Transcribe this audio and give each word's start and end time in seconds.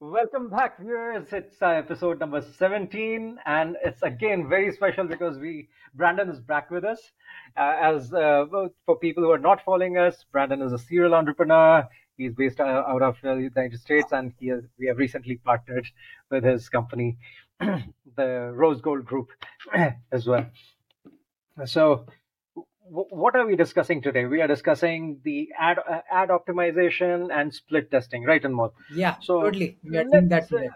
Welcome 0.00 0.50
back, 0.50 0.80
viewers. 0.80 1.28
It's 1.32 1.62
uh, 1.62 1.66
episode 1.66 2.18
number 2.18 2.42
17, 2.42 3.38
and 3.46 3.76
it's 3.84 4.02
again 4.02 4.48
very 4.48 4.72
special 4.72 5.04
because 5.04 5.38
we 5.38 5.68
Brandon 5.94 6.28
is 6.28 6.40
back 6.40 6.70
with 6.72 6.84
us. 6.84 6.98
Uh, 7.56 7.76
as 7.80 8.12
uh, 8.12 8.46
for 8.84 8.98
people 8.98 9.22
who 9.22 9.30
are 9.30 9.38
not 9.38 9.64
following 9.64 9.98
us, 9.98 10.24
Brandon 10.32 10.60
is 10.62 10.72
a 10.72 10.78
serial 10.78 11.14
entrepreneur. 11.14 11.86
He's 12.16 12.34
based 12.34 12.58
uh, 12.58 12.82
out 12.86 13.02
of 13.02 13.16
the 13.22 13.34
United 13.34 13.78
States, 13.78 14.12
and 14.12 14.32
he 14.40 14.48
has, 14.48 14.64
we 14.78 14.86
have 14.88 14.98
recently 14.98 15.36
partnered 15.36 15.86
with 16.30 16.42
his 16.42 16.68
company, 16.68 17.16
the 17.60 18.50
Rose 18.52 18.80
Gold 18.80 19.04
Group, 19.04 19.28
as 20.12 20.26
well. 20.26 20.46
So, 21.64 22.06
what 22.88 23.36
are 23.36 23.46
we 23.46 23.56
discussing 23.56 24.02
today? 24.02 24.26
We 24.26 24.40
are 24.40 24.48
discussing 24.48 25.20
the 25.24 25.48
ad 25.58 25.78
uh, 25.78 26.00
ad 26.10 26.30
optimization 26.30 27.28
and 27.32 27.54
split 27.54 27.90
testing, 27.90 28.24
right, 28.24 28.44
and 28.44 28.54
more. 28.54 28.72
Yeah, 28.92 29.16
so 29.20 29.42
totally. 29.42 29.78
We 29.84 29.96
are 29.98 30.04
doing 30.04 30.28
that 30.28 30.48
today. 30.48 30.68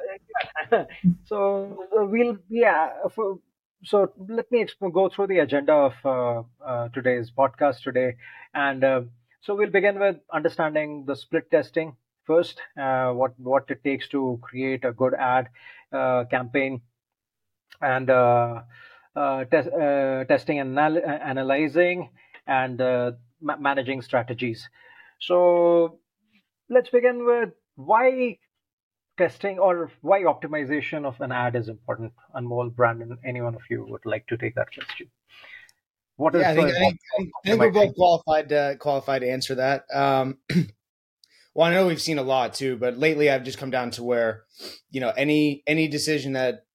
Uh, 0.73 0.84
so 1.24 1.87
uh, 1.98 2.05
we'll 2.05 2.38
yeah. 2.48 2.91
For, 3.15 3.38
so 3.84 4.12
let 4.29 4.51
me 4.51 4.65
exp- 4.65 4.92
go 4.92 5.09
through 5.09 5.29
the 5.29 5.38
agenda 5.38 5.73
of 5.73 5.95
uh, 6.05 6.42
uh, 6.65 6.88
today's 6.88 7.30
podcast 7.30 7.82
today, 7.82 8.16
and 8.54 8.84
uh, 8.84 9.02
so 9.41 9.54
we'll 9.54 9.70
begin 9.70 9.98
with 9.98 10.16
understanding 10.32 11.04
the 11.07 11.16
split 11.16 11.51
testing 11.51 11.96
first. 12.24 12.60
what 12.74 13.38
what 13.38 13.65
it 13.68 13.82
takes 13.84 14.09
to 14.09 14.38
create 14.43 14.84
a 14.84 14.93
good 14.93 15.15
ad 15.15 15.48
campaign, 16.30 16.82
and 17.80 18.10
uh, 19.16 19.45
te- 19.45 19.70
uh, 19.70 20.25
testing 20.25 20.61
and 20.61 20.79
anal- 20.79 21.05
analyzing 21.05 22.11
and 22.47 22.80
uh, 22.80 23.13
ma- 23.40 23.57
managing 23.57 24.02
strategies. 24.02 24.68
So 25.21 25.99
let's 26.68 26.90
begin 26.90 27.24
with 27.24 27.51
why 27.77 28.38
testing 29.16 29.59
or 29.59 29.90
why 30.02 30.23
optimization 30.23 31.07
of 31.07 31.21
an 31.21 31.32
ad 31.32 31.57
is 31.57 31.68
important. 31.68 32.13
Anmol, 32.35 32.74
Brandon, 32.74 33.18
any 33.24 33.40
one 33.40 33.55
of 33.55 33.63
you 33.71 33.87
would 33.88 34.05
like 34.05 34.27
to 34.27 34.37
take 34.37 34.55
that 34.57 34.68
question? 34.73 35.10
What 36.16 36.35
is 36.35 36.43
yeah, 36.43 36.51
I 36.51 36.55
think, 36.55 36.68
I 36.68 36.79
think, 36.79 37.30
I 37.45 37.49
think 37.49 37.60
we're 37.60 37.71
both 37.71 37.95
qualified 37.95 38.49
to 38.51 38.77
qualified 38.79 39.21
to 39.23 39.30
answer 39.30 39.55
that. 39.57 39.85
Um, 39.93 40.38
well, 41.55 41.68
I 41.68 41.73
know 41.73 41.87
we've 41.87 42.01
seen 42.01 42.18
a 42.18 42.23
lot 42.23 42.55
too, 42.55 42.77
but 42.77 42.99
lately 42.99 43.30
I've 43.30 43.45
just 43.45 43.59
come 43.59 43.71
down 43.71 43.90
to 43.93 44.02
where, 44.02 44.45
you 44.90 45.01
know, 45.01 45.10
any 45.10 45.62
any 45.66 45.88
decision 45.88 46.33
that 46.33 46.65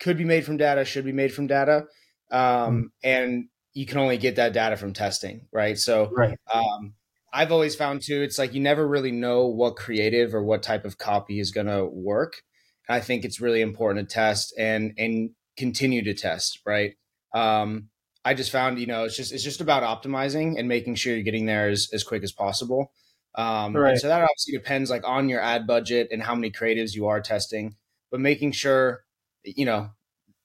could 0.00 0.18
be 0.18 0.24
made 0.24 0.44
from 0.44 0.56
data, 0.56 0.84
should 0.84 1.04
be 1.04 1.12
made 1.12 1.32
from 1.32 1.46
data. 1.46 1.86
Um, 2.30 2.40
mm 2.42 2.84
And 3.02 3.48
you 3.74 3.86
can 3.86 3.98
only 3.98 4.16
get 4.16 4.36
that 4.36 4.52
data 4.52 4.76
from 4.76 4.92
testing, 4.92 5.46
right? 5.52 5.78
So, 5.78 6.10
right. 6.10 6.38
Um, 6.52 6.94
I've 7.32 7.52
always 7.52 7.74
found 7.74 8.00
too, 8.00 8.22
it's 8.22 8.38
like 8.38 8.54
you 8.54 8.60
never 8.60 8.86
really 8.86 9.12
know 9.12 9.46
what 9.46 9.76
creative 9.76 10.34
or 10.34 10.42
what 10.42 10.62
type 10.62 10.86
of 10.86 10.96
copy 10.96 11.38
is 11.38 11.50
going 11.50 11.66
to 11.66 11.84
work. 11.84 12.40
I 12.88 13.00
think 13.00 13.24
it's 13.24 13.40
really 13.40 13.60
important 13.60 14.08
to 14.08 14.14
test 14.14 14.54
and 14.58 14.94
and 14.96 15.30
continue 15.56 16.02
to 16.04 16.14
test, 16.14 16.60
right? 16.64 16.94
Um, 17.34 17.88
I 18.24 18.34
just 18.34 18.50
found, 18.50 18.78
you 18.78 18.86
know, 18.86 19.04
it's 19.04 19.16
just 19.16 19.32
it's 19.32 19.44
just 19.44 19.60
about 19.60 19.82
optimizing 19.82 20.58
and 20.58 20.68
making 20.68 20.94
sure 20.94 21.14
you're 21.14 21.22
getting 21.22 21.46
there 21.46 21.68
as, 21.68 21.88
as 21.92 22.02
quick 22.02 22.22
as 22.22 22.32
possible. 22.32 22.92
Um, 23.34 23.76
right. 23.76 23.98
so 23.98 24.08
that 24.08 24.22
obviously 24.22 24.54
depends 24.54 24.88
like 24.88 25.06
on 25.06 25.28
your 25.28 25.40
ad 25.40 25.66
budget 25.66 26.08
and 26.10 26.22
how 26.22 26.34
many 26.34 26.50
creatives 26.50 26.94
you 26.94 27.06
are 27.06 27.20
testing, 27.20 27.76
but 28.10 28.18
making 28.18 28.52
sure 28.52 29.04
you 29.46 29.64
know 29.64 29.90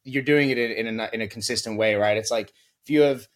you're 0.04 0.24
doing 0.24 0.50
it 0.50 0.58
in, 0.58 0.88
in 0.88 1.00
a 1.00 1.10
in 1.14 1.22
a 1.22 1.28
consistent 1.28 1.78
way, 1.78 1.96
right? 1.96 2.18
It's 2.18 2.32
like 2.32 2.52
if 2.84 2.90
you 2.90 3.02
have 3.02 3.28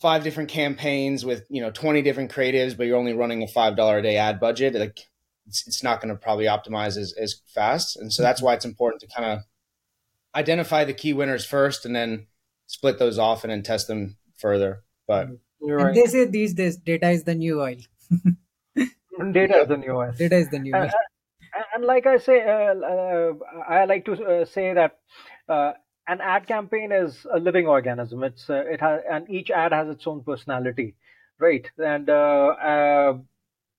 five 0.00 0.24
different 0.24 0.48
campaigns 0.48 1.24
with 1.24 1.46
you 1.48 1.60
know 1.60 1.70
20 1.70 2.02
different 2.02 2.32
creatives, 2.32 2.76
but 2.76 2.86
you're 2.86 2.98
only 2.98 3.14
running 3.14 3.42
a 3.42 3.48
five 3.48 3.76
dollar 3.76 3.98
a 3.98 4.02
day 4.02 4.16
ad 4.16 4.40
budget, 4.40 4.74
like 4.74 5.00
it's, 5.46 5.66
it's 5.66 5.82
not 5.82 6.00
going 6.00 6.14
to 6.14 6.20
probably 6.20 6.46
optimize 6.46 6.96
as, 6.96 7.14
as 7.20 7.40
fast. 7.54 7.96
And 7.96 8.12
so 8.12 8.22
that's 8.22 8.40
mm-hmm. 8.40 8.46
why 8.46 8.54
it's 8.54 8.64
important 8.64 9.00
to 9.02 9.08
kind 9.08 9.32
of 9.32 9.44
identify 10.34 10.84
the 10.84 10.94
key 10.94 11.12
winners 11.12 11.44
first, 11.44 11.84
and 11.84 11.94
then 11.94 12.26
split 12.66 12.98
those 12.98 13.18
off 13.18 13.44
and 13.44 13.50
then 13.50 13.62
test 13.62 13.86
them 13.86 14.16
further. 14.36 14.82
But 15.06 15.28
mm-hmm. 15.28 15.70
right. 15.70 15.94
they 15.94 16.06
say 16.06 16.24
these 16.26 16.54
days 16.54 16.76
data 16.76 17.10
is 17.10 17.24
the 17.24 17.34
new 17.34 17.60
oil. 17.60 17.76
data 19.32 19.60
is 19.60 19.68
the 19.68 19.76
new 19.78 19.92
oil. 19.92 20.12
Data 20.16 20.36
is 20.36 20.48
the 20.50 20.58
new 20.58 20.74
oil 20.74 20.90
and 21.74 21.84
like 21.84 22.06
I 22.06 22.18
say, 22.18 22.40
uh, 22.40 22.74
uh, 22.74 23.32
I 23.68 23.84
like 23.84 24.04
to 24.06 24.12
uh, 24.12 24.44
say 24.44 24.74
that 24.74 24.98
uh, 25.48 25.72
an 26.08 26.20
ad 26.20 26.46
campaign 26.46 26.92
is 26.92 27.26
a 27.32 27.38
living 27.38 27.66
organism. 27.66 28.22
It's 28.22 28.48
uh, 28.48 28.64
it 28.66 28.80
has, 28.80 29.02
and 29.10 29.28
each 29.30 29.50
ad 29.50 29.72
has 29.72 29.88
its 29.88 30.06
own 30.06 30.22
personality, 30.22 30.96
right? 31.38 31.68
And 31.78 32.08
uh, 32.08 33.14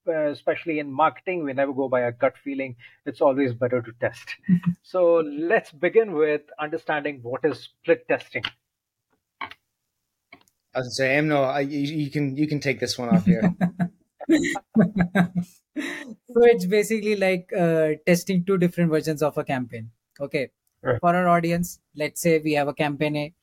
especially 0.08 0.80
in 0.80 0.92
marketing, 0.92 1.44
we 1.44 1.54
never 1.54 1.74
go 1.74 1.90
by 1.90 2.02
a 2.02 2.12
gut 2.12 2.36
feeling. 2.44 2.76
It's 3.06 3.22
always 3.22 3.54
better 3.54 3.82
to 3.82 3.92
test. 4.00 4.36
so 4.84 5.18
let's 5.18 5.72
begin 5.72 6.14
with 6.14 6.42
understanding 6.60 7.20
what 7.22 7.44
is 7.44 7.60
split 7.60 8.08
testing. 8.08 8.44
I 9.42 10.80
was 10.80 10.88
gonna 10.88 10.92
say, 10.92 11.18
Anmol, 11.18 11.48
I, 11.48 11.62
you, 11.62 11.80
you 11.80 12.12
can 12.12 12.36
you 12.38 12.48
can 12.48 12.60
take 12.60 12.80
this 12.80 12.98
one 12.98 13.10
off 13.10 13.26
here. 13.26 13.54
so 15.78 16.44
it's 16.44 16.66
basically 16.66 17.16
like 17.16 17.52
uh, 17.58 17.90
testing 18.06 18.44
two 18.44 18.58
different 18.58 18.90
versions 18.90 19.22
of 19.22 19.38
a 19.38 19.44
campaign. 19.44 19.90
Okay. 20.20 20.52
Right. 20.82 21.00
For 21.00 21.16
our 21.16 21.28
audience, 21.28 21.80
let's 21.96 22.22
say 22.22 22.40
we 22.40 22.54
have 22.54 22.68
a 22.68 22.74
campaign 22.74 23.16
A 23.16 23.34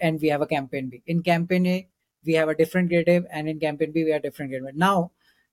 and 0.00 0.20
we 0.20 0.28
have 0.28 0.42
a 0.42 0.46
campaign 0.46 0.88
B. 0.88 1.02
In 1.06 1.22
campaign 1.22 1.66
A, 1.66 1.88
we 2.24 2.34
have 2.34 2.48
a 2.48 2.54
different 2.54 2.88
creative, 2.88 3.26
and 3.30 3.48
in 3.48 3.58
campaign 3.58 3.92
B, 3.92 4.04
we 4.04 4.10
have 4.10 4.22
different 4.22 4.50
creative. 4.50 4.76
Now, 4.76 5.10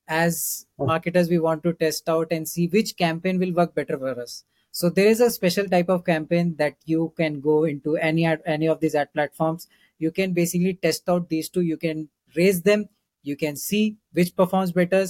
as 0.08 0.66
oh. 0.78 0.86
marketers, 0.86 1.30
we 1.30 1.40
want 1.40 1.64
to 1.64 1.74
test 1.74 2.08
out 2.10 2.28
and 2.32 2.48
see 2.48 2.68
which 2.68 2.98
campaign 2.98 3.40
will 3.40 3.54
work 3.54 3.74
better 3.74 3.98
for 3.98 4.20
us. 4.22 4.44
So 4.72 4.90
there 4.90 5.08
is 5.08 5.20
a 5.20 5.32
special 5.32 5.68
type 5.68 5.90
of 5.90 6.06
campaign 6.06 6.56
that 6.58 6.76
you 6.86 7.14
can 7.18 7.42
go 7.42 7.64
into 7.64 7.96
any 7.98 8.26
ad, 8.26 8.42
any 8.46 8.68
of 8.68 8.80
these 8.80 8.96
ad 8.96 9.12
platforms. 9.14 9.68
You 9.98 10.12
can 10.12 10.34
basically 10.34 10.76
test 10.76 11.10
out 11.10 11.30
these 11.30 11.50
two. 11.50 11.62
You 11.62 11.78
can 11.78 12.10
raise 12.36 12.62
them. 12.62 12.88
You 13.24 13.36
can 13.36 13.56
see 13.56 13.98
which 14.14 14.36
performs 14.36 14.72
better 14.72 15.06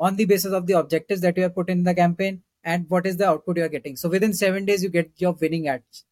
on 0.00 0.16
the 0.16 0.24
basis 0.24 0.52
of 0.52 0.66
the 0.66 0.78
objectives 0.78 1.20
that 1.20 1.36
you 1.36 1.42
have 1.44 1.54
put 1.54 1.68
in 1.68 1.84
the 1.84 1.94
campaign 1.94 2.42
and 2.64 2.88
what 2.88 3.06
is 3.06 3.18
the 3.18 3.28
output 3.28 3.58
you 3.58 3.64
are 3.64 3.68
getting. 3.68 3.96
So 3.96 4.08
within 4.08 4.32
seven 4.32 4.64
days, 4.64 4.82
you 4.82 4.88
get 4.88 5.10
your 5.16 5.32
winning 5.32 5.68
ads. 5.68 6.04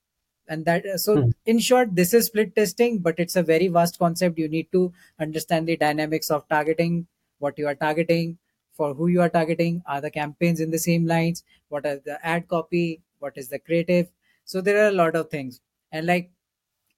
And 0.46 0.64
that, 0.66 0.84
so 1.00 1.22
hmm. 1.22 1.30
in 1.46 1.58
short, 1.58 1.94
this 1.94 2.14
is 2.14 2.26
split 2.26 2.54
testing, 2.54 2.98
but 2.98 3.18
it's 3.18 3.36
a 3.36 3.42
very 3.42 3.68
vast 3.68 3.98
concept. 3.98 4.38
You 4.38 4.48
need 4.48 4.70
to 4.72 4.92
understand 5.18 5.66
the 5.66 5.76
dynamics 5.76 6.30
of 6.30 6.46
targeting, 6.48 7.06
what 7.38 7.58
you 7.58 7.66
are 7.66 7.74
targeting, 7.74 8.38
for 8.72 8.94
who 8.94 9.08
you 9.08 9.20
are 9.22 9.28
targeting, 9.28 9.82
are 9.86 10.00
the 10.00 10.10
campaigns 10.10 10.60
in 10.60 10.70
the 10.70 10.78
same 10.78 11.06
lines, 11.06 11.42
what 11.68 11.84
are 11.84 11.96
the 11.96 12.18
ad 12.24 12.46
copy, 12.48 13.02
what 13.18 13.36
is 13.36 13.48
the 13.48 13.58
creative. 13.58 14.08
So 14.44 14.60
there 14.60 14.84
are 14.84 14.88
a 14.88 14.92
lot 14.92 15.16
of 15.16 15.30
things. 15.30 15.60
And 15.92 16.06
like 16.06 16.30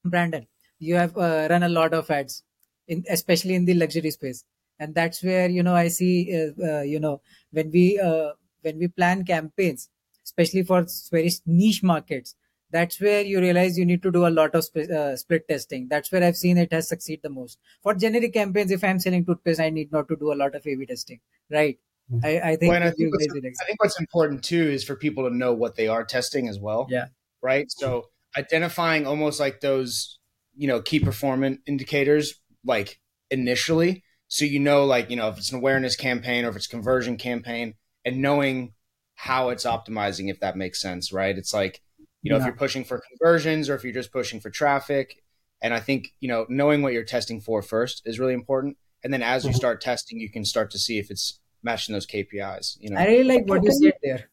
Brandon, 0.04 0.46
you 0.78 0.96
have 0.96 1.16
uh, 1.16 1.46
run 1.50 1.62
a 1.62 1.68
lot 1.68 1.94
of 1.94 2.10
ads, 2.10 2.42
in, 2.86 3.04
especially 3.08 3.54
in 3.54 3.64
the 3.64 3.74
luxury 3.74 4.10
space 4.10 4.44
and 4.80 4.94
that's 4.94 5.22
where 5.22 5.48
you 5.48 5.62
know 5.62 5.76
i 5.76 5.86
see 5.86 6.12
uh, 6.34 6.66
uh, 6.70 6.82
you 6.82 6.98
know 6.98 7.20
when 7.52 7.70
we 7.70 8.00
uh, 8.00 8.30
when 8.62 8.78
we 8.78 8.88
plan 8.88 9.24
campaigns 9.24 9.88
especially 10.24 10.62
for 10.62 10.84
very 11.12 11.30
niche 11.46 11.82
markets 11.82 12.34
that's 12.72 13.00
where 13.00 13.22
you 13.22 13.40
realize 13.40 13.76
you 13.76 13.84
need 13.84 14.02
to 14.02 14.10
do 14.12 14.26
a 14.26 14.30
lot 14.30 14.54
of 14.54 14.64
sp- 14.64 14.90
uh, 14.96 15.16
split 15.16 15.48
testing. 15.48 15.88
That's 15.88 16.12
where 16.12 16.22
i've 16.24 16.36
seen 16.36 16.56
it 16.56 16.72
has 16.72 16.88
succeed 16.88 17.20
the 17.22 17.30
most. 17.30 17.58
For 17.82 17.94
generic 17.94 18.32
campaigns 18.32 18.70
if 18.70 18.84
i'm 18.84 19.00
selling 19.00 19.24
toothpaste 19.24 19.60
i 19.60 19.70
need 19.70 19.92
not 19.92 20.08
to 20.08 20.16
do 20.16 20.32
a 20.32 20.38
lot 20.42 20.54
of 20.54 20.66
a 20.66 20.76
b 20.76 20.86
testing 20.86 21.20
right? 21.50 21.78
Mm-hmm. 22.12 22.26
I, 22.26 22.50
I, 22.52 22.56
think 22.56 22.72
well, 22.72 22.82
I, 22.82 22.90
think 22.90 23.14
I 23.14 23.64
think 23.64 23.82
what's 23.82 24.00
important 24.00 24.42
too 24.42 24.62
is 24.62 24.82
for 24.82 24.96
people 24.96 25.28
to 25.28 25.34
know 25.34 25.52
what 25.52 25.76
they 25.76 25.86
are 25.86 26.04
testing 26.04 26.48
as 26.48 26.58
well 26.58 26.86
yeah. 26.90 27.06
right? 27.42 27.70
So 27.70 28.06
identifying 28.36 29.06
almost 29.06 29.40
like 29.40 29.60
those 29.60 30.18
you 30.56 30.68
know 30.68 30.80
key 30.80 31.00
performance 31.00 31.58
indicators 31.66 32.34
like 32.64 33.00
initially 33.30 34.04
so 34.30 34.44
you 34.44 34.60
know 34.60 34.84
like 34.84 35.10
you 35.10 35.16
know 35.16 35.28
if 35.28 35.36
it's 35.36 35.50
an 35.50 35.58
awareness 35.58 35.96
campaign 35.96 36.44
or 36.44 36.50
if 36.50 36.56
it's 36.56 36.68
conversion 36.68 37.16
campaign 37.16 37.74
and 38.04 38.22
knowing 38.22 38.72
how 39.16 39.50
it's 39.50 39.64
optimizing 39.64 40.30
if 40.30 40.40
that 40.40 40.56
makes 40.56 40.80
sense 40.80 41.12
right? 41.12 41.36
It's 41.36 41.52
like 41.52 41.82
you 42.22 42.30
know 42.30 42.36
yeah. 42.36 42.42
if 42.42 42.46
you're 42.46 42.56
pushing 42.56 42.84
for 42.84 43.02
conversions 43.10 43.68
or 43.68 43.74
if 43.74 43.82
you're 43.84 43.92
just 43.92 44.12
pushing 44.12 44.40
for 44.40 44.48
traffic. 44.48 45.22
And 45.60 45.74
i 45.74 45.80
think 45.80 46.14
you 46.20 46.28
know 46.28 46.46
knowing 46.48 46.80
what 46.80 46.94
you're 46.94 47.04
testing 47.04 47.40
for 47.40 47.60
first 47.60 48.02
is 48.06 48.18
really 48.18 48.32
important. 48.32 48.78
And 49.02 49.12
then 49.12 49.22
as 49.22 49.44
you 49.44 49.50
mm-hmm. 49.50 49.56
start 49.56 49.80
testing 49.80 50.20
you 50.20 50.30
can 50.30 50.44
start 50.44 50.70
to 50.70 50.78
see 50.78 50.98
if 50.98 51.10
it's 51.10 51.40
matching 51.62 51.92
those 51.92 52.06
kpis 52.06 52.76
you 52.80 52.90
know? 52.90 53.00
I 53.00 53.06
really 53.06 53.24
like 53.24 53.48
what 53.48 53.64
you 53.64 53.72
said 53.72 53.94
there. 54.02 54.30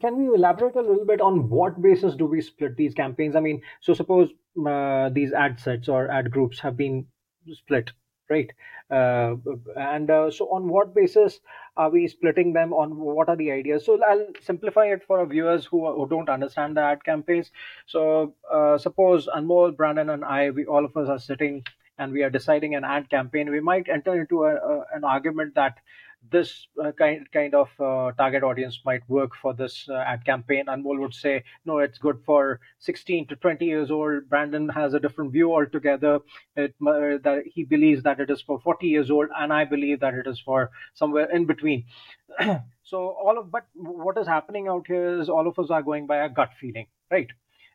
Can 0.00 0.16
we 0.16 0.34
elaborate 0.34 0.74
a 0.76 0.80
little 0.80 1.04
bit 1.04 1.20
on 1.20 1.48
what 1.50 1.80
basis 1.80 2.16
do 2.16 2.26
we 2.26 2.40
split 2.40 2.76
these 2.76 2.94
campaigns? 2.94 3.36
I 3.36 3.40
mean 3.40 3.62
so 3.80 3.94
suppose 3.94 4.28
uh, 4.66 5.08
these 5.10 5.32
ad 5.32 5.60
sets 5.60 5.88
or 5.88 6.10
ad 6.10 6.32
groups 6.32 6.58
have 6.58 6.76
been 6.76 7.06
split 7.52 7.92
right? 8.30 8.50
Uh, 8.90 9.36
and 9.76 10.10
uh, 10.10 10.30
so, 10.30 10.46
on 10.46 10.68
what 10.68 10.94
basis 10.94 11.40
are 11.76 11.90
we 11.90 12.08
splitting 12.08 12.52
them? 12.52 12.72
On 12.72 12.96
what 12.96 13.28
are 13.28 13.36
the 13.36 13.50
ideas? 13.52 13.84
So, 13.84 14.00
I'll 14.02 14.26
simplify 14.42 14.86
it 14.86 15.02
for 15.06 15.20
our 15.20 15.26
viewers 15.26 15.66
who, 15.66 15.92
who 15.92 16.08
don't 16.08 16.28
understand 16.28 16.76
the 16.76 16.82
ad 16.82 17.04
campaigns. 17.04 17.50
So, 17.86 18.34
uh, 18.52 18.78
suppose 18.78 19.28
Anmol, 19.28 19.76
Brandon, 19.76 20.10
and 20.10 20.24
I, 20.24 20.50
we 20.50 20.66
all 20.66 20.84
of 20.84 20.96
us 20.96 21.08
are 21.08 21.18
sitting 21.18 21.64
and 21.98 22.12
we 22.12 22.22
are 22.22 22.30
deciding 22.30 22.74
an 22.74 22.84
ad 22.84 23.10
campaign. 23.10 23.50
We 23.50 23.60
might 23.60 23.88
enter 23.88 24.18
into 24.18 24.44
a, 24.44 24.54
a, 24.54 24.84
an 24.94 25.04
argument 25.04 25.54
that 25.54 25.78
this 26.30 26.66
uh, 26.82 26.92
kind 26.92 27.26
kind 27.32 27.54
of 27.54 27.68
uh, 27.80 28.12
target 28.12 28.42
audience 28.42 28.80
might 28.84 29.08
work 29.08 29.32
for 29.40 29.54
this 29.54 29.88
uh, 29.88 29.94
ad 29.94 30.24
campaign. 30.24 30.66
Anmol 30.66 31.00
would 31.00 31.14
say, 31.14 31.42
no, 31.64 31.78
it's 31.78 31.98
good 31.98 32.20
for 32.24 32.60
16 32.78 33.26
to 33.28 33.36
20 33.36 33.64
years 33.64 33.90
old. 33.90 34.28
Brandon 34.28 34.68
has 34.68 34.94
a 34.94 35.00
different 35.00 35.32
view 35.32 35.52
altogether. 35.52 36.20
It, 36.56 36.74
uh, 36.86 37.18
that 37.24 37.42
he 37.46 37.64
believes 37.64 38.02
that 38.02 38.20
it 38.20 38.30
is 38.30 38.42
for 38.42 38.60
40 38.60 38.86
years 38.86 39.10
old, 39.10 39.28
and 39.36 39.52
I 39.52 39.64
believe 39.64 40.00
that 40.00 40.14
it 40.14 40.26
is 40.26 40.40
for 40.40 40.70
somewhere 40.94 41.30
in 41.30 41.46
between. 41.46 41.84
so 42.82 43.08
all 43.08 43.38
of 43.38 43.50
but 43.50 43.66
what 43.74 44.18
is 44.18 44.26
happening 44.26 44.68
out 44.68 44.86
here 44.86 45.20
is 45.20 45.28
all 45.28 45.48
of 45.48 45.58
us 45.58 45.70
are 45.70 45.82
going 45.82 46.06
by 46.06 46.18
a 46.24 46.28
gut 46.28 46.50
feeling, 46.60 46.86
right? 47.10 47.28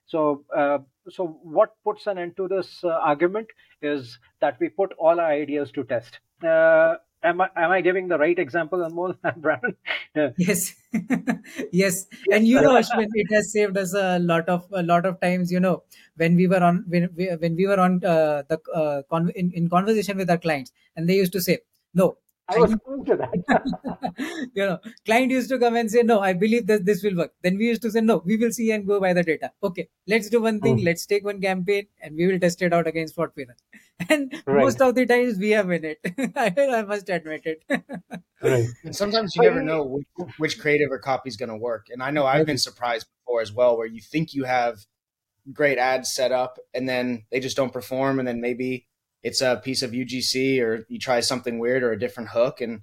So, 0.07 0.45
uh, 0.55 0.79
so 1.09 1.39
what 1.41 1.75
puts 1.83 2.05
an 2.07 2.17
end 2.17 2.37
to 2.37 2.47
this 2.47 2.83
uh, 2.83 2.89
argument 2.89 3.47
is 3.81 4.19
that 4.39 4.57
we 4.59 4.69
put 4.69 4.93
all 4.99 5.19
our 5.19 5.31
ideas 5.31 5.71
to 5.71 5.83
test. 5.83 6.19
Uh, 6.43 6.95
am 7.25 7.41
I 7.41 7.49
am 7.57 7.71
I 7.71 7.81
giving 7.81 8.07
the 8.07 8.17
right 8.17 8.37
example, 8.37 8.79
Anmol 8.79 9.17
and 9.23 9.41
Brandon? 9.41 9.75
yes, 10.37 10.73
yes, 11.71 12.05
and 12.31 12.47
you 12.47 12.61
know, 12.61 12.75
Ashwin, 12.75 13.07
it 13.13 13.33
has 13.33 13.51
saved 13.51 13.77
us 13.77 13.93
a 13.93 14.19
lot 14.19 14.47
of 14.49 14.65
a 14.71 14.83
lot 14.83 15.05
of 15.05 15.19
times. 15.19 15.51
You 15.51 15.59
know, 15.59 15.83
when 16.15 16.35
we 16.35 16.47
were 16.47 16.63
on 16.63 16.83
when 16.87 17.09
we, 17.15 17.27
when 17.27 17.55
we 17.55 17.67
were 17.67 17.79
on 17.79 18.03
uh, 18.05 18.43
the 18.47 18.59
uh, 18.73 19.01
con- 19.09 19.31
in, 19.35 19.51
in 19.53 19.69
conversation 19.69 20.17
with 20.17 20.29
our 20.29 20.37
clients, 20.37 20.71
and 20.95 21.09
they 21.09 21.15
used 21.15 21.33
to 21.33 21.41
say, 21.41 21.59
"No, 21.93 22.17
I 22.47 22.57
was 22.59 22.75
going 22.75 23.05
to 23.05 23.15
that. 23.15 24.49
you 24.53 24.65
know, 24.65 24.79
client 25.05 25.31
used 25.31 25.49
to 25.49 25.57
come 25.57 25.75
and 25.75 25.89
say, 25.89 26.03
"No, 26.03 26.19
I 26.19 26.33
believe 26.33 26.67
that 26.67 26.85
this 26.85 27.03
will 27.03 27.15
work." 27.15 27.33
Then 27.41 27.57
we 27.57 27.67
used 27.67 27.81
to 27.83 27.91
say, 27.91 28.01
"No, 28.01 28.17
we 28.25 28.37
will 28.37 28.51
see 28.51 28.71
and 28.71 28.85
go 28.85 28.99
by 28.99 29.13
the 29.13 29.23
data." 29.23 29.51
Okay, 29.63 29.89
let's 30.07 30.29
do 30.29 30.41
one 30.41 30.59
thing. 30.59 30.77
Mm. 30.77 30.85
Let's 30.85 31.05
take 31.05 31.25
one 31.25 31.41
campaign 31.41 31.87
and 32.01 32.15
we 32.15 32.27
will 32.27 32.39
test 32.39 32.61
it 32.61 32.73
out 32.73 32.87
against 32.87 33.17
what 33.17 33.35
we 33.35 33.45
run. 33.45 33.55
And 34.09 34.43
Right. 34.45 34.63
most 34.63 34.81
of 34.81 34.93
the 34.95 35.05
times 35.05 35.37
we 35.39 35.51
have 35.51 35.71
in 35.71 35.85
it. 35.85 35.99
I, 36.35 36.53
I 36.57 36.81
must 36.83 37.09
admit 37.09 37.45
it. 37.45 37.63
right. 38.41 38.65
And 38.83 38.95
sometimes 38.95 39.35
you 39.35 39.41
never 39.41 39.63
know 39.63 39.83
which, 39.83 40.07
which 40.37 40.59
creative 40.59 40.91
or 40.91 40.99
copy 40.99 41.29
is 41.29 41.37
going 41.37 41.49
to 41.49 41.57
work. 41.57 41.87
And 41.89 42.03
I 42.03 42.11
know 42.11 42.25
I've 42.25 42.45
been 42.45 42.57
surprised 42.57 43.07
before 43.25 43.41
as 43.41 43.53
well, 43.53 43.77
where 43.77 43.87
you 43.87 44.01
think 44.01 44.33
you 44.33 44.43
have 44.43 44.85
great 45.53 45.77
ads 45.77 46.13
set 46.13 46.31
up 46.31 46.59
and 46.73 46.89
then 46.89 47.25
they 47.31 47.39
just 47.39 47.55
don't 47.55 47.71
perform. 47.73 48.19
And 48.19 48.27
then 48.27 48.41
maybe 48.41 48.87
it's 49.25 49.41
a 49.41 49.59
piece 49.63 49.81
of 49.81 49.89
UGC 49.89 50.61
or 50.61 50.85
you 50.87 50.99
try 50.99 51.19
something 51.19 51.57
weird 51.57 51.81
or 51.81 51.91
a 51.91 51.99
different 51.99 52.29
hook. 52.29 52.61
And 52.61 52.81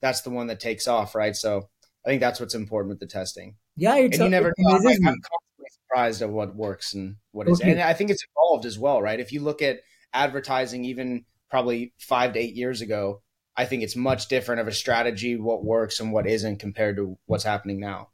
that's 0.00 0.22
the 0.22 0.30
one 0.30 0.46
that 0.46 0.58
takes 0.58 0.88
off, 0.88 1.14
right? 1.14 1.36
So 1.36 1.68
I 2.06 2.08
think 2.08 2.20
that's 2.20 2.40
what's 2.40 2.54
important 2.54 2.88
with 2.88 2.98
the 2.98 3.06
testing. 3.06 3.56
yeah, 3.76 3.96
it's 3.96 4.16
and 4.16 4.24
you 4.24 4.30
never 4.30 4.54
know. 4.56 4.70
I'm. 4.70 4.76
I'm 4.86 4.86
constantly 4.86 5.68
surprised 5.70 6.22
at 6.22 6.30
what 6.30 6.56
works 6.56 6.94
and 6.94 7.16
what 7.32 7.46
isn't. 7.46 7.66
Totally. 7.66 7.80
And 7.80 7.88
I 7.88 7.92
think 7.92 8.08
it's 8.08 8.24
evolved 8.34 8.64
as 8.64 8.78
well, 8.78 9.02
right? 9.02 9.20
If 9.20 9.32
you 9.32 9.42
look 9.42 9.60
at 9.60 9.80
advertising, 10.14 10.86
even 10.86 11.26
probably 11.50 11.92
five 11.98 12.32
to 12.32 12.38
eight 12.38 12.54
years 12.54 12.80
ago, 12.80 13.20
I 13.54 13.66
think 13.66 13.82
it's 13.82 13.94
much 13.94 14.28
different 14.28 14.62
of 14.62 14.68
a 14.68 14.72
strategy, 14.72 15.36
what 15.36 15.62
works 15.62 16.00
and 16.00 16.10
what 16.10 16.26
isn't 16.26 16.58
compared 16.58 16.96
to 16.96 17.18
what's 17.26 17.44
happening 17.44 17.78
now. 17.80 18.08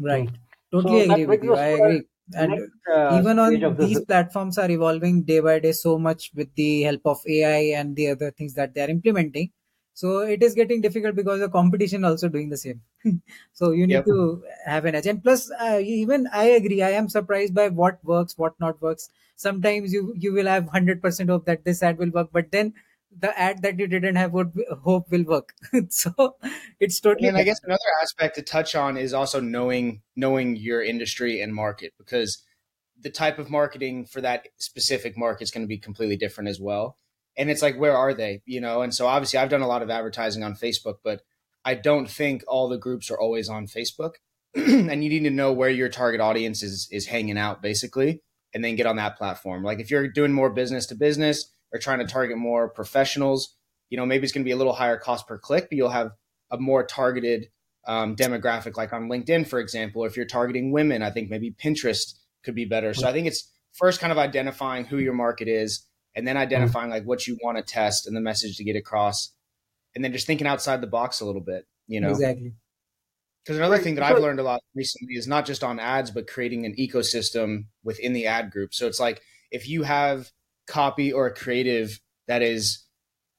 Right. 0.00 0.28
Totally 0.72 1.06
So 1.06 1.12
agree 1.12 1.26
with 1.26 1.44
you. 1.44 1.54
I 1.54 1.66
agree. 1.66 2.02
And 2.34 2.52
Next, 2.52 2.86
uh, 2.88 3.20
even 3.20 3.38
on 3.38 3.62
of 3.62 3.76
these 3.78 4.00
platforms 4.00 4.58
are 4.58 4.70
evolving 4.70 5.22
day 5.22 5.40
by 5.40 5.58
day 5.60 5.72
so 5.72 5.98
much 5.98 6.32
with 6.34 6.54
the 6.54 6.82
help 6.82 7.02
of 7.04 7.18
AI 7.26 7.78
and 7.80 7.94
the 7.94 8.08
other 8.10 8.30
things 8.30 8.54
that 8.54 8.74
they 8.74 8.82
are 8.82 8.90
implementing. 8.90 9.50
So 9.94 10.20
it 10.20 10.42
is 10.42 10.54
getting 10.54 10.80
difficult 10.82 11.14
because 11.16 11.40
the 11.40 11.48
competition 11.48 12.04
also 12.04 12.28
doing 12.28 12.50
the 12.50 12.56
same. 12.58 12.82
so 13.52 13.70
you 13.70 13.86
need 13.86 14.04
Yep. 14.04 14.06
to 14.06 14.42
have 14.66 14.84
an 14.84 14.94
edge. 14.94 15.06
And 15.06 15.22
plus, 15.22 15.50
uh, 15.52 15.80
even 15.82 16.26
I 16.32 16.44
agree. 16.46 16.82
I 16.82 16.90
am 16.90 17.08
surprised 17.08 17.54
by 17.54 17.68
what 17.68 18.04
works, 18.04 18.36
what 18.36 18.58
not 18.60 18.80
works. 18.82 19.08
Sometimes 19.36 19.92
you 19.92 20.12
you 20.16 20.32
will 20.32 20.46
have 20.46 20.68
hundred 20.68 21.00
percent 21.00 21.30
hope 21.30 21.46
that 21.46 21.64
this 21.64 21.82
ad 21.82 21.98
will 21.98 22.10
work, 22.10 22.28
but 22.32 22.50
then 22.52 22.74
the 23.18 23.38
ad 23.38 23.62
that 23.62 23.78
you 23.78 23.86
didn't 23.86 24.16
have 24.16 24.32
would 24.32 24.52
hope 24.82 25.10
will 25.10 25.24
work. 25.24 25.54
so 25.88 26.36
it's 26.80 27.00
totally. 27.00 27.28
And 27.28 27.36
I 27.36 27.44
guess 27.44 27.60
another 27.64 27.80
aspect 28.02 28.36
to 28.36 28.42
touch 28.42 28.74
on 28.74 28.96
is 28.96 29.14
also 29.14 29.40
knowing 29.40 30.02
knowing 30.14 30.56
your 30.56 30.82
industry 30.82 31.40
and 31.40 31.54
market 31.54 31.94
because 31.98 32.42
the 33.00 33.10
type 33.10 33.38
of 33.38 33.50
marketing 33.50 34.06
for 34.06 34.20
that 34.20 34.48
specific 34.56 35.16
market 35.16 35.44
is 35.44 35.50
going 35.50 35.64
to 35.64 35.68
be 35.68 35.78
completely 35.78 36.16
different 36.16 36.48
as 36.48 36.60
well. 36.60 36.98
And 37.36 37.50
it's 37.50 37.62
like, 37.62 37.78
where 37.78 37.96
are 37.96 38.14
they? 38.14 38.42
You 38.46 38.60
know, 38.60 38.82
and 38.82 38.94
so 38.94 39.06
obviously 39.06 39.38
I've 39.38 39.50
done 39.50 39.60
a 39.60 39.66
lot 39.66 39.82
of 39.82 39.90
advertising 39.90 40.42
on 40.42 40.54
Facebook, 40.54 40.96
but 41.04 41.20
I 41.64 41.74
don't 41.74 42.08
think 42.08 42.42
all 42.48 42.68
the 42.68 42.78
groups 42.78 43.10
are 43.10 43.18
always 43.18 43.48
on 43.48 43.66
Facebook. 43.66 44.12
and 44.54 45.04
you 45.04 45.10
need 45.10 45.24
to 45.24 45.30
know 45.30 45.52
where 45.52 45.68
your 45.68 45.90
target 45.90 46.20
audience 46.20 46.62
is 46.62 46.88
is 46.90 47.06
hanging 47.06 47.36
out 47.36 47.60
basically, 47.60 48.22
and 48.54 48.64
then 48.64 48.76
get 48.76 48.86
on 48.86 48.96
that 48.96 49.18
platform. 49.18 49.62
Like 49.62 49.80
if 49.80 49.90
you're 49.90 50.08
doing 50.08 50.32
more 50.32 50.50
business 50.50 50.86
to 50.86 50.94
business 50.94 51.52
or 51.76 51.78
trying 51.78 52.00
to 52.00 52.06
target 52.06 52.38
more 52.38 52.68
professionals, 52.68 53.54
you 53.90 53.96
know, 53.96 54.06
maybe 54.06 54.24
it's 54.24 54.32
going 54.32 54.42
to 54.42 54.48
be 54.48 54.52
a 54.52 54.56
little 54.56 54.72
higher 54.72 54.96
cost 54.96 55.28
per 55.28 55.38
click, 55.38 55.68
but 55.70 55.76
you'll 55.76 55.90
have 55.90 56.10
a 56.50 56.58
more 56.58 56.84
targeted 56.84 57.48
um, 57.86 58.16
demographic, 58.16 58.76
like 58.76 58.92
on 58.92 59.08
LinkedIn, 59.08 59.46
for 59.46 59.60
example. 59.60 60.04
If 60.04 60.16
you're 60.16 60.26
targeting 60.26 60.72
women, 60.72 61.02
I 61.02 61.10
think 61.10 61.30
maybe 61.30 61.52
Pinterest 61.52 62.14
could 62.42 62.54
be 62.54 62.64
better. 62.64 62.94
So 62.94 63.06
I 63.08 63.12
think 63.12 63.26
it's 63.28 63.48
first 63.72 64.00
kind 64.00 64.10
of 64.10 64.18
identifying 64.18 64.86
who 64.86 64.98
your 64.98 65.12
market 65.14 65.46
is, 65.48 65.86
and 66.16 66.26
then 66.26 66.36
identifying 66.36 66.90
like 66.90 67.04
what 67.04 67.26
you 67.26 67.38
want 67.42 67.58
to 67.58 67.62
test 67.62 68.06
and 68.06 68.16
the 68.16 68.20
message 68.20 68.56
to 68.56 68.64
get 68.64 68.74
across, 68.74 69.32
and 69.94 70.02
then 70.02 70.12
just 70.12 70.26
thinking 70.26 70.46
outside 70.46 70.80
the 70.80 70.86
box 70.88 71.20
a 71.20 71.26
little 71.26 71.42
bit. 71.42 71.66
You 71.86 72.00
know, 72.00 72.10
exactly. 72.10 72.54
because 73.44 73.58
another 73.58 73.76
Right. 73.76 73.84
thing 73.84 73.94
that 73.96 74.04
I've 74.04 74.18
learned 74.18 74.40
a 74.40 74.42
lot 74.42 74.60
recently 74.74 75.14
is 75.14 75.28
not 75.28 75.46
just 75.46 75.62
on 75.62 75.78
ads, 75.78 76.10
but 76.10 76.26
creating 76.26 76.66
an 76.66 76.74
ecosystem 76.76 77.66
within 77.84 78.12
the 78.12 78.26
ad 78.26 78.50
group. 78.50 78.74
So 78.74 78.88
it's 78.88 78.98
like 78.98 79.20
if 79.52 79.68
you 79.68 79.84
have 79.84 80.32
copy 80.66 81.12
or 81.12 81.26
a 81.26 81.34
creative 81.34 82.00
that 82.28 82.42
is 82.42 82.84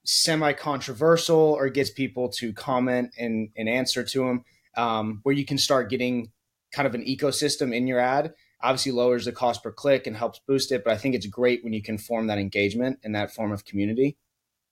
semi 0.06 0.54
controversial 0.54 1.38
or 1.38 1.70
gets 1.70 1.90
people 1.90 2.30
to 2.30 2.54
comment 2.54 3.12
and, 3.18 3.50
and 3.58 3.68
answer 3.68 4.04
to 4.04 4.26
them, 4.26 4.44
um, 4.76 5.20
where 5.24 5.36
you 5.36 5.46
can 5.46 5.58
start 5.58 5.90
getting 5.90 6.32
kind 6.72 6.88
of 6.88 6.96
an 6.96 7.04
ecosystem 7.04 7.76
in 7.76 7.88
your 7.88 8.00
ad, 8.00 8.34
obviously 8.62 8.92
lowers 8.92 9.26
the 9.26 9.32
cost 9.32 9.64
per 9.64 9.72
click 9.72 10.08
and 10.08 10.16
helps 10.16 10.40
boost 10.48 10.72
it. 10.72 10.84
But 10.84 10.94
I 10.94 10.98
think 10.98 11.16
it's 11.16 11.28
great 11.28 11.64
when 11.64 11.74
you 11.74 11.82
can 11.82 11.98
form 11.98 12.28
that 12.28 12.38
engagement 12.38 13.00
and 13.04 13.16
that 13.16 13.34
form 13.34 13.52
of 13.52 13.66
community. 13.66 14.18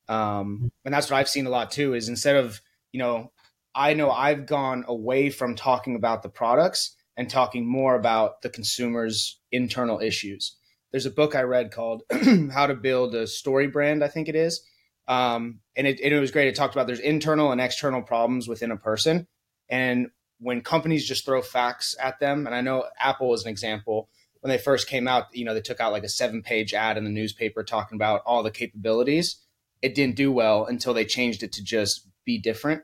Um, 0.07 0.71
and 0.83 0.93
that's 0.93 1.09
what 1.09 1.17
I've 1.17 1.29
seen 1.29 1.47
a 1.47 1.49
lot 1.49 1.71
too 1.71 1.93
is 1.93 2.09
instead 2.09 2.35
of, 2.35 2.61
you 2.91 2.99
know, 2.99 3.31
I 3.73 3.93
know 3.93 4.11
I've 4.11 4.45
gone 4.45 4.85
away 4.87 5.29
from 5.29 5.55
talking 5.55 5.95
about 5.95 6.23
the 6.23 6.29
products 6.29 6.95
and 7.17 7.29
talking 7.29 7.65
more 7.65 7.95
about 7.95 8.41
the 8.41 8.49
consumer's 8.49 9.39
internal 9.51 9.99
issues. 9.99 10.55
There's 10.95 11.05
a 11.05 11.11
book 11.11 11.35
I 11.35 11.41
read 11.41 11.73
called 11.73 12.03
How 12.53 12.67
to 12.67 12.73
Build 12.73 13.15
a 13.15 13.27
Story 13.27 13.67
Brand, 13.67 14.01
I 14.01 14.07
think 14.07 14.29
it 14.29 14.35
is. 14.37 14.65
Um, 15.09 15.59
and, 15.75 15.85
it, 15.85 15.99
and 15.99 16.13
it 16.13 16.19
was 16.21 16.31
great. 16.31 16.47
It 16.47 16.55
talked 16.55 16.73
about 16.73 16.87
there's 16.87 17.01
internal 17.01 17.51
and 17.51 17.59
external 17.59 18.01
problems 18.01 18.47
within 18.47 18.71
a 18.71 18.77
person. 18.77 19.27
And 19.67 20.07
when 20.39 20.61
companies 20.61 21.05
just 21.05 21.25
throw 21.25 21.41
facts 21.41 21.97
at 22.01 22.21
them, 22.21 22.47
and 22.47 22.55
I 22.55 22.61
know 22.61 22.85
Apple 22.97 23.33
is 23.33 23.43
an 23.43 23.49
example, 23.49 24.07
when 24.39 24.49
they 24.49 24.57
first 24.57 24.87
came 24.87 25.05
out, 25.05 25.25
you 25.33 25.43
know, 25.43 25.53
they 25.53 25.59
took 25.59 25.81
out 25.81 25.91
like 25.91 26.05
a 26.05 26.07
seven 26.07 26.41
page 26.41 26.73
ad 26.73 26.95
in 26.95 27.03
the 27.03 27.09
newspaper 27.09 27.61
talking 27.61 27.97
about 27.97 28.21
all 28.25 28.41
the 28.41 28.49
capabilities. 28.49 29.43
It 29.81 29.95
didn't 29.95 30.15
do 30.15 30.31
well 30.31 30.65
until 30.65 30.93
they 30.93 31.03
changed 31.03 31.43
it 31.43 31.51
to 31.51 31.61
just 31.61 32.07
be 32.23 32.37
different. 32.37 32.83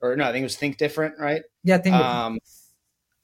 Or 0.00 0.14
no, 0.14 0.22
I 0.22 0.30
think 0.30 0.42
it 0.42 0.44
was 0.44 0.54
think 0.54 0.76
different, 0.78 1.18
right? 1.18 1.42
Yeah, 1.64 1.78
think 1.78 1.96
Um, 1.96 2.38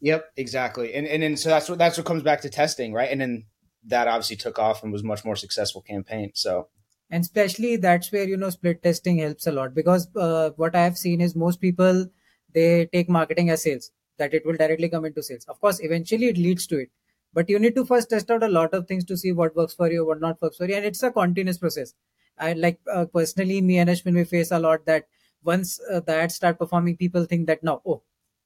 yep, 0.01 0.33
exactly. 0.37 0.93
And 0.93 1.07
and 1.07 1.23
then 1.23 1.37
so 1.37 1.51
that's 1.51 1.69
what 1.69 1.79
that's 1.79 1.97
what 1.97 2.05
comes 2.05 2.25
back 2.25 2.41
to 2.41 2.51
testing, 2.51 2.93
right? 2.93 3.13
And 3.13 3.21
then 3.21 3.45
that 3.87 4.09
obviously 4.09 4.37
took 4.37 4.59
off 4.59 4.83
and 4.83 4.93
was 4.93 5.03
much 5.03 5.25
more 5.25 5.37
successful 5.37 5.83
campaign. 5.83 6.31
So 6.35 6.69
and 7.11 7.23
especially 7.23 7.77
that's 7.77 8.11
where 8.13 8.25
you 8.25 8.37
know 8.37 8.51
split 8.51 8.83
testing 8.83 9.19
helps 9.19 9.47
a 9.47 9.53
lot 9.53 9.75
because 9.75 10.09
uh, 10.17 10.51
what 10.57 10.75
i 10.75 10.83
have 10.83 10.97
seen 10.97 11.21
is 11.21 11.37
most 11.37 11.61
people 11.61 12.07
they 12.53 12.87
take 12.87 13.09
marketing 13.09 13.51
as 13.51 13.63
sales 13.63 13.91
that 14.19 14.35
it 14.35 14.47
will 14.47 14.57
directly 14.63 14.89
come 14.89 15.05
into 15.05 15.23
sales 15.23 15.45
of 15.55 15.61
course 15.61 15.81
eventually 15.81 16.29
it 16.29 16.39
leads 16.39 16.67
to 16.67 16.79
it 16.79 16.91
but 17.33 17.49
you 17.51 17.59
need 17.59 17.75
to 17.75 17.85
first 17.85 18.11
test 18.11 18.31
out 18.31 18.43
a 18.43 18.49
lot 18.49 18.73
of 18.75 18.87
things 18.87 19.05
to 19.05 19.17
see 19.17 19.33
what 19.33 19.57
works 19.57 19.75
for 19.75 19.91
you 19.91 20.07
what 20.07 20.21
not 20.21 20.41
works 20.41 20.57
for 20.57 20.69
you 20.69 20.77
and 20.77 20.85
it's 20.85 21.03
a 21.03 21.11
continuous 21.11 21.59
process 21.59 21.95
i 22.39 22.53
like 22.53 22.81
uh, 22.93 23.05
personally 23.07 23.61
me 23.61 23.79
and 23.79 23.91
ashwin 23.91 24.21
we 24.23 24.25
face 24.25 24.51
a 24.51 24.59
lot 24.59 24.87
that 24.87 25.07
once 25.43 25.79
uh, 25.93 26.01
the 26.01 26.15
ads 26.15 26.35
start 26.35 26.59
performing 26.59 26.97
people 26.97 27.25
think 27.25 27.47
that 27.47 27.63
now 27.63 27.81
oh 27.87 28.03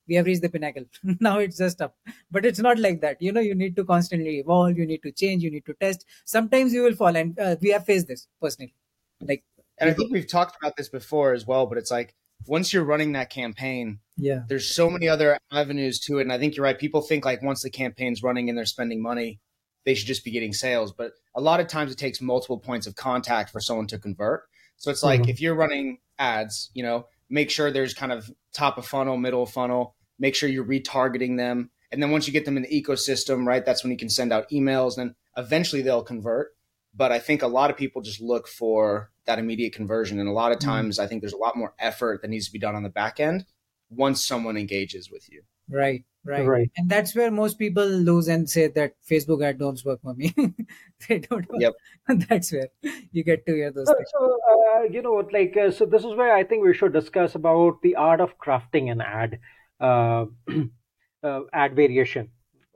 we 0.08 0.14
have 0.14 0.26
reached 0.26 0.42
the 0.42 0.48
pinnacle 0.48 0.84
now 1.20 1.38
it's 1.38 1.58
just 1.58 1.80
up 1.80 1.94
but 2.30 2.44
it's 2.44 2.58
not 2.58 2.78
like 2.78 3.00
that 3.00 3.20
you 3.20 3.32
know 3.32 3.40
you 3.40 3.54
need 3.54 3.76
to 3.76 3.84
constantly 3.84 4.38
evolve 4.38 4.76
you 4.76 4.86
need 4.86 5.02
to 5.02 5.12
change 5.12 5.42
you 5.42 5.50
need 5.50 5.66
to 5.66 5.74
test 5.74 6.04
sometimes 6.24 6.72
you 6.72 6.82
will 6.82 6.94
fall 6.94 7.14
and 7.16 7.38
uh, 7.38 7.56
we 7.60 7.70
have 7.70 7.84
faced 7.84 8.08
this 8.08 8.26
personally 8.40 8.74
like 9.20 9.44
and 9.80 9.88
I 9.88 9.94
think 9.94 10.12
we've 10.12 10.26
talked 10.28 10.56
about 10.60 10.76
this 10.76 10.88
before 10.88 11.32
as 11.34 11.46
well, 11.46 11.66
but 11.66 11.78
it's 11.78 11.90
like 11.92 12.16
once 12.46 12.72
you're 12.72 12.82
running 12.84 13.12
that 13.12 13.30
campaign, 13.30 14.00
yeah 14.16 14.40
there's 14.48 14.74
so 14.74 14.90
many 14.90 15.08
other 15.08 15.38
avenues 15.52 16.00
to 16.00 16.18
it. 16.18 16.22
And 16.22 16.32
I 16.32 16.38
think 16.38 16.56
you're 16.56 16.64
right. 16.64 16.76
People 16.78 17.00
think 17.00 17.24
like 17.24 17.42
once 17.42 17.62
the 17.62 17.70
campaign's 17.70 18.20
running 18.20 18.48
and 18.48 18.58
they're 18.58 18.64
spending 18.64 19.00
money, 19.00 19.38
they 19.84 19.94
should 19.94 20.08
just 20.08 20.24
be 20.24 20.32
getting 20.32 20.52
sales. 20.52 20.92
But 20.92 21.12
a 21.34 21.40
lot 21.40 21.60
of 21.60 21.68
times 21.68 21.92
it 21.92 21.98
takes 21.98 22.20
multiple 22.20 22.58
points 22.58 22.88
of 22.88 22.96
contact 22.96 23.50
for 23.50 23.60
someone 23.60 23.86
to 23.88 23.98
convert. 24.00 24.42
So 24.78 24.90
it's 24.90 25.04
like 25.04 25.22
Mhm. 25.22 25.28
if 25.28 25.40
you're 25.40 25.54
running 25.54 25.98
ads, 26.18 26.70
you 26.74 26.82
know, 26.82 27.06
make 27.30 27.48
sure 27.50 27.70
there's 27.70 27.94
kind 27.94 28.10
of 28.10 28.30
top 28.52 28.78
of 28.78 28.84
funnel, 28.86 29.16
middle 29.16 29.44
of 29.44 29.50
funnel, 29.50 29.94
make 30.18 30.34
sure 30.34 30.48
you're 30.48 30.64
retargeting 30.64 31.36
them. 31.36 31.70
And 31.90 32.02
then 32.02 32.10
once 32.10 32.26
you 32.26 32.32
get 32.32 32.44
them 32.44 32.56
in 32.56 32.64
the 32.64 32.82
ecosystem, 32.82 33.46
right, 33.46 33.64
that's 33.64 33.82
when 33.82 33.90
you 33.90 33.96
can 33.98 34.10
send 34.10 34.32
out 34.32 34.50
emails 34.50 34.98
and 34.98 35.14
eventually 35.36 35.80
they'll 35.82 36.02
convert. 36.02 36.54
But 36.94 37.12
I 37.12 37.18
think 37.18 37.42
a 37.42 37.46
lot 37.46 37.70
of 37.70 37.76
people 37.76 38.02
just 38.02 38.20
look 38.20 38.48
for 38.48 39.10
that 39.26 39.38
immediate 39.38 39.72
conversion. 39.72 40.18
And 40.18 40.28
a 40.28 40.32
lot 40.32 40.52
of 40.52 40.58
Mm. 40.58 40.64
times, 40.64 40.98
I 40.98 41.06
think 41.06 41.22
there's 41.22 41.32
a 41.32 41.38
lot 41.38 41.56
more 41.56 41.74
effort 41.78 42.22
that 42.22 42.28
needs 42.28 42.46
to 42.46 42.52
be 42.52 42.58
done 42.58 42.74
on 42.74 42.82
the 42.82 42.88
back 42.88 43.20
end 43.20 43.44
once 43.90 44.26
someone 44.26 44.56
engages 44.56 45.10
with 45.10 45.30
you. 45.30 45.42
Right, 45.70 46.02
right, 46.24 46.46
Right. 46.46 46.70
And 46.78 46.88
that's 46.88 47.14
where 47.14 47.30
most 47.30 47.58
people 47.58 47.86
lose 47.86 48.26
and 48.28 48.48
say 48.48 48.68
that 48.68 48.94
Facebook 49.08 49.44
ad 49.44 49.58
don't 49.58 49.80
work 49.84 50.00
for 50.02 50.14
me. 50.14 50.32
they 51.08 51.18
don't. 51.18 51.46
Work. 51.48 51.60
Yep. 51.60 51.74
that's 52.28 52.52
where 52.52 52.68
you 53.12 53.22
get 53.22 53.44
to 53.46 53.54
hear 53.54 53.70
those 53.70 53.86
So, 53.86 53.94
things. 53.94 54.08
so 54.18 54.38
uh, 54.50 54.82
you 54.84 55.02
know, 55.02 55.22
like, 55.32 55.56
uh, 55.56 55.70
so 55.70 55.84
this 55.86 56.04
is 56.04 56.14
where 56.16 56.34
I 56.34 56.42
think 56.44 56.64
we 56.64 56.72
should 56.74 56.92
discuss 56.94 57.34
about 57.34 57.80
the 57.82 57.96
art 57.96 58.20
of 58.20 58.38
crafting 58.38 58.90
an 58.90 59.00
ad, 59.02 59.38
uh, 59.80 60.26
uh, 61.22 61.40
ad 61.52 61.74
variation. 61.74 62.30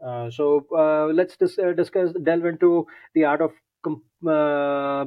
Uh, 0.04 0.30
so 0.30 0.66
uh, 0.76 1.06
let's 1.12 1.36
dis- 1.36 1.58
uh, 1.58 1.72
discuss, 1.72 2.12
delve 2.22 2.44
into 2.46 2.86
the 3.14 3.24
art 3.24 3.40
of 3.40 3.52
com- 3.82 4.02
uh, 4.26 4.30
uh, 4.30 5.06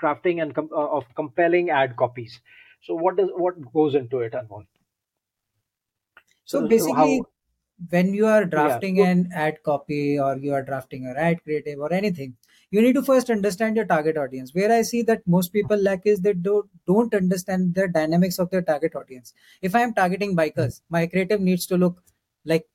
crafting 0.00 0.42
and 0.42 0.54
com- 0.54 0.70
uh, 0.72 0.88
of 0.98 1.04
compelling 1.14 1.70
ad 1.70 1.96
copies. 1.96 2.40
So 2.82 2.94
what 2.94 3.16
does 3.16 3.28
what 3.34 3.54
goes 3.72 3.94
into 3.94 4.20
it, 4.20 4.32
Anmol? 4.32 4.66
So 6.44 6.60
So 6.60 6.68
basically, 6.68 6.92
how- 7.18 7.26
when 7.88 8.12
you 8.12 8.26
are 8.26 8.44
drafting 8.44 8.96
so- 8.96 9.04
an 9.04 9.30
ad 9.34 9.62
copy 9.62 10.18
or 10.18 10.36
you 10.36 10.52
are 10.52 10.62
drafting 10.62 11.06
an 11.06 11.16
ad 11.16 11.42
creative 11.42 11.78
or 11.78 11.92
anything, 11.92 12.36
you 12.70 12.82
need 12.82 12.94
to 12.94 13.02
first 13.02 13.30
understand 13.30 13.76
your 13.76 13.84
target 13.84 14.16
audience. 14.16 14.54
Where 14.54 14.70
I 14.72 14.82
see 14.82 15.02
that 15.02 15.26
most 15.26 15.52
people 15.52 15.76
lack 15.76 16.02
is 16.04 16.20
they 16.20 16.34
don't 16.34 16.68
don't 16.86 17.14
understand 17.14 17.74
the 17.74 17.88
dynamics 17.88 18.38
of 18.38 18.50
their 18.50 18.62
target 18.62 18.94
audience. 18.94 19.32
If 19.62 19.74
I 19.74 19.80
am 19.80 19.94
targeting 19.94 20.36
bikers, 20.36 20.80
hmm. 20.80 20.94
my 20.96 21.06
creative 21.06 21.40
needs 21.40 21.66
to 21.66 21.76
look 21.76 22.02
like 22.44 22.66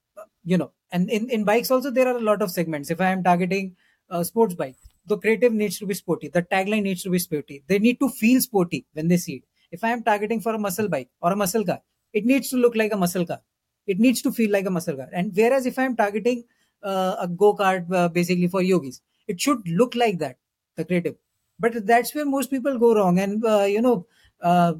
you 0.43 0.57
know, 0.57 0.71
and 0.91 1.09
in, 1.09 1.29
in 1.29 1.43
bikes 1.43 1.71
also 1.71 1.91
there 1.91 2.07
are 2.07 2.17
a 2.17 2.21
lot 2.21 2.41
of 2.41 2.51
segments. 2.51 2.89
If 2.89 3.01
I 3.01 3.11
am 3.11 3.23
targeting 3.23 3.75
a 4.09 4.23
sports 4.23 4.53
bike, 4.53 4.75
the 5.05 5.17
creative 5.17 5.53
needs 5.53 5.79
to 5.79 5.85
be 5.85 5.93
sporty. 5.93 6.27
The 6.27 6.43
tagline 6.43 6.83
needs 6.83 7.03
to 7.03 7.09
be 7.09 7.19
sporty. 7.19 7.63
They 7.67 7.79
need 7.79 7.99
to 7.99 8.09
feel 8.09 8.41
sporty 8.41 8.85
when 8.93 9.07
they 9.07 9.17
see 9.17 9.35
it. 9.35 9.43
If 9.71 9.83
I 9.83 9.89
am 9.89 10.03
targeting 10.03 10.41
for 10.41 10.53
a 10.53 10.59
muscle 10.59 10.87
bike 10.87 11.09
or 11.21 11.31
a 11.31 11.35
muscle 11.35 11.65
car, 11.65 11.81
it 12.13 12.25
needs 12.25 12.49
to 12.49 12.57
look 12.57 12.75
like 12.75 12.93
a 12.93 12.97
muscle 12.97 13.25
car 13.25 13.41
it 13.87 13.99
needs 13.99 14.21
to 14.21 14.31
feel 14.31 14.51
like 14.51 14.65
a 14.65 14.69
muscle 14.69 14.95
car. 14.95 15.09
And 15.13 15.31
whereas 15.35 15.65
if 15.65 15.77
i'm 15.79 15.95
targeting 15.95 16.43
uh, 16.83 17.15
a 17.19 17.27
go-kart 17.27 17.91
uh, 17.91 18.07
basically 18.09 18.47
for 18.47 18.61
yogis 18.61 19.01
it 19.27 19.39
should 19.41 19.67
look 19.67 19.95
like 19.95 20.19
that 20.19 20.37
the 20.75 20.85
creative. 20.85 21.15
But 21.59 21.85
that's 21.87 22.13
where 22.13 22.25
most 22.25 22.49
people 22.49 22.77
go 22.77 22.93
wrong. 22.95 23.17
And 23.17 23.45
uh, 23.45 23.63
you 23.63 23.81
know 23.81 24.07
uh, 24.41 24.73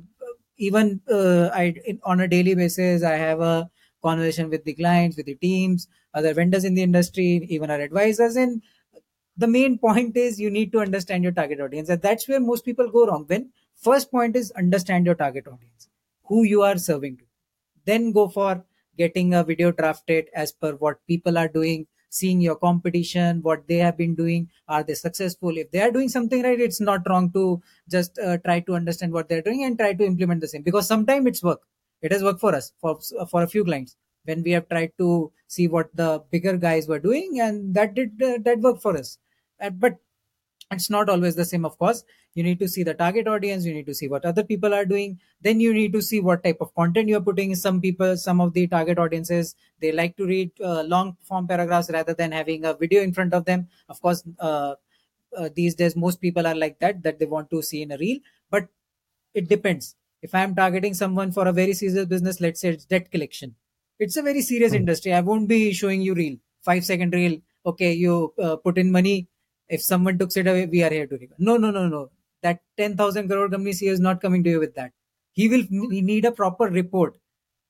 even 0.58 1.02
uh, 1.10 1.50
i 1.54 1.76
in, 1.86 2.00
on 2.04 2.20
a 2.20 2.28
daily 2.28 2.56
basis 2.56 3.04
i 3.04 3.16
have 3.16 3.42
a 3.42 3.70
conversation 4.04 4.50
with 4.50 4.64
the 4.64 4.74
clients 4.74 5.18
with 5.18 5.26
the 5.26 5.36
teams 5.36 5.88
other 6.14 6.34
vendors 6.34 6.64
in 6.64 6.76
the 6.76 6.84
industry 6.84 7.46
even 7.50 7.70
our 7.70 7.82
advisors. 7.82 8.36
And 8.36 8.62
the 9.38 9.48
main 9.48 9.78
point 9.78 10.16
is 10.16 10.40
you 10.40 10.50
need 10.50 10.72
to 10.72 10.80
understand 10.80 11.24
your 11.24 11.34
target 11.34 11.60
audience. 11.60 11.90
And 11.90 12.02
that's 12.02 12.28
where 12.28 12.40
most 12.40 12.64
people 12.64 12.90
go 12.90 13.08
wrong. 13.08 13.26
When 13.28 13.52
first 13.76 14.10
point 14.10 14.36
is 14.36 14.52
understand 14.52 15.06
your 15.06 15.16
target 15.16 15.48
audience 15.48 15.90
who 16.24 16.44
you 16.44 16.62
are 16.62 16.78
serving 16.78 17.18
to. 17.18 17.24
Then 17.86 18.12
go 18.12 18.30
for 18.30 18.64
getting 18.98 19.34
a 19.34 19.44
video 19.44 19.72
drafted 19.72 20.28
as 20.34 20.52
per 20.52 20.74
what 20.74 21.06
people 21.08 21.38
are 21.38 21.48
doing 21.48 21.86
seeing 22.10 22.40
your 22.42 22.56
competition 22.56 23.42
what 23.42 23.68
they 23.68 23.78
have 23.86 23.98
been 23.98 24.16
doing 24.16 24.50
are 24.68 24.84
they 24.84 24.94
successful? 24.94 25.58
If 25.58 25.72
they 25.72 25.82
are 25.82 25.92
doing 25.92 26.10
something 26.10 26.44
right 26.44 26.60
it's 26.60 26.82
not 26.82 27.08
wrong 27.10 27.32
to 27.34 27.62
just 27.90 28.18
uh, 28.20 28.38
try 28.38 28.60
to 28.62 28.76
understand 28.76 29.12
what 29.12 29.28
they're 29.30 29.42
doing 29.42 29.64
and 29.66 29.78
try 29.78 29.94
to 29.94 30.06
implement 30.06 30.42
the 30.42 30.48
same. 30.48 30.64
Because 30.64 30.88
sometimes 30.88 31.28
it's 31.28 31.44
work. 31.44 31.62
It 32.02 32.12
has 32.12 32.24
worked 32.24 32.40
for 32.40 32.56
us 32.56 32.72
for 32.80 33.00
for 33.30 33.44
a 33.44 33.48
few 33.48 33.64
clients. 33.64 33.96
When 34.24 34.44
we 34.44 34.52
have 34.52 34.68
tried 34.70 34.94
to 34.98 35.32
see 35.48 35.68
what 35.68 35.96
the 35.96 36.24
bigger 36.32 36.58
guys 36.58 36.88
were 36.88 37.00
doing 37.00 37.40
and 37.42 37.76
that 37.76 37.94
did 37.94 38.22
uh, 38.22 38.38
that 38.44 38.60
worked 38.60 38.82
for 38.82 38.98
us. 38.98 39.18
Uh, 39.62 39.70
but 39.70 39.98
it's 40.76 40.90
not 40.90 41.10
always 41.10 41.36
the 41.36 41.46
same 41.46 41.66
of 41.66 41.78
course. 41.78 42.04
You 42.34 42.44
need 42.44 42.60
to 42.60 42.68
see 42.68 42.84
the 42.84 42.94
target 42.94 43.28
audience 43.28 43.66
you 43.66 43.74
need 43.74 43.86
to 43.88 43.94
see 43.96 44.08
what 44.08 44.26
other 44.26 44.44
people 44.44 44.74
are 44.74 44.86
doing. 44.86 45.20
Then 45.42 45.60
you 45.60 45.74
need 45.74 45.94
to 45.94 46.02
see 46.02 46.20
what 46.20 46.44
type 46.44 46.58
of 46.62 46.74
content 46.76 47.10
you're 47.10 47.22
putting. 47.22 47.56
Some 47.56 47.82
people 47.82 48.18
some 48.18 48.42
of 48.42 48.54
the 48.54 48.68
target 48.68 49.00
audiences 49.00 49.56
they 49.82 49.92
like 49.92 50.18
to 50.18 50.26
read 50.26 50.52
uh, 50.62 50.84
long 50.84 51.18
form 51.24 51.48
paragraphs 51.48 51.90
rather 51.92 52.14
than 52.14 52.32
having 52.32 52.66
a 52.66 52.74
video 52.74 53.02
in 53.02 53.14
front 53.14 53.34
of 53.34 53.46
them. 53.46 53.68
Of 53.90 54.02
course 54.02 54.24
uh, 54.40 54.76
uh, 55.38 55.50
these 55.56 55.76
days 55.76 55.96
most 55.96 56.22
people 56.22 56.48
are 56.48 56.56
like 56.56 56.80
that 56.80 57.04
that 57.04 57.20
they 57.20 57.26
want 57.26 57.50
to 57.52 57.62
see 57.62 57.82
in 57.82 57.92
a 57.92 57.98
reel. 57.98 58.20
But 58.50 58.68
it 59.34 59.50
depends. 59.50 59.96
If 60.22 60.34
i'm 60.34 60.56
targeting 60.56 60.94
someone 60.96 61.32
for 61.32 61.48
a 61.48 61.54
very 61.54 61.74
serious 61.74 62.06
business 62.14 62.42
let's 62.42 62.62
say 62.62 62.70
it's 62.70 62.86
debt 62.86 63.12
collection. 63.12 63.56
It's 64.00 64.18
a 64.18 64.22
very 64.24 64.42
serious 64.42 64.74
Hmm. 64.74 64.78
industry. 64.82 65.14
I 65.14 65.22
won't 65.22 65.48
be 65.48 65.74
showing 65.74 66.02
you 66.02 66.14
reel 66.16 66.38
five 66.62 66.86
second 66.86 67.14
reel. 67.14 67.40
Okay 67.66 67.94
you 67.94 68.34
uh, 68.42 68.56
put 68.58 68.78
in 68.78 68.92
money 68.92 69.28
if 69.70 69.82
someone 69.82 70.18
took 70.18 70.36
it 70.36 70.48
away 70.48 70.66
we 70.66 70.84
are 70.84 70.90
here 70.90 71.08
to 71.08 71.16
recover. 71.16 71.36
No 71.38 71.58
no 71.58 71.72
no 71.72 71.88
no. 71.88 72.10
That 72.42 72.62
10000 72.78 73.28
crore 73.28 73.50
company 73.50 73.72
CEO 73.72 73.92
is 73.92 74.00
not 74.00 74.22
coming 74.22 74.44
to 74.44 74.50
you 74.50 74.60
with 74.60 74.76
that. 74.76 74.92
He 75.32 75.48
will 75.48 75.64
need 75.70 76.26
a 76.26 76.32
proper 76.32 76.66
report 76.66 77.16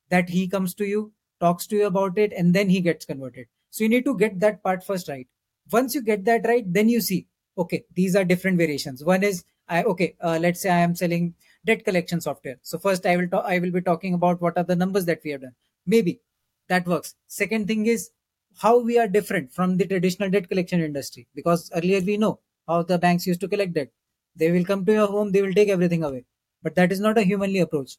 that 0.10 0.30
he 0.30 0.48
comes 0.48 0.74
to 0.76 0.86
you 0.86 1.12
talks 1.40 1.68
to 1.68 1.76
you 1.76 1.86
about 1.86 2.18
it 2.18 2.34
and 2.34 2.54
then 2.54 2.70
he 2.70 2.82
gets 2.82 3.06
converted. 3.06 3.48
So 3.70 3.84
you 3.84 3.90
need 3.90 4.06
to 4.06 4.18
get 4.18 4.40
that 4.40 4.64
part 4.64 4.84
first 4.84 5.10
right. 5.10 5.28
Once 5.72 5.96
you 5.96 6.02
get 6.02 6.26
that 6.26 6.46
right 6.46 6.72
then 6.72 6.90
you 6.90 7.02
see 7.02 7.28
okay 7.58 7.84
these 7.94 8.16
are 8.16 8.24
different 8.24 8.58
variations. 8.58 9.04
One 9.04 9.24
is 9.24 9.44
i 9.68 9.84
okay 9.84 10.16
uh, 10.22 10.38
let's 10.40 10.62
say 10.62 10.70
i 10.70 10.80
am 10.80 10.96
selling 10.96 11.34
debt 11.66 11.84
collection 11.86 12.22
software. 12.22 12.58
So 12.62 12.78
first 12.78 13.06
i 13.06 13.18
will 13.18 13.28
talk 13.28 13.46
i 13.46 13.60
will 13.60 13.72
be 13.72 13.82
talking 13.82 14.14
about 14.14 14.42
what 14.42 14.58
are 14.58 14.64
the 14.64 14.76
numbers 14.76 15.06
that 15.06 15.22
we 15.24 15.32
have 15.32 15.42
done. 15.42 15.56
Maybe 15.86 16.20
that 16.68 16.88
works. 16.88 17.16
Second 17.28 17.68
thing 17.68 17.86
is 17.86 18.10
how 18.58 18.80
we 18.80 18.98
are 18.98 19.08
different 19.08 19.52
from 19.54 19.78
the 19.78 19.86
traditional 19.86 20.30
debt 20.30 20.50
collection 20.50 20.82
industry. 20.82 21.28
Because 21.36 21.72
earlier 21.76 22.02
we 22.02 22.18
know 22.18 22.40
how 22.68 22.84
the 22.84 22.98
banks 22.98 23.28
used 23.28 23.42
to 23.42 23.48
collect 23.48 23.74
debt. 23.74 23.92
They 24.36 24.52
will 24.52 24.66
come 24.66 24.86
to 24.86 24.94
your 24.94 25.08
home 25.08 25.32
they 25.32 25.42
will 25.42 25.54
take 25.54 25.70
everything 25.70 26.04
away. 26.04 26.26
But 26.64 26.76
that 26.76 26.92
is 26.92 27.00
not 27.00 27.18
a 27.18 27.24
humanly 27.24 27.60
approach. 27.60 27.98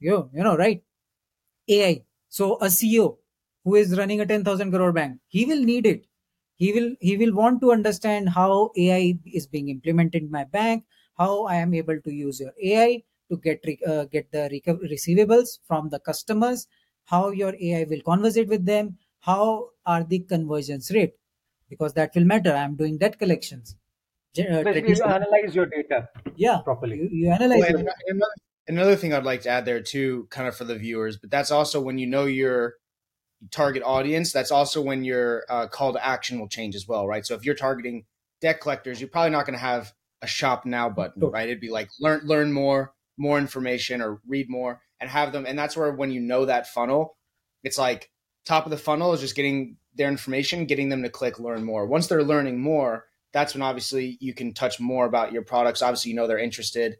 You 0.00 0.30
you 0.34 0.42
know 0.44 0.56
right? 0.56 0.82
Ai 1.68 2.04
so 2.28 2.54
a 2.56 2.66
ceo 2.66 3.18
who 3.64 3.74
is 3.76 3.96
running 3.98 4.20
a 4.20 4.26
10000 4.26 4.70
crore 4.72 4.92
bank 4.92 5.18
he 5.28 5.44
will 5.44 5.62
need 5.62 5.86
it. 5.86 6.06
He 6.56 6.72
will 6.72 6.94
he 7.00 7.16
will 7.16 7.34
want 7.34 7.60
to 7.62 7.72
understand 7.72 8.28
how 8.30 8.70
ai 8.76 9.18
is 9.26 9.46
being 9.48 9.68
implemented 9.68 10.22
in 10.22 10.30
my 10.30 10.44
bank 10.44 10.84
how 11.18 11.44
i 11.46 11.56
am 11.56 11.74
able 11.74 12.00
to 12.00 12.12
use 12.12 12.40
your 12.40 12.52
ai 12.62 13.02
to 13.30 13.36
get 13.38 13.64
uh, 13.92 14.04
get 14.04 14.30
the 14.32 14.44
receivables 14.94 15.58
from 15.66 15.88
the 15.88 15.98
customers 16.10 16.66
how 17.14 17.30
your 17.30 17.54
ai 17.68 17.84
will 17.90 18.02
conversate 18.12 18.48
with 18.48 18.64
them 18.66 18.96
how 19.28 19.70
are 19.86 20.04
the 20.04 20.18
conversions 20.20 20.90
rate 20.98 21.14
because 21.68 21.94
that 21.94 22.14
will 22.14 22.24
matter 22.34 22.52
i 22.54 22.62
am 22.70 22.76
doing 22.76 22.98
debt 22.98 23.18
collections 23.18 23.76
Ge- 24.34 24.46
uh, 24.50 24.62
Basically, 24.64 24.94
you 24.96 25.04
analyze 25.04 25.54
your 25.54 25.66
data 25.66 26.08
yeah 26.36 26.60
properly. 26.64 26.96
you, 26.98 27.08
you 27.12 27.30
analyze 27.30 27.60
Well, 27.60 27.84
another, 28.08 28.32
another 28.68 28.96
thing 28.96 29.12
I'd 29.14 29.24
like 29.24 29.42
to 29.42 29.50
add 29.50 29.64
there 29.66 29.82
too, 29.82 30.26
kind 30.30 30.48
of 30.48 30.56
for 30.56 30.64
the 30.64 30.76
viewers, 30.76 31.16
but 31.18 31.30
that's 31.30 31.50
also 31.50 31.80
when 31.80 31.98
you 31.98 32.06
know 32.06 32.24
your 32.24 32.74
target 33.50 33.82
audience. 33.82 34.32
That's 34.32 34.50
also 34.50 34.80
when 34.80 35.04
your 35.04 35.44
uh, 35.50 35.66
call 35.68 35.92
to 35.92 36.04
action 36.04 36.38
will 36.40 36.48
change 36.48 36.74
as 36.74 36.86
well, 36.88 37.06
right? 37.06 37.26
So 37.26 37.34
if 37.34 37.44
you're 37.44 37.54
targeting 37.54 38.04
debt 38.40 38.60
collectors, 38.60 39.00
you're 39.00 39.10
probably 39.10 39.30
not 39.32 39.46
going 39.46 39.58
to 39.58 39.60
have 39.64 39.92
a 40.22 40.26
shop 40.26 40.64
now 40.64 40.88
button, 40.88 41.20
Sure. 41.20 41.30
right? 41.30 41.48
It'd 41.48 41.60
be 41.60 41.70
like 41.70 41.90
learn 42.00 42.20
learn 42.24 42.52
more, 42.52 42.94
more 43.18 43.38
information, 43.38 44.00
or 44.00 44.20
read 44.26 44.48
more, 44.48 44.80
and 45.00 45.10
have 45.10 45.32
them. 45.32 45.44
And 45.46 45.58
that's 45.58 45.76
where 45.76 45.92
when 45.92 46.10
you 46.12 46.20
know 46.20 46.46
that 46.46 46.68
funnel, 46.68 47.16
it's 47.64 47.78
like 47.78 48.10
top 48.44 48.66
of 48.66 48.70
the 48.70 48.76
funnel 48.76 49.12
is 49.12 49.20
just 49.20 49.36
getting 49.36 49.76
their 49.94 50.08
information, 50.08 50.66
getting 50.66 50.88
them 50.88 51.02
to 51.02 51.10
click 51.10 51.38
learn 51.38 51.64
more. 51.64 51.86
Once 51.86 52.06
they're 52.06 52.24
learning 52.24 52.60
more, 52.60 53.06
that's 53.32 53.54
when 53.54 53.62
obviously 53.62 54.16
you 54.20 54.34
can 54.34 54.52
touch 54.52 54.80
more 54.80 55.06
about 55.06 55.32
your 55.32 55.42
products. 55.42 55.82
Obviously, 55.82 56.10
you 56.10 56.16
know 56.16 56.26
they're 56.26 56.38
interested 56.38 56.96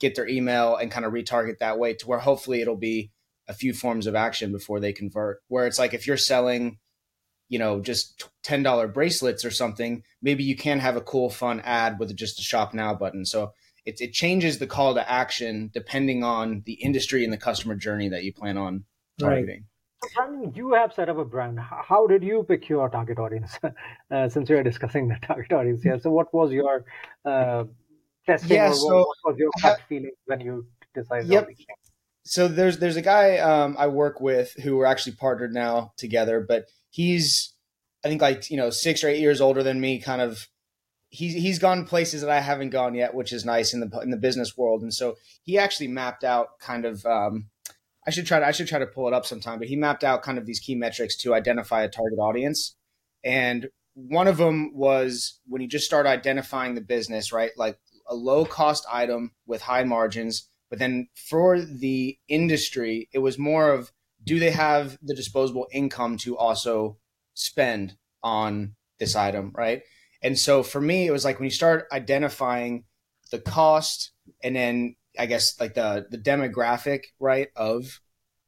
get 0.00 0.14
their 0.14 0.28
email 0.28 0.76
and 0.76 0.90
kind 0.90 1.06
of 1.06 1.12
retarget 1.12 1.58
that 1.58 1.78
way 1.78 1.94
to 1.94 2.06
where 2.06 2.18
hopefully 2.18 2.60
it'll 2.60 2.76
be 2.76 3.10
a 3.48 3.54
few 3.54 3.72
forms 3.72 4.06
of 4.06 4.14
action 4.14 4.52
before 4.52 4.80
they 4.80 4.92
convert. 4.92 5.42
Where 5.48 5.66
it's 5.66 5.78
like 5.78 5.94
if 5.94 6.06
you're 6.06 6.16
selling, 6.16 6.78
you 7.48 7.58
know, 7.58 7.80
just 7.80 8.28
ten 8.42 8.62
dollar 8.62 8.88
bracelets 8.88 9.44
or 9.44 9.50
something, 9.50 10.02
maybe 10.22 10.44
you 10.44 10.56
can 10.56 10.80
have 10.80 10.96
a 10.96 11.00
cool, 11.00 11.30
fun 11.30 11.60
ad 11.60 11.98
with 11.98 12.14
just 12.16 12.38
a 12.38 12.42
shop 12.42 12.74
now 12.74 12.94
button. 12.94 13.24
So 13.24 13.52
it 13.84 14.00
it 14.00 14.12
changes 14.12 14.58
the 14.58 14.66
call 14.66 14.94
to 14.94 15.10
action 15.10 15.70
depending 15.72 16.24
on 16.24 16.62
the 16.66 16.74
industry 16.74 17.24
and 17.24 17.32
the 17.32 17.38
customer 17.38 17.74
journey 17.74 18.08
that 18.08 18.24
you 18.24 18.32
plan 18.32 18.58
on 18.58 18.84
targeting. 19.18 19.60
So, 19.60 19.66
Brandon, 20.14 20.52
you 20.54 20.72
have 20.74 20.92
set 20.92 21.08
up 21.08 21.18
a 21.18 21.24
brand. 21.24 21.58
How 21.60 22.06
did 22.06 22.22
you 22.22 22.44
pick 22.44 22.68
your 22.68 22.88
target 22.88 23.18
audience? 23.18 23.58
uh, 24.10 24.28
since 24.28 24.50
we 24.50 24.56
are 24.56 24.62
discussing 24.62 25.08
the 25.08 25.16
target 25.22 25.52
audience 25.52 25.82
here, 25.82 25.98
so 25.98 26.10
what 26.10 26.32
was 26.34 26.52
your 26.52 26.84
uh, 27.24 27.64
testing 28.26 28.56
Yeah, 28.56 28.70
or 28.70 28.74
so 28.74 28.98
what, 28.98 29.16
was 29.24 29.36
your 29.38 29.50
gut 29.62 29.80
feeling 29.88 30.12
when 30.26 30.40
you 30.40 30.66
decided 30.94 31.28
Yep. 31.30 31.42
on 31.42 31.48
these 31.48 31.58
things? 31.58 31.84
so 32.24 32.48
there's 32.48 32.78
there's 32.78 32.96
a 32.96 33.02
guy 33.02 33.36
um, 33.38 33.76
I 33.78 33.86
work 33.86 34.20
with 34.20 34.54
who 34.62 34.76
we're 34.76 34.86
actually 34.86 35.12
partnered 35.16 35.52
now 35.52 35.92
together, 35.96 36.44
but 36.46 36.66
he's 36.90 37.52
I 38.04 38.08
think 38.08 38.22
like 38.22 38.50
you 38.50 38.56
know 38.56 38.70
six 38.70 39.04
or 39.04 39.08
eight 39.08 39.20
years 39.20 39.40
older 39.40 39.62
than 39.62 39.80
me. 39.80 40.00
Kind 40.00 40.22
of 40.22 40.48
he's 41.10 41.34
he's 41.34 41.58
gone 41.58 41.86
places 41.86 42.22
that 42.22 42.30
I 42.30 42.40
haven't 42.40 42.70
gone 42.70 42.94
yet, 42.94 43.14
which 43.14 43.32
is 43.32 43.44
nice 43.44 43.74
in 43.74 43.80
the 43.80 44.00
in 44.00 44.10
the 44.10 44.16
business 44.16 44.56
world. 44.56 44.82
And 44.82 44.92
so 44.92 45.16
he 45.42 45.58
actually 45.58 45.88
mapped 45.88 46.24
out 46.24 46.58
kind 46.58 46.84
of 46.86 47.04
um, 47.04 47.50
I 48.06 48.10
should 48.10 48.26
try 48.26 48.38
to 48.38 48.46
I 48.46 48.52
should 48.52 48.68
try 48.68 48.78
to 48.78 48.86
pull 48.86 49.08
it 49.08 49.14
up 49.14 49.26
sometime, 49.26 49.58
but 49.58 49.68
he 49.68 49.76
mapped 49.76 50.04
out 50.04 50.22
kind 50.22 50.38
of 50.38 50.46
these 50.46 50.60
key 50.60 50.74
metrics 50.74 51.16
to 51.18 51.34
identify 51.34 51.82
a 51.82 51.88
target 51.88 52.18
audience. 52.18 52.76
And 53.24 53.68
one 53.94 54.28
of 54.28 54.36
them 54.36 54.74
was 54.74 55.40
when 55.46 55.62
you 55.62 55.68
just 55.68 55.86
start 55.86 56.06
identifying 56.06 56.74
the 56.74 56.80
business, 56.80 57.32
right? 57.32 57.52
Like 57.56 57.78
a 58.08 58.14
low 58.14 58.44
cost 58.44 58.84
item 58.92 59.32
with 59.46 59.62
high 59.62 59.84
margins. 59.84 60.48
But 60.68 60.78
then 60.78 61.08
for 61.14 61.60
the 61.60 62.18
industry, 62.28 63.08
it 63.12 63.20
was 63.20 63.38
more 63.38 63.72
of 63.72 63.92
do 64.22 64.38
they 64.38 64.50
have 64.50 64.98
the 65.02 65.14
disposable 65.14 65.68
income 65.70 66.16
to 66.18 66.36
also 66.36 66.98
spend 67.34 67.96
on 68.22 68.74
this 68.98 69.14
item, 69.14 69.52
right? 69.54 69.82
And 70.22 70.38
so 70.38 70.62
for 70.62 70.80
me, 70.80 71.06
it 71.06 71.10
was 71.10 71.24
like 71.24 71.38
when 71.38 71.44
you 71.44 71.50
start 71.50 71.86
identifying 71.92 72.84
the 73.30 73.38
cost 73.38 74.12
and 74.42 74.56
then 74.56 74.96
I 75.18 75.26
guess 75.26 75.58
like 75.60 75.74
the 75.74 76.06
the 76.10 76.18
demographic, 76.18 77.04
right, 77.18 77.48
of 77.56 78.00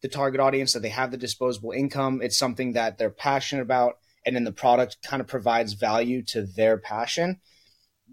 the 0.03 0.09
target 0.09 0.41
audience 0.41 0.73
that 0.73 0.81
they 0.81 0.91
have 0.91 1.11
the 1.11 1.17
disposable 1.17 1.73
income. 1.73 2.21
It's 2.23 2.39
something 2.39 2.73
that 2.73 2.99
they're 2.99 3.11
passionate 3.11 3.63
about, 3.63 3.99
and 4.25 4.35
then 4.35 4.45
the 4.45 4.53
product 4.53 4.99
kind 5.05 5.21
of 5.21 5.27
provides 5.27 5.73
value 5.75 6.23
to 6.25 6.43
their 6.43 6.77
passion. 6.79 7.41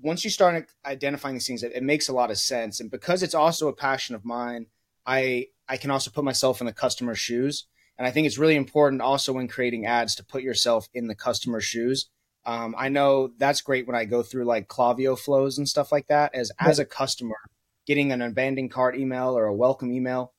Once 0.01 0.24
you 0.24 0.29
start 0.29 0.67
identifying 0.86 1.36
these 1.36 1.45
things, 1.45 1.63
it, 1.63 1.72
it 1.75 1.83
makes 1.83 2.10
a 2.10 2.13
lot 2.13 2.31
of 2.31 2.38
sense. 2.38 2.79
And 2.79 2.89
because 2.89 3.22
it's 3.22 3.36
also 3.36 3.67
a 3.67 3.74
passion 3.74 4.15
of 4.15 4.25
mine, 4.25 4.67
I 5.05 5.48
I 5.67 5.77
can 5.77 5.91
also 5.91 6.12
put 6.12 6.24
myself 6.24 6.62
in 6.62 6.65
the 6.65 6.74
customer's 6.74 7.19
shoes. 7.19 7.67
And 7.98 8.07
I 8.07 8.12
think 8.12 8.25
it's 8.25 8.39
really 8.39 8.55
important 8.55 9.01
also 9.01 9.33
when 9.33 9.48
creating 9.48 9.86
ads 9.86 10.15
to 10.15 10.24
put 10.24 10.41
yourself 10.41 10.88
in 10.93 11.07
the 11.07 11.15
customer's 11.15 11.63
shoes. 11.63 12.10
Um, 12.45 12.75
I 12.77 12.89
know 12.89 13.31
that's 13.38 13.62
great 13.62 13.88
when 13.88 13.95
I 13.95 14.05
go 14.05 14.24
through 14.24 14.45
like 14.45 14.67
Klaviyo 14.67 15.17
flows 15.17 15.57
and 15.57 15.69
stuff 15.69 15.91
like 15.91 16.07
that. 16.07 16.33
As 16.36 16.51
as 16.60 16.79
a 16.79 16.86
customer, 16.86 17.38
getting 17.85 18.11
an 18.11 18.21
abandoned 18.21 18.71
cart 18.71 18.97
email 18.97 19.37
or 19.37 19.45
a 19.45 19.53
welcome 19.53 19.91
email, 19.91 20.33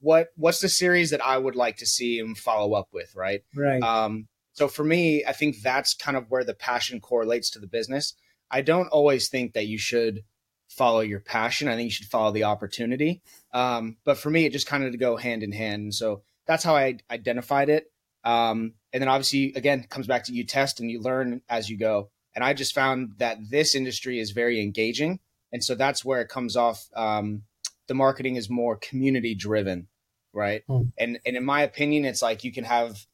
what 0.00 0.28
what's 0.36 0.60
the 0.60 0.68
series 0.68 1.10
that 1.10 1.24
I 1.24 1.38
would 1.38 1.56
like 1.56 1.78
to 1.78 1.86
see 1.86 2.20
and 2.20 2.36
follow 2.36 2.74
up 2.74 2.88
with, 2.92 3.14
right? 3.14 3.42
Right. 3.54 3.82
Um, 3.82 4.28
so 4.52 4.68
for 4.68 4.84
me, 4.84 5.24
I 5.24 5.32
think 5.32 5.60
that's 5.62 5.94
kind 5.94 6.16
of 6.16 6.30
where 6.30 6.44
the 6.44 6.54
passion 6.54 7.00
correlates 7.00 7.50
to 7.50 7.58
the 7.58 7.66
business. 7.66 8.14
I 8.50 8.62
don't 8.62 8.88
always 8.88 9.28
think 9.28 9.52
that 9.52 9.66
you 9.66 9.78
should 9.78 10.22
follow 10.68 11.00
your 11.00 11.20
passion. 11.20 11.68
I 11.68 11.74
think 11.76 11.86
you 11.86 11.90
should 11.90 12.06
follow 12.06 12.32
the 12.32 12.44
opportunity. 12.44 13.22
Um, 13.52 13.96
but 14.04 14.18
for 14.18 14.30
me, 14.30 14.46
it 14.46 14.52
just 14.52 14.66
kind 14.66 14.84
of 14.84 14.92
to 14.92 14.98
go 14.98 15.16
hand 15.16 15.42
in 15.42 15.52
hand. 15.52 15.82
And 15.82 15.94
so 15.94 16.22
that's 16.46 16.64
how 16.64 16.76
I 16.76 16.98
identified 17.10 17.68
it. 17.68 17.90
Um, 18.24 18.74
and 18.92 19.00
then 19.00 19.08
obviously, 19.08 19.52
again, 19.54 19.84
comes 19.88 20.06
back 20.06 20.24
to 20.24 20.32
you 20.32 20.44
test 20.44 20.80
and 20.80 20.90
you 20.90 21.00
learn 21.00 21.42
as 21.48 21.68
you 21.68 21.76
go. 21.78 22.10
And 22.34 22.44
I 22.44 22.52
just 22.54 22.74
found 22.74 23.14
that 23.18 23.38
this 23.50 23.74
industry 23.74 24.18
is 24.18 24.30
very 24.30 24.60
engaging. 24.60 25.20
And 25.52 25.62
so 25.62 25.74
that's 25.74 26.04
where 26.04 26.20
it 26.20 26.28
comes 26.28 26.56
off. 26.56 26.86
Um, 26.94 27.42
the 27.86 27.94
marketing 27.94 28.36
is 28.36 28.50
more 28.50 28.76
community 28.76 29.34
driven, 29.34 29.88
right? 30.32 30.62
Mm. 30.68 30.92
And, 30.98 31.18
and 31.24 31.36
in 31.36 31.44
my 31.44 31.62
opinion, 31.62 32.04
it's 32.04 32.22
like 32.22 32.44
you 32.44 32.52
can 32.52 32.64
have 32.64 33.06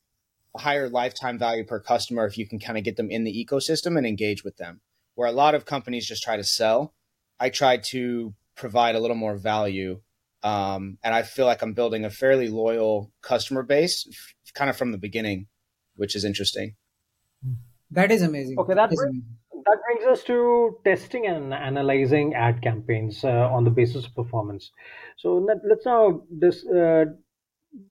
a 0.56 0.60
higher 0.60 0.88
lifetime 0.88 1.38
value 1.38 1.64
per 1.64 1.80
customer 1.80 2.26
if 2.26 2.38
you 2.38 2.46
can 2.46 2.58
kind 2.58 2.78
of 2.78 2.84
get 2.84 2.96
them 2.96 3.10
in 3.10 3.24
the 3.24 3.46
ecosystem 3.46 3.96
and 3.96 4.06
engage 4.06 4.44
with 4.44 4.56
them. 4.56 4.80
Where 5.14 5.28
a 5.28 5.32
lot 5.32 5.54
of 5.54 5.66
companies 5.66 6.06
just 6.06 6.22
try 6.22 6.36
to 6.36 6.44
sell, 6.44 6.94
I 7.38 7.50
try 7.50 7.76
to 7.76 8.34
provide 8.54 8.94
a 8.94 9.00
little 9.00 9.16
more 9.16 9.36
value 9.36 10.00
um, 10.42 10.98
and 11.04 11.14
I 11.14 11.22
feel 11.22 11.46
like 11.46 11.62
I'm 11.62 11.72
building 11.72 12.04
a 12.04 12.10
fairly 12.10 12.48
loyal 12.48 13.12
customer 13.22 13.62
base, 13.62 14.06
f- 14.10 14.52
kind 14.54 14.68
of 14.68 14.76
from 14.76 14.90
the 14.90 14.98
beginning, 14.98 15.46
which 15.94 16.16
is 16.16 16.24
interesting. 16.24 16.74
That 17.90 18.10
is 18.10 18.22
amazing. 18.22 18.58
Okay, 18.58 18.74
that, 18.74 18.90
that, 18.90 18.96
brings, 18.96 19.22
that 19.66 19.78
brings 19.86 20.06
us 20.06 20.24
to 20.24 20.78
testing 20.84 21.26
and 21.26 21.52
analyzing 21.54 22.34
ad 22.34 22.62
campaigns 22.62 23.24
uh, 23.24 23.48
on 23.50 23.64
the 23.64 23.70
basis 23.70 24.06
of 24.06 24.14
performance. 24.14 24.70
So 25.16 25.36
let, 25.36 25.58
us 25.58 25.84
now 25.84 26.22
dis, 26.38 26.66
uh, 26.66 27.04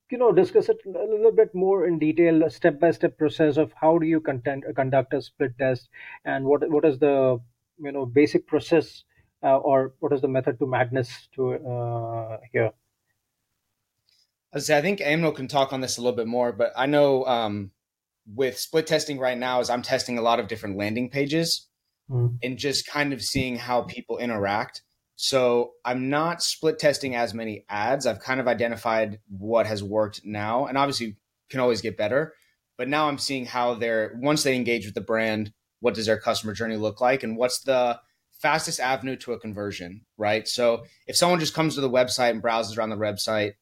you 0.09 0.17
know 0.17 0.31
discuss 0.31 0.69
it 0.69 0.77
a 0.85 0.89
little 0.89 1.31
bit 1.31 1.53
more 1.53 1.87
in 1.87 1.99
detail, 1.99 2.49
step 2.49 2.79
by 2.79 2.91
step 2.91 3.17
process 3.17 3.57
of 3.57 3.71
how 3.79 3.97
do 3.97 4.05
you 4.05 4.19
content, 4.19 4.63
conduct 4.75 5.13
a 5.13 5.21
split 5.21 5.57
test, 5.57 5.89
and 6.25 6.45
what 6.45 6.69
what 6.69 6.85
is 6.85 6.99
the 6.99 7.39
you 7.79 7.91
know 7.91 8.05
basic 8.05 8.47
process 8.47 9.03
uh, 9.43 9.57
or 9.57 9.93
what 9.99 10.13
is 10.13 10.21
the 10.21 10.27
method 10.27 10.59
to 10.59 10.67
madness 10.67 11.27
to 11.35 11.53
uh, 11.53 12.37
here? 12.51 12.71
I 14.53 14.59
think 14.59 14.99
Anmol 14.99 15.33
can 15.33 15.47
talk 15.47 15.71
on 15.71 15.79
this 15.79 15.97
a 15.97 16.01
little 16.01 16.15
bit 16.15 16.27
more, 16.27 16.51
but 16.51 16.73
I 16.75 16.85
know 16.85 17.25
um, 17.25 17.71
with 18.25 18.57
split 18.57 18.87
testing 18.87 19.19
right 19.19 19.37
now 19.37 19.59
is 19.59 19.69
I'm 19.69 19.81
testing 19.81 20.17
a 20.17 20.21
lot 20.21 20.39
of 20.39 20.47
different 20.47 20.77
landing 20.77 21.09
pages 21.09 21.67
mm. 22.09 22.37
and 22.41 22.57
just 22.57 22.87
kind 22.87 23.13
of 23.13 23.21
seeing 23.21 23.57
how 23.57 23.83
people 23.83 24.17
interact. 24.17 24.81
So 25.15 25.73
I'm 25.85 26.09
not 26.09 26.41
split 26.41 26.79
testing 26.79 27.15
as 27.15 27.33
many 27.33 27.65
ads. 27.69 28.05
I've 28.05 28.19
kind 28.19 28.39
of 28.39 28.47
identified 28.47 29.19
what 29.27 29.67
has 29.67 29.83
worked 29.83 30.21
now, 30.23 30.65
and 30.65 30.77
obviously 30.77 31.17
can 31.49 31.59
always 31.59 31.81
get 31.81 31.97
better. 31.97 32.33
But 32.77 32.87
now 32.87 33.07
I'm 33.07 33.19
seeing 33.19 33.45
how 33.45 33.75
they're 33.75 34.17
once 34.19 34.43
they 34.43 34.55
engage 34.55 34.85
with 34.85 34.95
the 34.95 35.01
brand, 35.01 35.53
what 35.79 35.93
does 35.93 36.07
their 36.07 36.19
customer 36.19 36.53
journey 36.53 36.77
look 36.77 37.01
like, 37.01 37.21
and 37.21 37.37
what's 37.37 37.61
the 37.61 37.99
fastest 38.41 38.79
avenue 38.79 39.15
to 39.17 39.33
a 39.33 39.39
conversion, 39.39 40.01
right? 40.17 40.47
So 40.47 40.85
if 41.05 41.15
someone 41.15 41.39
just 41.39 41.53
comes 41.53 41.75
to 41.75 41.81
the 41.81 41.89
website 41.89 42.31
and 42.31 42.41
browses 42.41 42.75
around 42.75 42.89
the 42.89 42.95
website, 42.95 43.53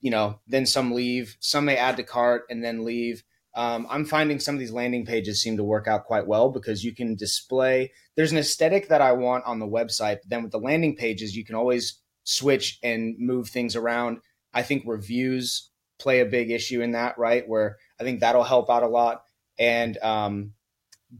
you 0.00 0.10
know, 0.10 0.38
then 0.46 0.66
some 0.66 0.92
leave, 0.92 1.36
some 1.40 1.64
may 1.64 1.76
add 1.76 1.96
to 1.96 2.04
cart 2.04 2.44
and 2.48 2.62
then 2.62 2.84
leave. 2.84 3.24
Um, 3.56 3.86
I'm 3.88 4.04
finding 4.04 4.38
some 4.38 4.54
of 4.54 4.58
these 4.58 4.70
landing 4.70 5.06
pages 5.06 5.42
seem 5.42 5.56
to 5.56 5.64
work 5.64 5.88
out 5.88 6.04
quite 6.04 6.26
well 6.26 6.50
because 6.50 6.84
you 6.84 6.94
can 6.94 7.16
display. 7.16 7.90
There's 8.14 8.30
an 8.30 8.38
aesthetic 8.38 8.88
that 8.88 9.00
I 9.00 9.12
want 9.12 9.46
on 9.46 9.58
the 9.58 9.66
website, 9.66 10.18
but 10.22 10.28
then 10.28 10.42
with 10.42 10.52
the 10.52 10.58
landing 10.60 10.94
pages, 10.94 11.34
you 11.34 11.44
can 11.44 11.54
always 11.54 11.98
switch 12.24 12.78
and 12.82 13.16
move 13.18 13.48
things 13.48 13.74
around. 13.74 14.18
I 14.52 14.62
think 14.62 14.84
reviews 14.86 15.70
play 15.98 16.20
a 16.20 16.26
big 16.26 16.50
issue 16.50 16.82
in 16.82 16.92
that, 16.92 17.16
right? 17.16 17.48
Where 17.48 17.78
I 17.98 18.04
think 18.04 18.20
that'll 18.20 18.44
help 18.44 18.68
out 18.68 18.82
a 18.82 18.88
lot. 18.88 19.22
And 19.58 19.96
um, 19.98 20.52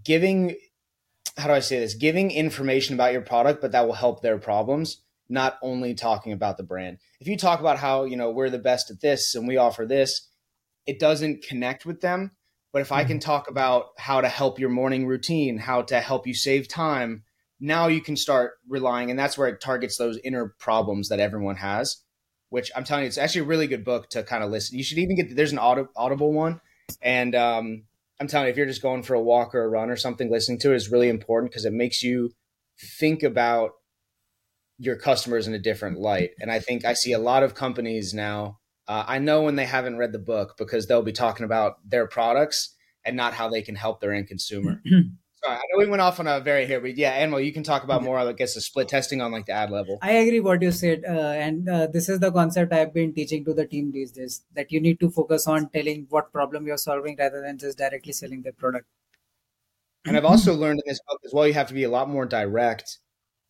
giving 0.05 0.57
how 1.37 1.49
do 1.49 1.55
I 1.55 1.61
say 1.61 1.79
this? 1.79 1.95
Giving 1.95 2.31
information 2.31 2.95
about 2.95 3.13
your 3.13 3.23
product, 3.23 3.61
but 3.61 3.73
that 3.73 3.87
will 3.87 3.95
help 3.95 4.23
their 4.23 4.39
problems, 4.39 5.03
not 5.29 5.59
only 5.63 5.95
talking 5.95 6.33
about 6.33 6.57
the 6.57 6.63
brand. 6.63 6.99
If 7.21 7.29
you 7.29 7.37
talk 7.37 7.61
about 7.61 7.79
how, 7.79 8.05
you 8.05 8.17
know, 8.17 8.31
we're 8.31 8.51
the 8.51 8.59
best 8.59 8.91
at 8.91 9.01
this 9.01 9.35
and 9.35 9.47
we 9.47 9.57
offer 9.57 9.85
this, 9.85 10.29
it 10.87 10.99
doesn't 10.99 11.43
connect 11.43 11.85
with 11.85 12.01
them. 12.01 12.33
But 12.73 12.83
if 12.83 12.93
I 12.93 13.05
can 13.05 13.19
mm-hmm. 13.19 13.27
talk 13.27 13.49
about 13.49 13.87
how 13.97 14.21
to 14.21 14.29
help 14.29 14.59
your 14.59 14.69
morning 14.69 15.07
routine, 15.07 15.59
how 15.59 15.83
to 15.83 16.01
help 16.01 16.27
you 16.27 16.35
save 16.35 16.69
time, 16.69 17.23
now 17.59 17.87
you 17.87 18.03
can 18.03 18.17
start 18.17 18.53
relying, 18.69 19.11
and 19.11 19.19
that's 19.19 19.39
where 19.39 19.49
it 19.49 19.61
targets 19.61 19.97
those 19.97 20.19
inner 20.23 20.55
problems 20.59 21.09
that 21.09 21.21
everyone 21.21 21.57
has. 21.57 22.03
Which 22.51 22.71
I'm 22.77 22.85
telling 22.85 23.05
you, 23.05 23.09
it's 23.09 23.19
actually 23.19 23.41
a 23.43 23.45
really 23.45 23.67
good 23.67 23.85
book 23.85 24.11
to 24.11 24.23
kind 24.23 24.45
of 24.45 24.51
listen. 24.51 24.79
You 24.79 24.85
should 24.85 24.99
even 24.99 25.17
get 25.17 25.35
there's 25.35 25.53
an 25.53 25.59
audible 25.59 26.33
one, 26.33 26.61
and 27.03 27.35
um, 27.35 27.85
I'm 28.21 28.29
telling 28.29 28.47
you, 28.47 28.51
if 28.51 28.57
you're 28.57 28.67
just 28.67 28.83
going 28.83 29.03
for 29.03 29.15
a 29.15 29.23
walk 29.23 29.55
or 29.55 29.65
a 29.65 29.69
run 29.69 29.91
or 29.91 29.97
something, 29.97 30.31
listening 30.31 30.59
to 30.61 30.73
it 30.73 30.77
is 30.77 30.91
really 30.91 31.09
important 31.09 31.51
because 31.51 31.65
it 31.65 31.73
makes 31.73 32.03
you 32.03 32.33
think 32.99 33.23
about 33.23 33.73
your 34.79 34.97
customers 34.97 35.47
in 35.47 35.55
a 35.55 35.59
different 35.59 35.99
light. 35.99 36.31
And 36.41 36.51
I 36.51 36.61
think 36.61 36.85
I 36.85 36.93
see 36.93 37.13
a 37.13 37.19
lot 37.19 37.43
of 37.43 37.55
companies 37.55 38.13
now. 38.13 38.59
Uh, 38.89 39.05
I 39.07 39.19
know 39.19 39.43
when 39.43 39.57
they 39.57 39.67
haven't 39.67 39.99
read 39.99 40.13
the 40.13 40.19
book 40.19 40.57
because 40.57 40.87
they'll 40.87 41.03
be 41.03 41.13
talking 41.13 41.45
about 41.45 41.77
their 41.89 42.07
products 42.07 42.75
and 43.05 43.17
not 43.17 43.35
how 43.35 43.49
they 43.49 43.63
can 43.63 43.75
help 43.75 44.01
their 44.01 44.13
end 44.13 44.29
consumer. 44.29 44.83
Sorry, 45.45 45.57
I 45.57 45.61
know 45.71 45.79
we 45.79 45.87
went 45.87 46.01
off 46.01 46.19
on 46.19 46.27
a 46.27 46.41
very 46.41 46.67
here, 46.67 46.81
but 46.81 46.97
yeah, 46.97 47.25
Anmol, 47.25 47.45
you 47.45 47.53
can 47.53 47.63
talk 47.63 47.85
about 47.85 48.03
more. 48.03 48.19
I 48.19 48.33
guess 48.33 48.55
the 48.55 48.61
split 48.61 48.89
testing 48.89 49.21
on 49.21 49.33
like 49.33 49.47
the 49.47 49.53
ad 49.53 49.71
level. 49.71 49.99
I 50.01 50.13
agree 50.13 50.41
what 50.41 50.63
you 50.63 50.73
said, 50.73 51.05
uh, 51.07 51.13
and 51.13 51.69
uh, 51.69 51.87
this 51.89 52.09
is 52.09 52.21
the 52.21 52.33
concept 52.33 52.73
I've 52.73 52.95
been 52.95 53.13
teaching 53.13 53.45
to 53.45 53.53
the 53.53 53.67
team 53.67 53.93
these 53.93 54.13
days. 54.13 54.45
That 54.55 54.73
you 54.73 54.81
need 54.81 54.99
to 55.01 55.11
focus 55.11 55.47
on 55.47 55.69
telling 55.69 56.07
what 56.09 56.33
problem 56.33 56.67
you're 56.67 56.79
solving 56.79 57.17
rather 57.19 57.43
than 57.43 57.59
just 57.59 57.77
directly 57.77 58.13
selling 58.13 58.43
the 58.43 58.53
product. 58.53 58.87
And 60.07 60.17
I've 60.17 60.25
also 60.25 60.55
learned 60.55 60.81
in 60.85 60.91
this 60.91 61.01
book 61.07 61.21
as 61.25 61.35
well, 61.35 61.47
you 61.47 61.55
have 61.55 61.69
to 61.69 61.75
be 61.75 61.83
a 61.83 61.91
lot 61.91 62.09
more 62.09 62.25
direct 62.25 62.99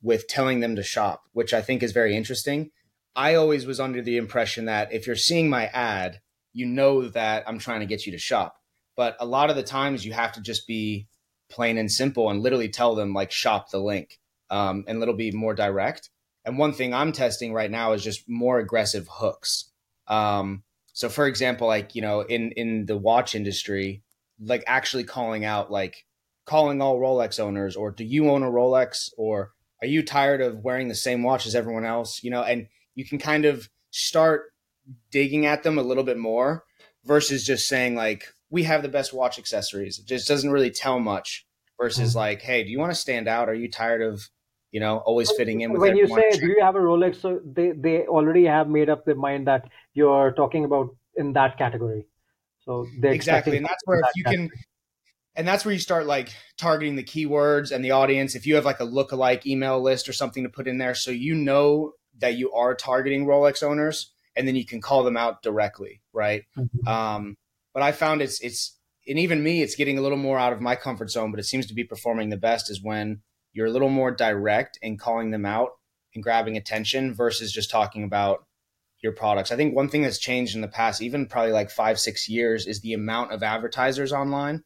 with 0.02 0.26
telling 0.26 0.60
them 0.60 0.74
to 0.76 0.82
shop, 0.82 1.22
which 1.32 1.54
I 1.54 1.62
think 1.62 1.82
is 1.82 1.92
very 1.92 2.16
interesting. 2.16 2.70
I 3.16 3.34
always 3.34 3.66
was 3.66 3.80
under 3.80 4.02
the 4.02 4.18
impression 4.18 4.66
that 4.66 4.92
if 4.92 5.06
you're 5.06 5.16
seeing 5.16 5.48
my 5.48 5.66
ad, 5.66 6.20
you 6.52 6.66
know 6.66 7.08
that 7.08 7.44
I'm 7.46 7.58
trying 7.58 7.80
to 7.80 7.86
get 7.86 8.06
you 8.06 8.12
to 8.12 8.18
shop. 8.18 8.56
But 8.96 9.16
a 9.18 9.26
lot 9.26 9.50
of 9.50 9.56
the 9.56 9.62
times 9.62 10.04
you 10.04 10.12
have 10.12 10.32
to 10.32 10.40
just 10.40 10.66
be 10.66 11.08
plain 11.50 11.78
and 11.78 11.90
simple 11.90 12.30
and 12.30 12.42
literally 12.42 12.68
tell 12.68 12.94
them 12.94 13.12
like 13.12 13.30
shop 13.30 13.70
the 13.70 13.78
link 13.78 14.18
um, 14.50 14.84
and 14.86 15.02
it'll 15.02 15.14
be 15.14 15.30
more 15.32 15.54
direct. 15.54 16.10
And 16.44 16.58
one 16.58 16.72
thing 16.72 16.94
i'm 16.94 17.12
testing 17.12 17.52
right 17.52 17.70
now 17.70 17.92
is 17.92 18.04
just 18.04 18.28
more 18.28 18.58
aggressive 18.58 19.08
hooks. 19.10 19.70
Um, 20.06 20.62
so 20.92 21.08
for 21.08 21.26
example 21.26 21.66
like 21.66 21.94
you 21.94 22.02
know 22.02 22.20
in 22.20 22.52
in 22.52 22.86
the 22.86 22.96
watch 22.96 23.34
industry 23.34 24.02
like 24.40 24.64
actually 24.66 25.04
calling 25.04 25.44
out 25.44 25.70
like 25.70 26.06
calling 26.46 26.80
all 26.80 26.98
rolex 26.98 27.40
owners 27.40 27.76
or 27.76 27.90
do 27.90 28.04
you 28.04 28.30
own 28.30 28.42
a 28.42 28.50
rolex? 28.50 29.10
or 29.18 29.52
are 29.82 29.88
you 29.88 30.02
tired 30.02 30.40
of 30.40 30.64
wearing 30.64 30.88
the 30.88 30.94
same 30.94 31.22
watch 31.22 31.46
as 31.46 31.54
everyone 31.54 31.84
else? 31.84 32.22
You 32.22 32.30
know 32.30 32.42
and 32.42 32.68
you 32.96 33.04
can 33.04 33.18
kind 33.18 33.44
of 33.44 33.68
start 33.90 34.52
digging 35.12 35.46
at 35.46 35.62
them 35.62 35.78
a 35.78 35.82
little 35.82 36.02
bit 36.02 36.18
more 36.18 36.64
versus 37.04 37.44
just 37.44 37.68
saying 37.68 37.94
like 37.94 38.24
we 38.50 38.64
have 38.64 38.82
the 38.82 38.88
best 38.88 39.12
watch 39.12 39.38
accessories. 39.38 40.00
It 40.00 40.06
just 40.06 40.26
doesn't 40.26 40.50
really 40.50 40.70
tell 40.70 40.98
much 40.98 41.46
versus 41.80 42.10
mm-hmm. 42.10 42.18
like, 42.18 42.42
hey, 42.42 42.64
do 42.64 42.70
you 42.70 42.78
want 42.80 42.90
to 42.90 42.98
stand 42.98 43.28
out? 43.28 43.48
Are 43.48 43.54
you 43.54 43.70
tired 43.70 44.02
of 44.02 44.28
you 44.72 44.80
know 44.80 44.98
always 44.98 45.30
fitting 45.36 45.60
in 45.60 45.72
with 45.72 45.80
when 45.80 45.96
you 45.96 46.08
say 46.08 46.30
do 46.32 46.48
you 46.48 46.58
have 46.60 46.74
a 46.74 46.78
rolex 46.78 47.20
so 47.20 47.40
they 47.44 47.70
they 47.70 48.04
already 48.08 48.44
have 48.44 48.68
made 48.68 48.90
up 48.90 49.04
their 49.04 49.14
mind 49.14 49.46
that 49.46 49.68
you're 49.94 50.32
talking 50.32 50.64
about 50.64 50.88
in 51.14 51.32
that 51.32 51.56
category 51.56 52.04
so 52.64 52.84
exactly 53.04 53.56
and 53.56 53.64
that's 53.64 53.80
where 53.84 54.00
if 54.00 54.06
you 54.16 54.24
category. 54.24 54.48
can 54.48 54.58
and 55.36 55.46
that's 55.46 55.64
where 55.64 55.72
you 55.72 55.78
start 55.78 56.06
like 56.06 56.30
targeting 56.56 56.96
the 56.96 57.04
keywords 57.04 57.70
and 57.70 57.84
the 57.84 57.90
audience. 57.90 58.34
If 58.34 58.46
you 58.46 58.54
have 58.54 58.64
like 58.64 58.80
a 58.80 58.86
lookalike 58.86 59.44
email 59.44 59.80
list 59.80 60.08
or 60.08 60.14
something 60.14 60.42
to 60.42 60.48
put 60.48 60.66
in 60.66 60.78
there, 60.78 60.94
so 60.94 61.10
you 61.10 61.34
know 61.34 61.92
that 62.18 62.36
you 62.36 62.52
are 62.52 62.74
targeting 62.74 63.26
Rolex 63.26 63.62
owners, 63.62 64.12
and 64.36 64.46
then 64.46 64.56
you 64.56 64.66
can 64.66 64.80
call 64.80 65.02
them 65.02 65.16
out 65.16 65.42
directly, 65.42 66.02
right? 66.12 66.44
Mm-hmm. 66.56 66.88
Um, 66.88 67.36
but 67.72 67.82
I 67.82 67.92
found 67.92 68.22
it's 68.22 68.40
it's 68.40 68.76
and 69.06 69.18
even 69.18 69.42
me, 69.42 69.62
it's 69.62 69.76
getting 69.76 69.98
a 69.98 70.02
little 70.02 70.18
more 70.18 70.38
out 70.38 70.52
of 70.52 70.60
my 70.60 70.74
comfort 70.74 71.10
zone, 71.10 71.30
but 71.30 71.40
it 71.40 71.44
seems 71.44 71.66
to 71.66 71.74
be 71.74 71.84
performing 71.84 72.30
the 72.30 72.36
best 72.36 72.70
is 72.70 72.82
when 72.82 73.20
you're 73.52 73.66
a 73.66 73.70
little 73.70 73.88
more 73.88 74.10
direct 74.10 74.78
in 74.82 74.98
calling 74.98 75.30
them 75.30 75.46
out 75.46 75.70
and 76.14 76.22
grabbing 76.22 76.56
attention 76.56 77.14
versus 77.14 77.52
just 77.52 77.70
talking 77.70 78.02
about 78.02 78.44
your 79.02 79.12
products. 79.12 79.52
I 79.52 79.56
think 79.56 79.74
one 79.74 79.88
thing 79.88 80.02
that's 80.02 80.18
changed 80.18 80.54
in 80.54 80.60
the 80.60 80.68
past, 80.68 81.00
even 81.02 81.26
probably 81.26 81.52
like 81.52 81.70
five, 81.70 81.98
six 81.98 82.28
years, 82.28 82.66
is 82.66 82.80
the 82.80 82.94
amount 82.94 83.32
of 83.32 83.42
advertisers 83.42 84.12
online. 84.12 84.62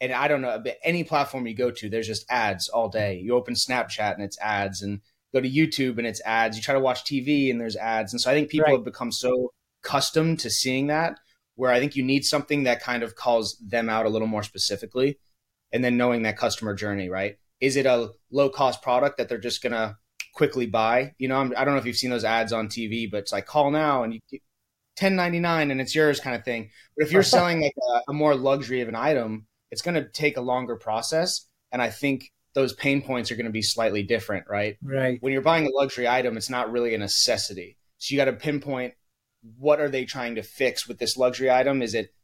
And 0.00 0.12
I 0.12 0.28
don't 0.28 0.40
know, 0.40 0.62
any 0.82 1.04
platform 1.04 1.46
you 1.46 1.54
go 1.54 1.70
to, 1.70 1.88
there's 1.88 2.06
just 2.06 2.26
ads 2.28 2.68
all 2.68 2.88
day. 2.88 3.18
You 3.18 3.34
open 3.34 3.54
Snapchat 3.54 4.14
and 4.14 4.22
it's 4.22 4.38
ads, 4.40 4.82
and 4.82 5.00
go 5.34 5.40
to 5.40 5.50
YouTube 5.50 5.98
and 5.98 6.06
it's 6.06 6.22
ads. 6.24 6.56
You 6.56 6.62
try 6.62 6.74
to 6.74 6.80
watch 6.80 7.04
TV 7.04 7.50
and 7.50 7.60
there's 7.60 7.76
ads. 7.76 8.12
And 8.12 8.20
so 8.20 8.30
I 8.30 8.34
think 8.34 8.48
people 8.48 8.66
right. 8.66 8.76
have 8.76 8.84
become 8.84 9.12
so 9.12 9.52
accustomed 9.84 10.40
to 10.40 10.50
seeing 10.50 10.86
that 10.86 11.18
where 11.56 11.70
I 11.70 11.78
think 11.78 11.94
you 11.94 12.02
need 12.02 12.24
something 12.24 12.64
that 12.64 12.82
kind 12.82 13.02
of 13.02 13.14
calls 13.14 13.56
them 13.58 13.88
out 13.88 14.06
a 14.06 14.08
little 14.08 14.26
more 14.26 14.42
specifically. 14.42 15.18
And 15.72 15.84
then 15.84 15.96
knowing 15.96 16.22
that 16.22 16.38
customer 16.38 16.74
journey, 16.74 17.08
right? 17.08 17.36
Is 17.60 17.76
it 17.76 17.86
a 17.86 18.12
low 18.30 18.48
cost 18.48 18.82
product 18.82 19.18
that 19.18 19.28
they're 19.28 19.38
just 19.38 19.62
going 19.62 19.72
to 19.72 19.96
quickly 20.34 20.66
buy. 20.66 21.14
You 21.18 21.28
know, 21.28 21.36
I'm, 21.36 21.52
I 21.56 21.60
do 21.60 21.66
not 21.66 21.72
know 21.72 21.76
if 21.78 21.86
you've 21.86 21.96
seen 21.96 22.10
those 22.10 22.24
ads 22.24 22.52
on 22.52 22.68
TV, 22.68 23.10
but 23.10 23.18
it's 23.18 23.32
like 23.32 23.46
call 23.46 23.70
now 23.70 24.02
and 24.02 24.12
you 24.12 24.20
get 24.30 24.42
1099 25.00 25.70
and 25.70 25.80
it's 25.80 25.94
yours 25.94 26.20
kind 26.20 26.36
of 26.36 26.44
thing. 26.44 26.70
But 26.96 27.06
if 27.06 27.12
you're 27.12 27.22
selling 27.36 27.62
like 27.62 27.74
a, 27.80 28.10
a 28.10 28.12
more 28.12 28.34
luxury 28.34 28.80
of 28.82 28.88
an 28.88 28.96
item, 28.96 29.46
it's 29.70 29.82
going 29.82 29.94
to 29.94 30.08
take 30.08 30.36
a 30.36 30.42
longer 30.42 30.76
process. 30.76 31.46
And 31.72 31.80
I 31.80 31.90
think 31.90 32.30
those 32.54 32.72
pain 32.72 33.02
points 33.02 33.30
are 33.30 33.36
going 33.36 33.46
to 33.46 33.52
be 33.52 33.62
slightly 33.62 34.02
different, 34.02 34.46
right? 34.48 34.76
Right. 34.82 35.18
When 35.20 35.32
you're 35.32 35.42
buying 35.42 35.66
a 35.66 35.70
luxury 35.70 36.08
item, 36.08 36.36
it's 36.36 36.50
not 36.50 36.70
really 36.70 36.94
a 36.94 36.98
necessity. 36.98 37.76
So 37.98 38.12
you 38.12 38.18
got 38.18 38.26
to 38.26 38.32
pinpoint 38.32 38.94
what 39.58 39.80
are 39.80 39.88
they 39.88 40.04
trying 40.04 40.36
to 40.36 40.42
fix 40.42 40.88
with 40.88 40.98
this 40.98 41.16
luxury 41.16 41.50
item? 41.50 41.82
Is 41.82 41.94
it 41.94 42.14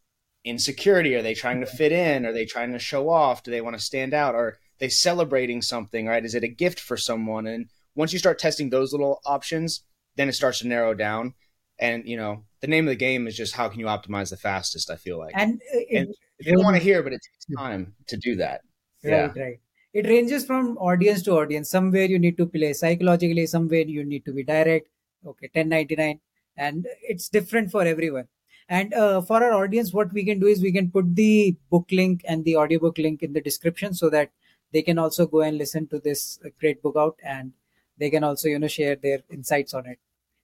insecurity? 0.44 1.14
Are 1.14 1.22
they 1.22 1.34
trying 1.34 1.60
to 1.60 1.66
fit 1.66 1.92
in? 1.92 2.24
Are 2.24 2.32
they 2.32 2.46
trying 2.46 2.72
to 2.72 2.78
show 2.78 3.10
off? 3.10 3.42
Do 3.42 3.50
they 3.50 3.60
want 3.60 3.76
to 3.76 3.82
stand 3.82 4.14
out? 4.14 4.34
Are 4.34 4.56
they 4.78 4.88
celebrating 4.88 5.60
something, 5.60 6.06
right? 6.06 6.24
Is 6.24 6.34
it 6.34 6.44
a 6.44 6.48
gift 6.48 6.80
for 6.80 6.96
someone? 6.96 7.46
And 7.46 7.66
once 7.94 8.12
you 8.12 8.18
start 8.18 8.38
testing 8.38 8.70
those 8.70 8.92
little 8.92 9.20
options, 9.26 9.82
then 10.16 10.28
it 10.28 10.32
starts 10.32 10.60
to 10.60 10.68
narrow 10.68 10.94
down. 10.94 11.34
And 11.78 12.06
you 12.06 12.16
know, 12.16 12.44
the 12.60 12.66
name 12.66 12.86
of 12.86 12.92
the 12.92 12.96
game 12.96 13.26
is 13.26 13.36
just 13.36 13.54
how 13.54 13.68
can 13.68 13.80
you 13.80 13.86
optimize 13.86 14.30
the 14.30 14.36
fastest. 14.36 14.90
I 14.90 14.96
feel 14.96 15.18
like, 15.18 15.32
and, 15.34 15.54
uh, 15.54 15.78
it, 15.88 15.98
and 15.98 16.14
they 16.44 16.52
don't 16.52 16.64
want 16.64 16.76
to 16.76 16.82
hear, 16.82 17.02
but 17.02 17.12
it 17.12 17.20
takes 17.20 17.58
time 17.58 17.94
to 18.08 18.16
do 18.16 18.36
that. 18.36 18.62
Right, 19.02 19.10
yeah. 19.10 19.42
right. 19.42 19.60
It 19.92 20.06
ranges 20.06 20.44
from 20.44 20.76
audience 20.78 21.22
to 21.22 21.32
audience. 21.32 21.70
Somewhere 21.70 22.04
you 22.04 22.18
need 22.18 22.36
to 22.38 22.46
play 22.46 22.72
psychologically. 22.72 23.46
Somewhere 23.46 23.86
you 23.86 24.04
need 24.04 24.24
to 24.24 24.32
be 24.32 24.44
direct. 24.44 24.88
Okay, 25.26 25.48
ten 25.54 25.68
ninety 25.68 25.96
nine, 25.96 26.20
and 26.56 26.86
it's 27.02 27.28
different 27.28 27.70
for 27.70 27.82
everyone. 27.82 28.28
And 28.68 28.94
uh, 28.94 29.20
for 29.20 29.42
our 29.42 29.52
audience, 29.52 29.92
what 29.92 30.12
we 30.12 30.24
can 30.24 30.38
do 30.38 30.46
is 30.46 30.62
we 30.62 30.72
can 30.72 30.90
put 30.90 31.14
the 31.16 31.56
book 31.70 31.88
link 31.90 32.22
and 32.26 32.44
the 32.44 32.56
audiobook 32.56 32.98
link 32.98 33.22
in 33.22 33.32
the 33.32 33.40
description 33.40 33.94
so 33.94 34.08
that 34.10 34.30
they 34.72 34.82
can 34.82 34.98
also 34.98 35.26
go 35.26 35.40
and 35.40 35.58
listen 35.58 35.86
to 35.88 35.98
this 35.98 36.38
great 36.60 36.80
book 36.82 36.94
out 36.96 37.16
and 37.24 37.52
they 37.98 38.10
can 38.10 38.24
also 38.24 38.48
you 38.48 38.58
know 38.58 38.68
share 38.68 38.96
their 38.96 39.18
insights 39.30 39.74
on 39.74 39.86
it 39.86 39.98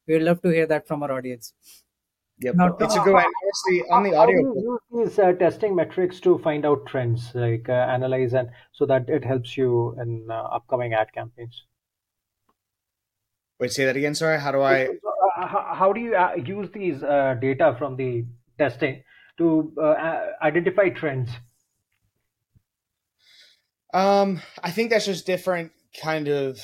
we 0.06 0.14
would 0.14 0.22
love 0.24 0.42
to 0.42 0.48
hear 0.48 0.66
that 0.66 0.86
from 0.86 1.02
our 1.02 1.12
audience 1.12 1.54
Yep. 2.40 2.54
Now, 2.54 2.76
it's 2.78 2.94
a 2.94 3.00
good 3.00 3.14
one. 3.14 3.24
Honestly, 3.24 3.82
on 3.90 4.02
the 4.02 4.14
audio, 4.14 4.54
use 4.54 4.80
these 4.92 5.18
uh, 5.18 5.32
testing 5.32 5.74
metrics 5.74 6.20
to 6.20 6.38
find 6.38 6.66
out 6.66 6.84
trends, 6.86 7.32
like 7.34 7.68
uh, 7.68 7.72
analyze, 7.72 8.34
and 8.34 8.50
so 8.72 8.84
that 8.86 9.08
it 9.08 9.24
helps 9.24 9.56
you 9.56 9.96
in 10.00 10.26
uh, 10.30 10.34
upcoming 10.34 10.92
ad 10.92 11.12
campaigns. 11.14 11.64
Wait, 13.58 13.72
say 13.72 13.86
that 13.86 13.96
again. 13.96 14.14
Sorry. 14.14 14.38
How 14.38 14.52
do 14.52 14.60
I? 14.60 14.88
Uh, 15.38 15.46
how 15.74 15.92
do 15.94 16.00
you 16.00 16.14
uh, 16.14 16.34
use 16.34 16.68
these 16.74 17.02
uh, 17.02 17.36
data 17.40 17.74
from 17.78 17.96
the 17.96 18.26
testing 18.58 19.02
to 19.38 19.72
identify 20.42 20.90
trends? 20.90 21.30
Um, 23.94 24.42
I 24.62 24.70
think 24.70 24.90
that's 24.90 25.06
just 25.06 25.24
different 25.24 25.72
kind 26.02 26.28
of 26.28 26.58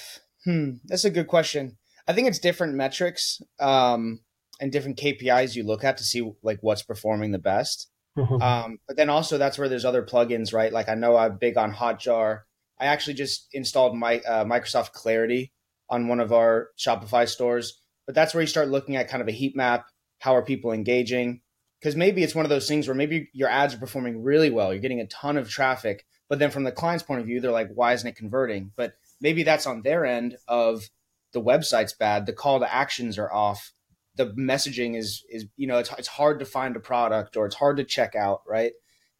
Hmm, 0.44 0.70
that's 0.84 1.04
a 1.04 1.10
good 1.10 1.28
question. 1.28 1.78
I 2.06 2.12
think 2.12 2.26
it's 2.26 2.38
different 2.38 2.74
metrics 2.74 3.40
um, 3.60 4.20
and 4.62 4.70
different 4.70 4.96
KPIs 4.96 5.56
you 5.56 5.64
look 5.64 5.82
at 5.82 5.96
to 5.98 6.04
see 6.04 6.32
like 6.40 6.58
what's 6.60 6.84
performing 6.84 7.32
the 7.32 7.38
best. 7.38 7.90
Mm-hmm. 8.16 8.40
Um, 8.40 8.78
but 8.86 8.96
then 8.96 9.10
also 9.10 9.36
that's 9.36 9.58
where 9.58 9.68
there's 9.68 9.84
other 9.84 10.04
plugins, 10.04 10.54
right? 10.54 10.72
Like 10.72 10.88
I 10.88 10.94
know 10.94 11.16
I'm 11.16 11.36
big 11.36 11.58
on 11.58 11.74
Hotjar. 11.74 12.42
I 12.78 12.86
actually 12.86 13.14
just 13.14 13.48
installed 13.52 13.96
my 13.96 14.20
uh, 14.20 14.44
Microsoft 14.44 14.92
Clarity 14.92 15.52
on 15.90 16.06
one 16.06 16.20
of 16.20 16.32
our 16.32 16.68
Shopify 16.78 17.28
stores. 17.28 17.80
But 18.06 18.14
that's 18.14 18.34
where 18.34 18.40
you 18.40 18.46
start 18.46 18.68
looking 18.68 18.94
at 18.94 19.08
kind 19.08 19.20
of 19.20 19.26
a 19.26 19.32
heat 19.32 19.56
map. 19.56 19.84
How 20.20 20.36
are 20.36 20.44
people 20.44 20.70
engaging? 20.70 21.40
Because 21.80 21.96
maybe 21.96 22.22
it's 22.22 22.34
one 22.34 22.46
of 22.46 22.50
those 22.50 22.68
things 22.68 22.86
where 22.86 22.94
maybe 22.94 23.30
your 23.32 23.48
ads 23.48 23.74
are 23.74 23.78
performing 23.78 24.22
really 24.22 24.50
well. 24.50 24.72
You're 24.72 24.80
getting 24.80 25.00
a 25.00 25.08
ton 25.08 25.36
of 25.36 25.50
traffic, 25.50 26.06
but 26.28 26.38
then 26.38 26.52
from 26.52 26.62
the 26.62 26.70
client's 26.70 27.02
point 27.02 27.20
of 27.20 27.26
view, 27.26 27.40
they're 27.40 27.50
like, 27.50 27.70
why 27.74 27.94
isn't 27.94 28.08
it 28.08 28.14
converting? 28.14 28.70
But 28.76 28.94
maybe 29.20 29.42
that's 29.42 29.66
on 29.66 29.82
their 29.82 30.06
end 30.06 30.36
of 30.46 30.88
the 31.32 31.42
website's 31.42 31.94
bad, 31.94 32.26
the 32.26 32.32
call 32.32 32.60
to 32.60 32.72
actions 32.72 33.18
are 33.18 33.32
off, 33.32 33.72
the 34.16 34.26
messaging 34.38 34.96
is 34.96 35.24
is 35.30 35.46
you 35.56 35.66
know 35.66 35.78
it's 35.78 35.90
it's 35.98 36.08
hard 36.08 36.38
to 36.40 36.44
find 36.44 36.76
a 36.76 36.80
product 36.80 37.36
or 37.36 37.46
it's 37.46 37.56
hard 37.56 37.78
to 37.78 37.84
check 37.84 38.14
out, 38.14 38.42
right? 38.46 38.72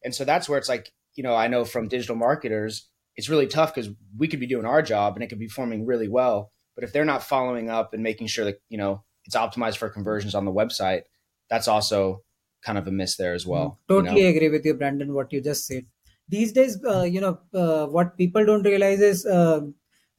And 0.03 0.13
so 0.13 0.25
that's 0.25 0.47
where 0.47 0.57
it's 0.57 0.69
like 0.69 0.91
you 1.15 1.23
know 1.23 1.35
I 1.35 1.47
know 1.47 1.65
from 1.65 1.87
digital 1.87 2.15
marketers 2.15 2.89
it's 3.15 3.29
really 3.29 3.47
tough 3.47 3.73
because 3.73 3.91
we 4.17 4.27
could 4.27 4.39
be 4.39 4.47
doing 4.47 4.65
our 4.65 4.81
job 4.81 5.15
and 5.15 5.23
it 5.23 5.27
could 5.27 5.39
be 5.39 5.47
performing 5.47 5.85
really 5.85 6.07
well, 6.07 6.51
but 6.75 6.83
if 6.83 6.91
they're 6.91 7.05
not 7.05 7.23
following 7.23 7.69
up 7.69 7.93
and 7.93 8.01
making 8.01 8.27
sure 8.27 8.45
that 8.45 8.61
you 8.69 8.77
know 8.77 9.03
it's 9.25 9.35
optimized 9.35 9.77
for 9.77 9.89
conversions 9.89 10.35
on 10.35 10.45
the 10.45 10.51
website, 10.51 11.03
that's 11.49 11.67
also 11.67 12.21
kind 12.63 12.77
of 12.77 12.87
a 12.87 12.91
miss 12.91 13.15
there 13.17 13.33
as 13.33 13.45
well. 13.45 13.79
Totally 13.87 14.21
you 14.21 14.23
know? 14.23 14.35
agree 14.35 14.49
with 14.49 14.65
you, 14.65 14.73
Brandon. 14.73 15.13
What 15.13 15.31
you 15.33 15.41
just 15.41 15.65
said. 15.65 15.85
These 16.29 16.53
days, 16.53 16.79
uh, 16.85 17.03
you 17.03 17.19
know, 17.19 17.37
uh, 17.53 17.87
what 17.87 18.17
people 18.17 18.45
don't 18.45 18.63
realize 18.63 19.01
is 19.01 19.25
uh, 19.25 19.61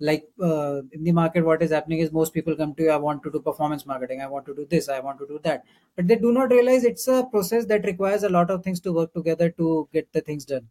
like 0.00 0.28
uh, 0.42 0.82
in 0.92 1.04
the 1.04 1.12
market 1.12 1.44
what 1.44 1.62
is 1.62 1.70
happening 1.70 2.00
is 2.00 2.12
most 2.12 2.34
people 2.34 2.56
come 2.56 2.74
to 2.74 2.82
you 2.82 2.90
i 2.90 2.96
want 2.96 3.22
to 3.22 3.30
do 3.30 3.40
performance 3.40 3.86
marketing. 3.86 4.20
I 4.20 4.26
want 4.26 4.46
to 4.46 4.54
do 4.54 4.66
this. 4.68 4.88
I 4.88 5.00
want 5.00 5.18
to 5.20 5.26
do 5.26 5.38
that. 5.44 5.64
But 5.96 6.08
they 6.08 6.16
do 6.16 6.32
not 6.32 6.50
realize 6.50 6.84
it's 6.84 7.06
a 7.08 7.24
process 7.30 7.66
that 7.66 7.84
requires 7.84 8.24
a 8.24 8.28
lot 8.28 8.50
of 8.50 8.64
things 8.64 8.80
to 8.80 8.92
work 8.92 9.12
together 9.14 9.50
to 9.50 9.88
get 9.92 10.12
the 10.12 10.20
things 10.20 10.44
done. 10.44 10.68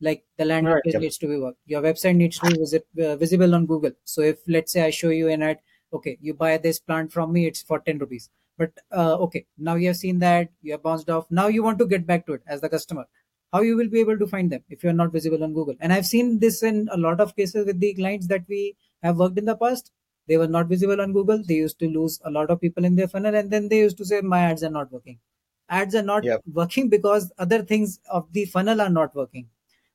Like 0.00 0.24
the 0.38 0.44
landing 0.44 0.72
right, 0.72 0.82
page 0.84 0.94
yep. 0.94 1.02
needs 1.02 1.18
to 1.18 1.26
be 1.26 1.36
worked. 1.36 1.58
Your 1.66 1.82
website 1.82 2.16
needs 2.16 2.38
to 2.38 2.50
be 2.50 2.58
visit, 2.58 2.86
uh, 3.02 3.16
visible 3.16 3.54
on 3.54 3.66
google. 3.66 3.92
So 4.04 4.22
if 4.22 4.38
let's 4.46 4.72
say 4.72 4.82
i 4.82 4.90
show 4.90 5.10
you 5.10 5.28
an 5.28 5.42
ad 5.42 5.58
okay 5.92 6.16
you 6.20 6.34
buy 6.34 6.56
this 6.56 6.78
plant 6.78 7.12
from 7.12 7.32
me 7.32 7.46
it's 7.46 7.62
for 7.62 7.80
10 7.80 7.98
rupees. 7.98 8.30
But 8.56 8.72
uh, 8.92 9.16
okay 9.26 9.46
now 9.58 9.74
you 9.74 9.88
have 9.88 9.96
seen 9.96 10.20
that 10.20 10.50
you 10.62 10.72
have 10.72 10.82
bounced 10.82 11.10
off. 11.10 11.26
Now 11.30 11.48
you 11.48 11.64
want 11.64 11.78
to 11.80 11.86
get 11.86 12.06
back 12.06 12.24
to 12.26 12.34
it 12.34 12.42
as 12.46 12.60
the 12.60 12.68
customer 12.68 13.06
how 13.52 13.60
you 13.62 13.76
will 13.76 13.88
be 13.88 14.00
able 14.00 14.18
to 14.18 14.26
find 14.26 14.50
them 14.50 14.62
if 14.68 14.84
you're 14.84 14.92
not 14.92 15.12
visible 15.12 15.42
on 15.42 15.52
google. 15.52 15.74
And 15.80 15.92
i've 15.92 16.06
seen 16.06 16.38
this 16.38 16.62
in 16.62 16.88
a 16.92 16.96
lot 16.96 17.20
of 17.20 17.34
cases 17.36 17.66
with 17.66 17.80
the 17.80 17.94
clients 17.94 18.28
that 18.28 18.44
we 18.48 18.76
have 19.02 19.16
worked 19.16 19.38
in 19.38 19.44
the 19.44 19.56
past. 19.56 19.92
They 20.28 20.36
were 20.36 20.46
not 20.46 20.68
visible 20.68 21.00
on 21.00 21.12
google. 21.12 21.42
They 21.44 21.54
used 21.54 21.78
to 21.80 21.88
lose 21.88 22.20
a 22.24 22.30
lot 22.30 22.50
of 22.50 22.60
people 22.60 22.84
in 22.84 22.94
their 22.94 23.08
funnel 23.08 23.34
and 23.34 23.50
then 23.50 23.68
they 23.68 23.78
used 23.78 23.98
to 23.98 24.04
say 24.04 24.20
my 24.20 24.40
ads 24.40 24.62
are 24.62 24.70
not 24.70 24.92
working. 24.92 25.18
Ads 25.68 25.94
are 25.94 26.02
not 26.02 26.24
yep. 26.24 26.42
working 26.52 26.88
because 26.88 27.32
other 27.38 27.62
things 27.62 27.98
of 28.10 28.32
the 28.32 28.44
funnel 28.44 28.80
are 28.80 28.90
not 28.90 29.14
working. 29.14 29.48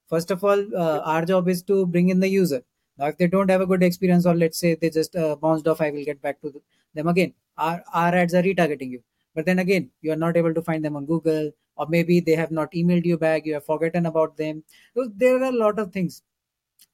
First 0.10 0.32
of 0.32 0.44
all 0.44 0.60
uh, 0.76 1.00
our 1.00 1.26
job 1.26 1.48
is 1.48 1.64
to 1.64 1.86
bring 1.86 2.10
in 2.10 2.20
the 2.20 2.28
user. 2.28 2.64
Now 2.98 3.08
if 3.08 3.18
they 3.18 3.28
don't 3.28 3.50
have 3.50 3.62
a 3.62 3.66
good 3.66 3.84
experience 3.84 4.26
or 4.26 4.36
let's 4.36 4.60
say 4.60 4.76
they 4.76 4.90
just 4.90 5.16
uh, 5.16 5.36
bounced 5.36 5.68
off 5.68 5.82
i 5.82 5.90
will 5.92 6.06
get 6.06 6.22
back 6.22 6.42
to 6.42 6.62
them 6.94 7.08
again. 7.08 7.34
Our, 7.58 7.84
our 7.94 8.14
ads 8.14 8.34
are 8.34 8.44
retargeting 8.44 8.92
you. 8.92 9.04
But 9.34 9.46
then 9.46 9.60
again 9.60 9.92
you 10.02 10.12
are 10.12 10.18
not 10.18 10.36
able 10.36 10.54
to 10.54 10.62
find 10.62 10.84
them 10.84 10.98
on 10.98 11.06
google 11.06 11.52
or 11.78 11.88
maybe 11.90 12.20
they 12.20 12.36
have 12.36 12.52
not 12.52 12.72
emailed 12.72 13.06
you 13.06 13.18
back 13.18 13.46
you 13.46 13.54
have 13.54 13.66
forgotten 13.66 14.06
about 14.06 14.38
them. 14.38 14.64
So 14.96 15.10
there 15.16 15.38
are 15.42 15.50
a 15.50 15.52
lot 15.52 15.80
of 15.80 15.92
things 15.92 16.22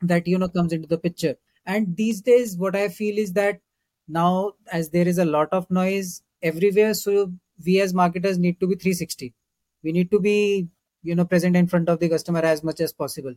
that 0.02 0.28
you 0.28 0.38
know 0.38 0.50
comes 0.50 0.74
into 0.74 0.88
the 0.88 0.98
picture. 0.98 1.36
And 1.66 1.96
these 1.96 2.22
days 2.22 2.58
what 2.58 2.76
i 2.76 2.90
feel 2.90 3.18
is 3.18 3.34
that 3.34 3.60
now 4.08 4.54
as 4.72 4.90
there 4.90 5.08
is 5.08 5.20
a 5.20 5.26
lot 5.26 5.50
of 5.52 5.70
noise 5.70 6.24
everywhere 6.42 6.94
so 6.96 7.32
we 7.66 7.80
as 7.80 7.94
marketers 7.94 8.40
need 8.40 8.60
to 8.60 8.68
be 8.68 8.76
360 8.76 9.34
we 9.84 9.92
need 9.92 10.10
to 10.10 10.20
be 10.20 10.68
you 11.04 11.16
know 11.16 11.26
present 11.26 11.56
in 11.56 11.68
front 11.68 11.90
of 11.90 12.00
the 12.00 12.10
customer 12.10 12.40
as 12.40 12.64
much 12.64 12.80
as 12.80 12.94
possible. 12.94 13.34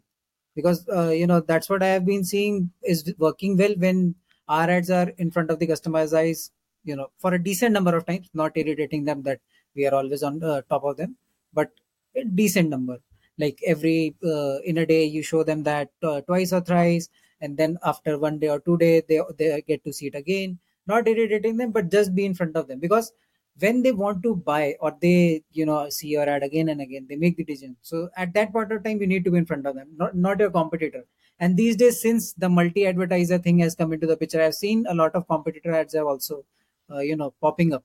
Because 0.55 0.87
uh, 0.89 1.11
you 1.11 1.27
know 1.27 1.41
that's 1.41 1.69
what 1.69 1.83
i 1.83 1.89
have 1.89 2.07
been 2.07 2.25
seeing 2.25 2.71
is 2.83 3.13
working 3.19 3.57
well 3.57 3.75
when 3.77 4.15
our 4.49 4.71
ads 4.71 4.91
are 4.91 5.09
in 5.19 5.31
front 5.31 5.51
of 5.51 5.59
the 5.59 5.67
customer's 5.67 6.15
eyes 6.15 6.51
you 6.85 6.95
know 6.95 7.09
for 7.19 7.35
a 7.35 7.43
decent 7.43 7.73
number 7.73 7.97
of 7.97 8.07
times 8.07 8.29
not 8.35 8.57
irritating 8.57 9.05
them 9.05 9.23
that 9.23 9.41
we 9.75 9.87
are 9.87 9.95
always 9.95 10.23
on 10.23 10.43
uh, 10.43 10.63
top 10.69 10.85
of 10.85 10.97
them 10.97 11.17
but 11.55 11.71
a 12.17 12.25
decent 12.25 12.69
number. 12.71 12.99
Like 13.39 13.59
every 13.67 14.15
uh, 14.25 14.59
in 14.65 14.79
a 14.79 14.87
day 14.87 15.05
you 15.05 15.23
show 15.23 15.43
them 15.43 15.63
that 15.65 15.91
uh, 16.03 16.21
twice 16.23 16.53
or 16.53 16.61
thrice 16.61 17.09
and 17.41 17.57
then 17.57 17.79
after 17.85 18.19
one 18.19 18.39
day 18.39 18.49
or 18.49 18.61
two 18.61 18.77
day 18.79 19.03
they 19.09 19.21
they 19.39 19.63
get 19.67 19.85
to 19.85 19.93
see 19.93 20.07
it 20.07 20.15
again. 20.15 20.59
Not 20.87 21.09
irritating 21.09 21.57
them 21.57 21.73
but 21.73 21.91
just 21.91 22.15
be 22.15 22.25
in 22.25 22.35
front 22.35 22.57
of 22.57 22.69
them. 22.69 22.79
Because 22.81 23.13
when 23.59 23.83
they 23.83 23.93
want 23.93 24.23
to 24.23 24.37
buy 24.37 24.77
or 24.81 24.97
they 25.01 25.43
you 25.53 25.67
know 25.67 25.89
see 25.89 26.09
your 26.09 26.29
ad 26.29 26.43
again 26.43 26.69
and 26.69 26.81
again 26.81 27.07
they 27.09 27.17
make 27.17 27.37
the 27.37 27.45
decision. 27.45 27.77
So 27.83 28.09
at 28.17 28.35
that 28.35 28.53
point 28.53 28.73
of 28.73 28.85
time 28.85 29.01
you 29.01 29.07
need 29.07 29.25
to 29.25 29.31
be 29.31 29.39
in 29.39 29.47
front 29.47 29.67
of 29.67 29.75
them 29.75 29.89
not 29.97 30.17
not 30.17 30.41
your 30.41 30.51
competitor. 30.51 31.05
And 31.41 31.57
these 31.57 31.77
days 31.77 32.01
since 32.01 32.33
the 32.35 32.49
multi 32.49 32.87
advertiser 32.87 33.39
thing 33.39 33.59
has 33.59 33.75
come 33.75 33.93
into 33.93 34.07
the 34.07 34.17
picture 34.17 34.41
i've 34.41 34.55
seen 34.55 34.85
a 34.89 34.95
lot 34.95 35.15
of 35.17 35.27
competitor 35.27 35.73
ads 35.75 35.95
have 35.95 36.07
also 36.07 36.45
uh, 36.91 37.01
you 37.01 37.17
know 37.17 37.35
popping 37.41 37.73
up 37.73 37.85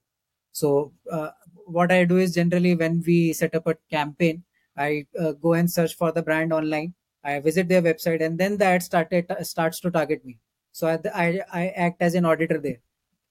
so 0.51 0.91
uh, 1.11 1.29
what 1.65 1.91
i 1.91 2.03
do 2.03 2.17
is 2.17 2.33
generally 2.33 2.75
when 2.75 3.03
we 3.05 3.33
set 3.33 3.55
up 3.55 3.67
a 3.67 3.75
campaign 3.89 4.43
i 4.77 5.05
uh, 5.19 5.31
go 5.33 5.53
and 5.53 5.69
search 5.71 5.95
for 5.95 6.11
the 6.11 6.21
brand 6.21 6.53
online. 6.53 6.93
I 7.23 7.39
visit 7.41 7.67
their 7.67 7.81
website 7.81 8.21
and 8.25 8.39
then 8.39 8.57
the 8.57 8.65
ad 8.65 8.81
started 8.81 9.31
starts 9.41 9.81
to 9.81 9.91
target 9.91 10.23
me. 10.25 10.37
So 10.71 10.87
I, 10.87 10.99
I, 11.13 11.41
I 11.53 11.67
act 11.69 12.01
as 12.01 12.15
an 12.15 12.25
auditor 12.25 12.59
there. 12.59 12.77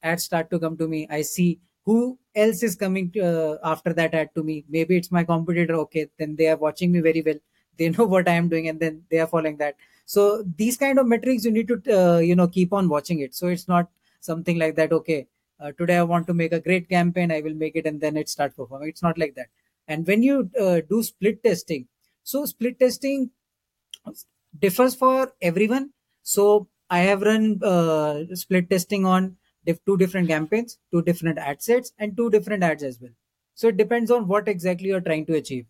Ads 0.02 0.24
start 0.24 0.50
to 0.50 0.58
come 0.58 0.76
to 0.76 0.86
me. 0.86 1.06
I 1.10 1.22
see 1.22 1.60
who 1.86 2.18
else 2.34 2.62
is 2.62 2.76
coming 2.76 3.10
to, 3.12 3.20
uh, 3.20 3.58
after 3.64 3.94
that 3.94 4.14
ad 4.14 4.28
to 4.34 4.42
me. 4.42 4.64
Maybe 4.68 4.96
it's 4.96 5.10
my 5.10 5.24
competitor. 5.24 5.74
Okay 5.74 6.08
then 6.18 6.36
they 6.36 6.48
are 6.48 6.56
watching 6.56 6.92
me 6.92 7.00
very 7.00 7.22
well. 7.22 7.40
They 7.78 7.88
know 7.90 8.04
what 8.14 8.28
i 8.28 8.32
am 8.32 8.48
doing 8.48 8.68
and 8.68 8.78
then 8.78 9.02
they 9.10 9.20
are 9.20 9.26
following 9.26 9.56
that. 9.56 9.76
So 10.04 10.44
these 10.56 10.76
kind 10.76 10.98
of 10.98 11.06
metrics 11.06 11.44
you 11.44 11.50
need 11.50 11.68
to 11.68 11.98
uh, 11.98 12.18
you 12.18 12.36
know 12.36 12.48
keep 12.48 12.72
on 12.72 12.88
watching 12.88 13.20
it. 13.20 13.34
So 13.34 13.46
it's 13.48 13.68
not 13.68 13.88
something 14.20 14.58
like 14.58 14.74
that 14.76 14.92
okay 14.92 15.26
uh, 15.60 15.72
today 15.78 15.96
i 15.98 16.02
want 16.02 16.26
to 16.26 16.34
make 16.34 16.52
a 16.52 16.60
great 16.60 16.88
campaign 16.88 17.30
i 17.32 17.40
will 17.40 17.54
make 17.54 17.76
it 17.76 17.86
and 17.86 18.00
then 18.00 18.16
it 18.16 18.28
starts 18.28 18.54
performing. 18.56 18.88
It's 18.88 19.02
not 19.02 19.18
like 19.18 19.34
that. 19.36 19.48
And 19.86 20.06
when 20.06 20.22
you 20.22 20.50
uh, 20.60 20.80
do 20.88 21.02
split 21.02 21.42
testing 21.42 21.88
so 22.22 22.44
split 22.46 22.78
testing 22.78 23.30
differs 24.58 24.94
for 24.94 25.32
everyone. 25.42 25.90
So 26.22 26.68
i 26.90 27.00
have 27.00 27.22
run 27.22 27.60
uh, 27.62 28.24
split 28.34 28.70
testing 28.70 29.04
on 29.04 29.36
two 29.86 29.96
different 29.98 30.28
campaigns 30.28 30.78
two 30.90 31.02
different 31.02 31.38
ad 31.38 31.60
sets 31.62 31.92
and 31.98 32.16
two 32.16 32.30
different 32.30 32.62
ads 32.62 32.82
as 32.82 32.98
well. 33.00 33.10
So 33.54 33.68
it 33.68 33.76
depends 33.76 34.10
on 34.10 34.26
what 34.28 34.48
exactly 34.48 34.88
you're 34.88 35.00
trying 35.02 35.26
to 35.26 35.34
achieve. 35.34 35.66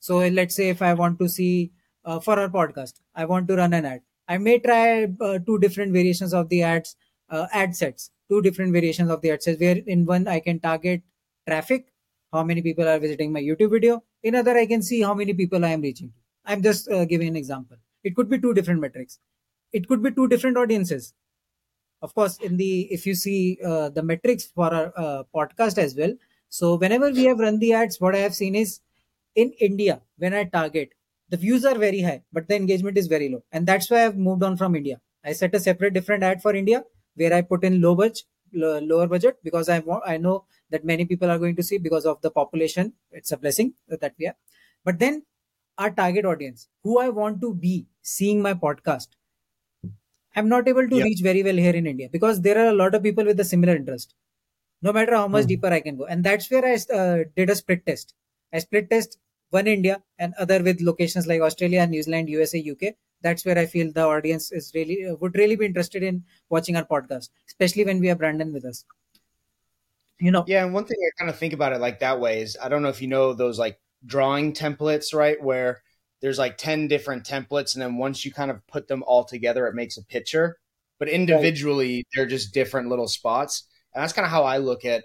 So 0.00 0.18
let's 0.18 0.54
say 0.56 0.68
if 0.70 0.82
i 0.82 0.94
want 0.94 1.18
to 1.20 1.28
see 1.28 1.72
uh, 2.04 2.20
for 2.20 2.38
our 2.38 2.48
podcast 2.48 3.00
i 3.14 3.24
want 3.24 3.48
to 3.48 3.56
run 3.56 3.72
an 3.74 3.86
ad. 3.86 4.02
I 4.28 4.38
may 4.38 4.58
try 4.58 5.04
uh, 5.20 5.38
two 5.46 5.58
different 5.58 5.92
variations 5.92 6.34
of 6.34 6.48
the 6.48 6.62
ads 6.62 6.96
uh, 7.30 7.46
ad 7.52 7.76
sets 7.76 8.10
two 8.30 8.40
different 8.42 8.72
variations 8.72 9.10
of 9.10 9.20
the 9.22 9.30
ad 9.30 9.42
sets 9.42 9.60
where 9.60 9.78
in 9.94 10.06
one 10.06 10.26
i 10.28 10.40
can 10.40 10.60
target 10.60 11.02
traffic 11.48 11.86
how 12.32 12.42
many 12.50 12.62
people 12.62 12.88
are 12.88 12.98
visiting 12.98 13.32
my 13.32 13.40
youtube 13.40 13.70
video. 13.70 14.02
In 14.22 14.34
other 14.34 14.56
i 14.56 14.66
can 14.66 14.82
see 14.82 15.00
how 15.02 15.14
many 15.14 15.34
people 15.34 15.64
i 15.64 15.70
am 15.70 15.80
reaching 15.80 16.12
i'm 16.44 16.62
just 16.62 16.90
uh, 16.90 17.04
giving 17.04 17.28
an 17.28 17.36
example. 17.36 17.76
It 18.04 18.16
could 18.16 18.30
be 18.30 18.38
two 18.40 18.54
different 18.54 18.80
metrics. 18.80 19.18
It 19.72 19.86
could 19.88 20.02
be 20.02 20.10
two 20.10 20.26
different 20.28 20.56
audiences. 20.56 21.12
Of 22.02 22.14
course 22.14 22.38
in 22.38 22.56
the 22.56 22.88
if 22.90 23.06
you 23.06 23.14
see 23.14 23.58
uh, 23.64 23.90
the 23.90 24.02
metrics 24.02 24.44
for 24.46 24.72
our 24.72 24.92
uh, 24.96 25.22
podcast 25.34 25.78
as 25.78 25.94
well 25.94 26.14
so 26.48 26.76
whenever 26.76 27.10
we 27.10 27.24
have 27.24 27.38
run 27.38 27.58
the 27.58 27.72
ads 27.74 28.00
what 28.00 28.14
i 28.14 28.18
have 28.18 28.34
seen 28.34 28.54
is 28.60 28.80
in 29.42 29.52
india 29.68 30.00
when 30.16 30.34
i 30.34 30.44
target 30.44 30.94
the 31.28 31.36
views 31.36 31.64
are 31.64 31.76
very 31.82 32.00
high 32.00 32.22
but 32.32 32.48
the 32.48 32.56
engagement 32.56 32.96
is 32.98 33.06
very 33.06 33.28
low. 33.28 33.42
And 33.52 33.66
that's 33.66 33.90
why 33.90 34.04
i've 34.04 34.16
moved 34.16 34.42
on 34.42 34.56
from 34.56 34.74
india. 34.76 35.00
I 35.24 35.32
set 35.32 35.54
a 35.54 35.60
separate 35.60 35.92
different 35.92 36.22
ad 36.22 36.42
for 36.42 36.54
india 36.54 36.84
where 37.14 37.32
i 37.34 37.40
put 37.42 37.64
in 37.64 37.80
low 37.80 37.94
budget 37.94 38.22
lower 38.52 39.06
budget 39.06 39.36
because 39.44 39.68
i 39.68 39.78
want 39.78 40.02
i 40.06 40.16
know 40.16 40.44
that 40.70 40.84
many 40.84 41.04
people 41.04 41.30
are 41.30 41.38
going 41.38 41.56
to 41.56 41.62
see 41.62 41.78
because 41.78 42.04
of 42.04 42.20
the 42.22 42.30
population 42.30 42.92
it's 43.12 43.32
a 43.32 43.36
blessing 43.36 43.74
that 43.88 44.14
we 44.18 44.26
have. 44.26 44.36
But 44.84 44.98
then 44.98 45.24
our 45.78 45.90
target 45.90 46.24
audience 46.24 46.68
who 46.82 46.98
i 46.98 47.08
want 47.08 47.40
to 47.40 47.54
be 47.54 47.86
seeing 48.02 48.42
my 48.42 48.54
podcast 48.54 49.08
i'm 50.36 50.48
not 50.48 50.68
able 50.68 50.88
to 50.88 51.02
reach 51.02 51.20
very 51.22 51.42
well 51.42 51.56
here 51.56 51.74
in 51.74 51.86
india 51.86 52.08
because 52.10 52.40
there 52.40 52.58
are 52.58 52.68
a 52.70 52.78
lot 52.82 52.94
of 52.94 53.02
people 53.02 53.24
with 53.24 53.38
a 53.40 53.44
similar 53.44 53.76
interest. 53.76 54.14
No 54.82 54.92
matter 54.94 55.14
how 55.14 55.28
much 55.28 55.44
mm. 55.44 55.48
deeper 55.48 55.68
i 55.68 55.80
can 55.80 55.96
go. 55.96 56.06
And 56.06 56.24
that's 56.24 56.50
where 56.50 56.64
i 56.64 56.74
uh, 56.74 57.24
did 57.36 57.50
a 57.50 57.54
split 57.54 57.84
test. 57.84 58.14
I 58.52 58.60
split 58.60 58.88
test 58.90 59.18
one 59.50 59.66
india 59.66 60.02
and 60.18 60.34
other 60.38 60.62
with 60.62 60.80
locations 60.80 61.26
like 61.26 61.40
australia 61.40 61.86
new 61.86 62.02
zealand 62.02 62.28
usa 62.28 62.60
uk 62.72 62.94
that's 63.22 63.44
where 63.44 63.58
i 63.58 63.66
feel 63.66 63.92
the 63.92 64.06
audience 64.06 64.52
is 64.52 64.72
really 64.74 65.06
uh, 65.06 65.14
would 65.20 65.36
really 65.36 65.56
be 65.56 65.66
interested 65.66 66.02
in 66.02 66.22
watching 66.48 66.76
our 66.76 66.84
podcast 66.84 67.30
especially 67.48 67.84
when 67.84 68.00
we 68.00 68.06
have 68.08 68.18
brandon 68.18 68.52
with 68.52 68.64
us. 68.64 68.84
You 70.22 70.30
know. 70.30 70.44
Yeah 70.46 70.64
and 70.64 70.74
one 70.74 70.84
thing 70.84 70.98
i 71.06 71.10
kind 71.18 71.30
of 71.30 71.38
think 71.38 71.54
about 71.54 71.72
it 71.72 71.80
like 71.80 72.00
that 72.00 72.20
way 72.20 72.42
is 72.42 72.56
i 72.62 72.68
don't 72.68 72.82
know 72.82 72.90
if 72.90 73.00
you 73.00 73.08
know 73.08 73.32
those 73.32 73.58
like 73.58 73.80
drawing 74.04 74.52
templates 74.52 75.14
right 75.14 75.42
where 75.42 75.82
there's 76.20 76.38
like 76.38 76.58
10 76.58 76.88
different 76.88 77.24
templates 77.24 77.74
and 77.74 77.82
then 77.82 77.96
once 77.96 78.24
you 78.24 78.32
kind 78.32 78.50
of 78.50 78.66
put 78.66 78.88
them 78.88 79.02
all 79.06 79.24
together 79.24 79.66
it 79.66 79.74
makes 79.74 79.96
a 79.96 80.04
picture. 80.04 80.58
But 80.98 81.08
individually 81.08 81.96
right. 81.96 82.06
they're 82.14 82.26
just 82.26 82.52
different 82.52 82.90
little 82.90 83.08
spots. 83.08 83.64
And 83.94 84.02
that's 84.02 84.12
kind 84.12 84.26
of 84.26 84.30
how 84.30 84.44
i 84.44 84.58
look 84.58 84.84
at 84.84 85.04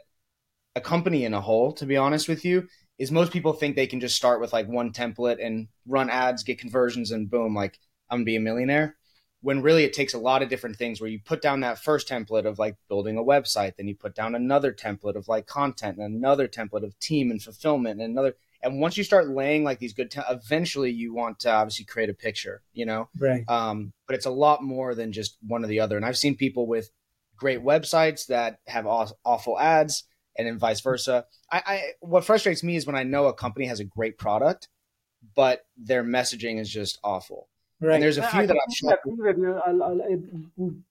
a 0.76 0.82
company 0.82 1.24
in 1.24 1.34
a 1.34 1.42
whole 1.42 1.72
to 1.74 1.86
be 1.86 1.98
honest 1.98 2.28
with 2.28 2.44
you 2.44 2.68
is 2.98 3.12
most 3.12 3.32
people 3.32 3.54
think 3.54 3.76
they 3.76 3.88
can 3.88 4.00
just 4.00 4.16
start 4.16 4.42
with 4.42 4.54
like 4.54 4.68
one 4.68 4.92
template 4.92 5.44
and 5.46 5.68
run 5.88 6.10
ads 6.10 6.44
get 6.44 6.60
conversions 6.60 7.12
and 7.12 7.30
boom 7.30 7.56
like 7.56 7.80
i'm 8.10 8.20
gonna 8.20 8.26
be 8.26 8.36
a 8.36 8.42
millionaire 8.42 8.96
when 9.42 9.62
really 9.62 9.84
it 9.84 9.94
takes 9.94 10.14
a 10.14 10.20
lot 10.20 10.42
of 10.42 10.50
different 10.50 10.76
things 10.76 11.00
where 11.00 11.10
you 11.10 11.20
put 11.24 11.42
down 11.42 11.60
that 11.60 11.78
first 11.78 12.08
template 12.08 12.46
of 12.46 12.58
like 12.58 12.76
building 12.88 13.18
a 13.18 13.24
website 13.24 13.76
then 13.78 13.88
you 13.88 13.96
put 13.96 14.16
down 14.16 14.36
another 14.36 14.72
template 14.72 15.16
of 15.16 15.28
like 15.28 15.46
content 15.46 15.98
and 15.98 16.16
another 16.16 16.48
template 16.48 16.84
of 16.84 16.98
team 17.00 17.32
and 17.32 17.42
fulfillment 17.42 18.02
and 18.02 18.12
another 18.12 18.36
and 18.66 18.80
once 18.80 18.98
you 18.98 19.04
start 19.04 19.30
laying 19.30 19.64
like 19.64 19.78
these 19.78 19.94
good, 19.94 20.10
t- 20.10 20.22
eventually 20.28 20.90
you 20.90 21.14
want 21.14 21.42
to 21.42 21.52
obviously 21.52 21.86
create 21.86 22.10
a 22.10 22.16
picture, 22.16 22.64
you 22.74 22.88
know? 22.88 23.10
Right. 23.20 23.48
Um, 23.48 23.94
but 24.08 24.16
it's 24.16 24.26
a 24.26 24.32
lot 24.32 24.64
more 24.64 24.96
than 24.96 25.12
just 25.12 25.38
one 25.46 25.64
or 25.64 25.68
the 25.68 25.82
other. 25.82 25.98
And 25.98 26.06
I've 26.06 26.18
seen 26.18 26.36
people 26.36 26.66
with 26.66 26.90
great 27.38 27.64
websites 27.64 28.26
that 28.28 28.60
have 28.66 28.88
aw- 28.88 29.12
awful 29.24 29.60
ads 29.60 30.06
and 30.36 30.48
then 30.48 30.58
vice 30.58 30.82
versa. 30.82 31.26
I, 31.52 31.64
I, 31.66 31.82
what 32.00 32.26
frustrates 32.26 32.64
me 32.64 32.76
is 32.76 32.88
when 32.88 32.96
I 32.96 33.04
know 33.04 33.28
a 33.28 33.34
company 33.34 33.68
has 33.68 33.80
a 33.80 33.86
great 33.86 34.18
product, 34.18 34.68
but 35.36 35.66
their 35.78 36.04
messaging 36.04 36.60
is 36.60 36.70
just 36.70 36.98
awful. 37.04 37.48
Right. 37.82 37.96
And 37.96 38.04
there's 38.04 38.18
a 38.18 38.28
few 38.28 38.42
I, 38.42 38.46
that 38.46 38.56
I'm 38.56 38.98
agree 39.12 39.34
with 39.34 39.38
you. 39.38 39.54
I'll, 39.68 39.84
I'll, 39.84 40.00
it, 40.00 40.20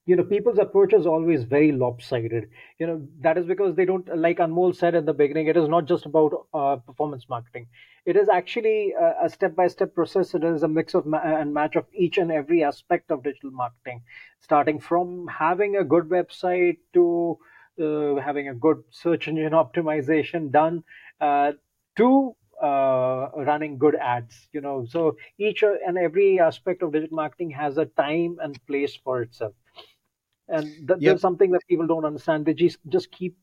you 0.05 0.17
know, 0.17 0.23
people's 0.23 0.59
approach 0.59 0.93
is 0.93 1.07
always 1.07 1.45
very 1.45 1.73
lopsided. 1.73 2.51
You 2.79 2.87
know, 2.87 3.09
that 3.21 3.39
is 3.39 3.47
because 3.47 3.75
they 3.75 3.87
don't, 3.87 4.07
like 4.19 4.37
Anmol 4.37 4.77
said 4.77 4.95
at 4.95 5.07
the 5.07 5.15
beginning, 5.15 5.47
it 5.47 5.57
is 5.57 5.67
not 5.67 5.87
just 5.87 6.05
about 6.05 6.47
uh, 6.53 6.77
performance 6.77 7.27
marketing. 7.29 7.69
It 8.05 8.17
is 8.17 8.29
actually 8.29 8.93
a 8.93 9.31
step 9.31 9.57
by 9.57 9.69
step 9.69 9.95
process. 9.95 10.35
It 10.35 10.45
is 10.45 10.63
a 10.63 10.69
mix 10.69 10.93
of 10.93 11.07
ma- 11.07 11.23
and 11.25 11.55
match 11.55 11.75
of 11.75 11.87
each 11.95 12.19
and 12.19 12.31
every 12.31 12.63
aspect 12.63 13.11
of 13.11 13.23
digital 13.23 13.51
marketing, 13.51 14.03
starting 14.41 14.79
from 14.79 15.27
having 15.27 15.77
a 15.77 15.85
good 15.85 16.11
website 16.11 16.77
to 16.93 17.39
uh, 17.81 18.17
having 18.17 18.49
a 18.49 18.55
good 18.55 18.85
search 18.91 19.27
engine 19.27 19.53
optimization 19.53 20.51
done 20.51 20.85
uh, 21.21 21.53
to 21.97 22.37
uh, 22.63 23.31
running 23.37 23.79
good 23.79 23.97
ads 23.97 24.49
you 24.53 24.61
know. 24.61 24.85
So 24.85 25.17
each 25.39 25.63
and 25.63 25.99
every 25.99 26.41
aspect 26.41 26.83
of 26.83 26.93
digital 26.93 27.17
marketing 27.17 27.51
has 27.51 27.79
a 27.79 27.87
time 27.87 28.39
and 28.43 28.65
place 28.67 28.97
for 28.97 29.23
itself. 29.23 29.55
And 30.49 30.67
th- 30.87 30.89
yep. 30.89 31.01
there's 31.01 31.21
something 31.21 31.51
that 31.53 31.63
people 31.69 31.87
don't 31.87 32.05
understand. 32.05 32.47
They 32.47 32.55
just 32.55 32.79
just 32.89 33.11
keep 33.11 33.37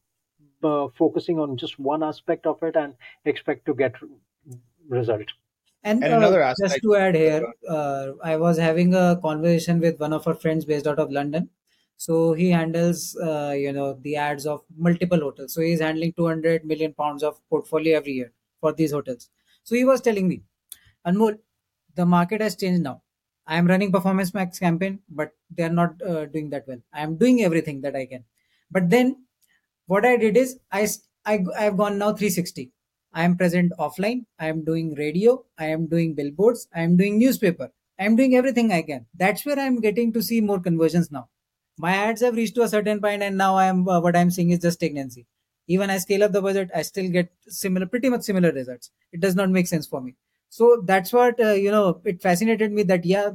uh, 0.63 0.87
focusing 0.95 1.39
on 1.39 1.57
just 1.57 1.79
one 1.79 2.03
aspect 2.03 2.45
of 2.45 2.61
it 2.63 2.75
and 2.75 2.95
expect 3.25 3.65
to 3.65 3.73
get 3.73 3.95
result. 4.87 5.27
And, 5.83 6.03
and 6.03 6.13
uh, 6.13 6.17
another 6.17 6.41
aspect 6.43 6.73
just 6.73 6.83
to 6.83 6.95
add 6.95 7.15
here 7.15 7.43
uh, 7.67 8.11
i 8.23 8.37
was 8.37 8.59
having 8.59 8.93
a 8.93 9.19
conversation 9.19 9.79
with 9.79 9.99
one 9.99 10.13
of 10.13 10.27
our 10.27 10.35
friends 10.35 10.63
based 10.63 10.85
out 10.85 10.99
of 10.99 11.11
london. 11.11 11.49
So 11.97 12.33
he 12.33 12.49
handles 12.49 13.15
uh, 13.17 13.55
you 13.57 13.71
know 13.73 13.93
the 13.93 14.15
ads 14.15 14.45
of 14.45 14.61
multiple 14.75 15.19
hotels. 15.19 15.53
So 15.53 15.61
he's 15.61 15.81
handling 15.81 16.13
200 16.13 16.65
million 16.65 16.93
pounds 16.93 17.23
of 17.23 17.39
portfolio 17.49 17.97
every 17.97 18.13
year 18.13 18.31
for 18.61 18.73
these 18.73 18.91
hotels. 18.93 19.29
So 19.63 19.75
he 19.75 19.85
was 19.85 20.01
telling 20.01 20.27
me, 20.29 20.43
Anmol, 21.07 21.39
the 21.95 22.05
market 22.05 22.41
has 22.41 22.55
changed 22.55 22.81
now. 22.83 23.01
I 23.47 23.57
am 23.57 23.67
running 23.67 23.91
Performance 23.91 24.33
Max 24.33 24.59
campaign, 24.59 24.99
but 25.09 25.31
they 25.55 25.63
are 25.63 25.69
not 25.81 26.01
uh, 26.03 26.25
doing 26.25 26.49
that 26.51 26.67
well. 26.67 26.79
I 26.93 27.01
am 27.01 27.17
doing 27.17 27.41
everything 27.43 27.81
that 27.81 27.95
I 27.95 28.05
can. 28.05 28.23
But 28.71 28.89
then 28.89 29.25
what 29.87 30.05
I 30.05 30.17
did 30.17 30.37
is 30.37 30.59
I, 30.71 30.87
I, 31.25 31.43
I 31.57 31.63
have 31.63 31.77
gone 31.77 31.97
now 31.97 32.13
360. 32.13 32.71
I 33.13 33.23
am 33.23 33.37
present 33.37 33.73
offline. 33.79 34.25
I 34.39 34.47
am 34.47 34.63
doing 34.63 34.95
radio. 34.95 35.43
I 35.57 35.65
am 35.67 35.87
doing 35.87 36.13
billboards. 36.15 36.67
I 36.73 36.81
am 36.81 36.95
doing 36.97 37.19
newspaper. 37.19 37.71
I 37.99 38.05
am 38.05 38.15
doing 38.15 38.35
everything 38.35 38.71
I 38.71 38.81
can. 38.83 39.05
That's 39.15 39.45
where 39.45 39.59
I 39.59 39.63
am 39.63 39.81
getting 39.81 40.13
to 40.13 40.23
see 40.23 40.41
more 40.41 40.59
conversions 40.59 41.11
now. 41.11 41.29
My 41.77 41.91
ads 41.95 42.21
have 42.21 42.35
reached 42.35 42.55
to 42.55 42.63
a 42.63 42.69
certain 42.69 43.01
point, 43.01 43.23
and 43.23 43.37
now 43.37 43.55
I 43.55 43.65
am 43.65 43.87
uh, 43.87 43.99
what 43.99 44.15
I 44.15 44.21
am 44.21 44.31
seeing 44.31 44.51
is 44.51 44.59
just 44.59 44.79
stagnancy 44.79 45.25
even 45.67 45.89
i 45.89 45.97
scale 45.97 46.23
up 46.23 46.31
the 46.31 46.41
budget 46.41 46.69
i 46.75 46.81
still 46.81 47.09
get 47.09 47.31
similar 47.47 47.85
pretty 47.85 48.09
much 48.09 48.21
similar 48.21 48.51
results. 48.51 48.91
It 49.11 49.19
does 49.19 49.35
not 49.35 49.49
make 49.49 49.67
sense 49.67 49.87
for 49.87 50.01
me. 50.01 50.15
So 50.49 50.81
that's 50.85 51.13
what 51.13 51.39
uh, 51.39 51.53
you 51.53 51.71
know 51.71 52.01
it 52.03 52.21
fascinated 52.21 52.71
me 52.71 52.83
that 52.83 53.05
yeah 53.05 53.31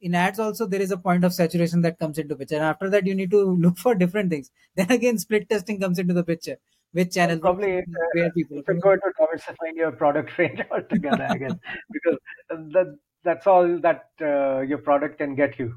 in 0.00 0.14
ads 0.14 0.38
also 0.38 0.66
there 0.66 0.80
is 0.80 0.90
a 0.90 0.96
point 0.96 1.24
of 1.24 1.34
saturation 1.34 1.82
that 1.82 1.98
comes 1.98 2.18
into 2.18 2.36
picture. 2.36 2.56
And 2.56 2.64
after 2.64 2.90
that 2.90 3.06
you 3.06 3.14
need 3.14 3.30
to 3.30 3.42
look 3.64 3.78
for 3.78 3.94
different 3.94 4.30
things. 4.30 4.50
Then 4.76 4.90
again 4.90 5.18
split 5.18 5.48
testing 5.48 5.80
comes 5.80 5.98
into 5.98 6.14
the 6.14 6.24
picture. 6.24 6.56
Which 6.92 7.14
channel 7.14 7.38
probably 7.38 7.78
uh, 7.78 7.82
where 8.12 8.30
people 8.30 8.58
it's 8.58 8.66
good 8.66 9.00
to 9.04 9.12
diversify 9.18 9.72
your 9.74 9.92
product 9.92 10.36
range 10.38 10.60
altogether 10.70 11.28
again 11.30 11.60
because 11.92 12.18
that, 12.48 12.96
that's 13.24 13.46
all 13.46 13.78
that 13.80 14.08
uh, 14.22 14.60
your 14.60 14.78
product 14.78 15.18
can 15.18 15.34
get 15.34 15.58
you. 15.58 15.74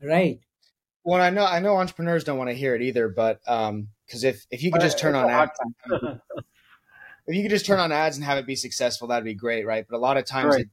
Right. 0.00 0.40
Well 1.04 1.22
i 1.22 1.30
know 1.30 1.44
i 1.44 1.58
know 1.58 1.76
entrepreneurs 1.76 2.24
don't 2.24 2.38
want 2.38 2.50
to 2.50 2.54
hear 2.54 2.74
it 2.74 2.82
either 2.82 3.08
but 3.08 3.40
um 3.46 3.88
Because 4.08 4.24
if 4.24 4.46
if 4.50 4.62
you 4.62 4.72
could 4.72 4.80
just 4.80 4.98
turn 4.98 5.14
on 5.14 5.28
ads, 5.28 5.52
if 5.90 7.36
you 7.36 7.42
could 7.42 7.50
just 7.50 7.66
turn 7.66 7.78
on 7.78 7.92
ads 7.92 8.16
and 8.16 8.24
have 8.24 8.38
it 8.38 8.46
be 8.46 8.56
successful, 8.56 9.08
that'd 9.08 9.24
be 9.24 9.34
great, 9.34 9.66
right? 9.66 9.84
But 9.88 9.96
a 9.96 10.00
lot 10.00 10.16
of 10.16 10.24
times 10.24 10.54
right. 10.54 10.62
it, 10.62 10.68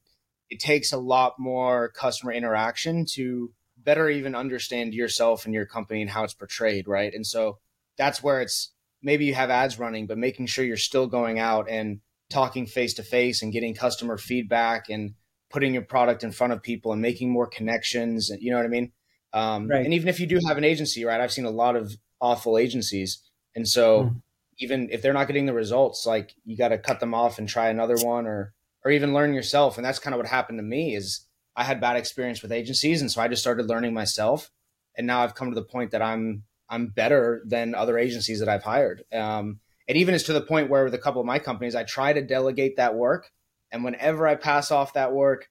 it 0.49 0.59
takes 0.59 0.93
a 0.93 0.97
lot 0.97 1.33
more 1.37 1.89
customer 1.89 2.31
interaction 2.31 3.05
to 3.13 3.51
better 3.77 4.09
even 4.09 4.35
understand 4.35 4.93
yourself 4.93 5.45
and 5.45 5.53
your 5.53 5.65
company 5.65 6.01
and 6.01 6.09
how 6.09 6.23
it's 6.23 6.33
portrayed, 6.33 6.87
right? 6.87 7.13
And 7.13 7.27
so 7.27 7.59
that's 7.97 8.23
where 8.23 8.41
it's 8.41 8.71
maybe 9.03 9.25
you 9.25 9.35
have 9.35 9.49
ads 9.49 9.77
running, 9.77 10.07
but 10.07 10.17
making 10.17 10.47
sure 10.47 10.63
you're 10.63 10.77
still 10.77 11.07
going 11.07 11.39
out 11.39 11.69
and 11.69 11.99
talking 12.29 12.65
face 12.65 12.93
to 12.95 13.03
face 13.03 13.41
and 13.41 13.53
getting 13.53 13.75
customer 13.75 14.17
feedback 14.17 14.89
and 14.89 15.13
putting 15.49 15.73
your 15.73 15.83
product 15.83 16.23
in 16.23 16.31
front 16.31 16.53
of 16.53 16.63
people 16.63 16.91
and 16.91 17.01
making 17.01 17.29
more 17.29 17.47
connections. 17.47 18.31
You 18.39 18.51
know 18.51 18.57
what 18.57 18.65
I 18.65 18.69
mean? 18.69 18.91
Um, 19.33 19.67
right. 19.67 19.85
And 19.85 19.93
even 19.93 20.07
if 20.07 20.19
you 20.19 20.25
do 20.25 20.39
have 20.47 20.57
an 20.57 20.63
agency, 20.63 21.05
right? 21.05 21.21
I've 21.21 21.31
seen 21.31 21.45
a 21.45 21.51
lot 21.51 21.75
of 21.75 21.95
awful 22.19 22.57
agencies, 22.57 23.19
and 23.55 23.67
so 23.67 24.03
mm. 24.03 24.21
even 24.59 24.89
if 24.91 25.01
they're 25.01 25.13
not 25.13 25.27
getting 25.27 25.45
the 25.45 25.53
results, 25.53 26.05
like 26.05 26.33
you 26.45 26.57
got 26.57 26.69
to 26.69 26.77
cut 26.77 26.99
them 26.99 27.13
off 27.13 27.39
and 27.39 27.47
try 27.47 27.69
another 27.69 27.95
one, 27.97 28.25
or 28.27 28.53
or 28.83 28.91
even 28.91 29.13
learn 29.13 29.33
yourself. 29.33 29.77
And 29.77 29.85
that's 29.85 29.99
kind 29.99 30.13
of 30.13 30.19
what 30.19 30.27
happened 30.27 30.59
to 30.59 30.63
me 30.63 30.95
is 30.95 31.25
I 31.55 31.63
had 31.63 31.81
bad 31.81 31.97
experience 31.97 32.41
with 32.41 32.51
agencies, 32.51 33.01
and 33.01 33.11
so 33.11 33.21
I 33.21 33.27
just 33.27 33.41
started 33.41 33.67
learning 33.67 33.93
myself. 33.93 34.51
And 34.97 35.07
now 35.07 35.21
I've 35.21 35.35
come 35.35 35.49
to 35.49 35.55
the 35.55 35.63
point 35.65 35.91
that 35.91 36.01
I'm 36.01 36.43
I'm 36.69 36.87
better 36.87 37.41
than 37.45 37.75
other 37.75 37.97
agencies 37.97 38.39
that 38.39 38.49
I've 38.49 38.63
hired. 38.63 39.03
Um, 39.13 39.59
and 39.87 39.97
even 39.97 40.15
is 40.15 40.23
to 40.23 40.33
the 40.33 40.41
point 40.41 40.69
where 40.69 40.83
with 40.83 40.93
a 40.93 40.99
couple 40.99 41.21
of 41.21 41.27
my 41.27 41.39
companies, 41.39 41.75
I 41.75 41.83
try 41.83 42.13
to 42.13 42.21
delegate 42.21 42.77
that 42.77 42.95
work. 42.95 43.31
And 43.71 43.83
whenever 43.83 44.27
I 44.27 44.35
pass 44.35 44.71
off 44.71 44.93
that 44.93 45.13
work, 45.13 45.49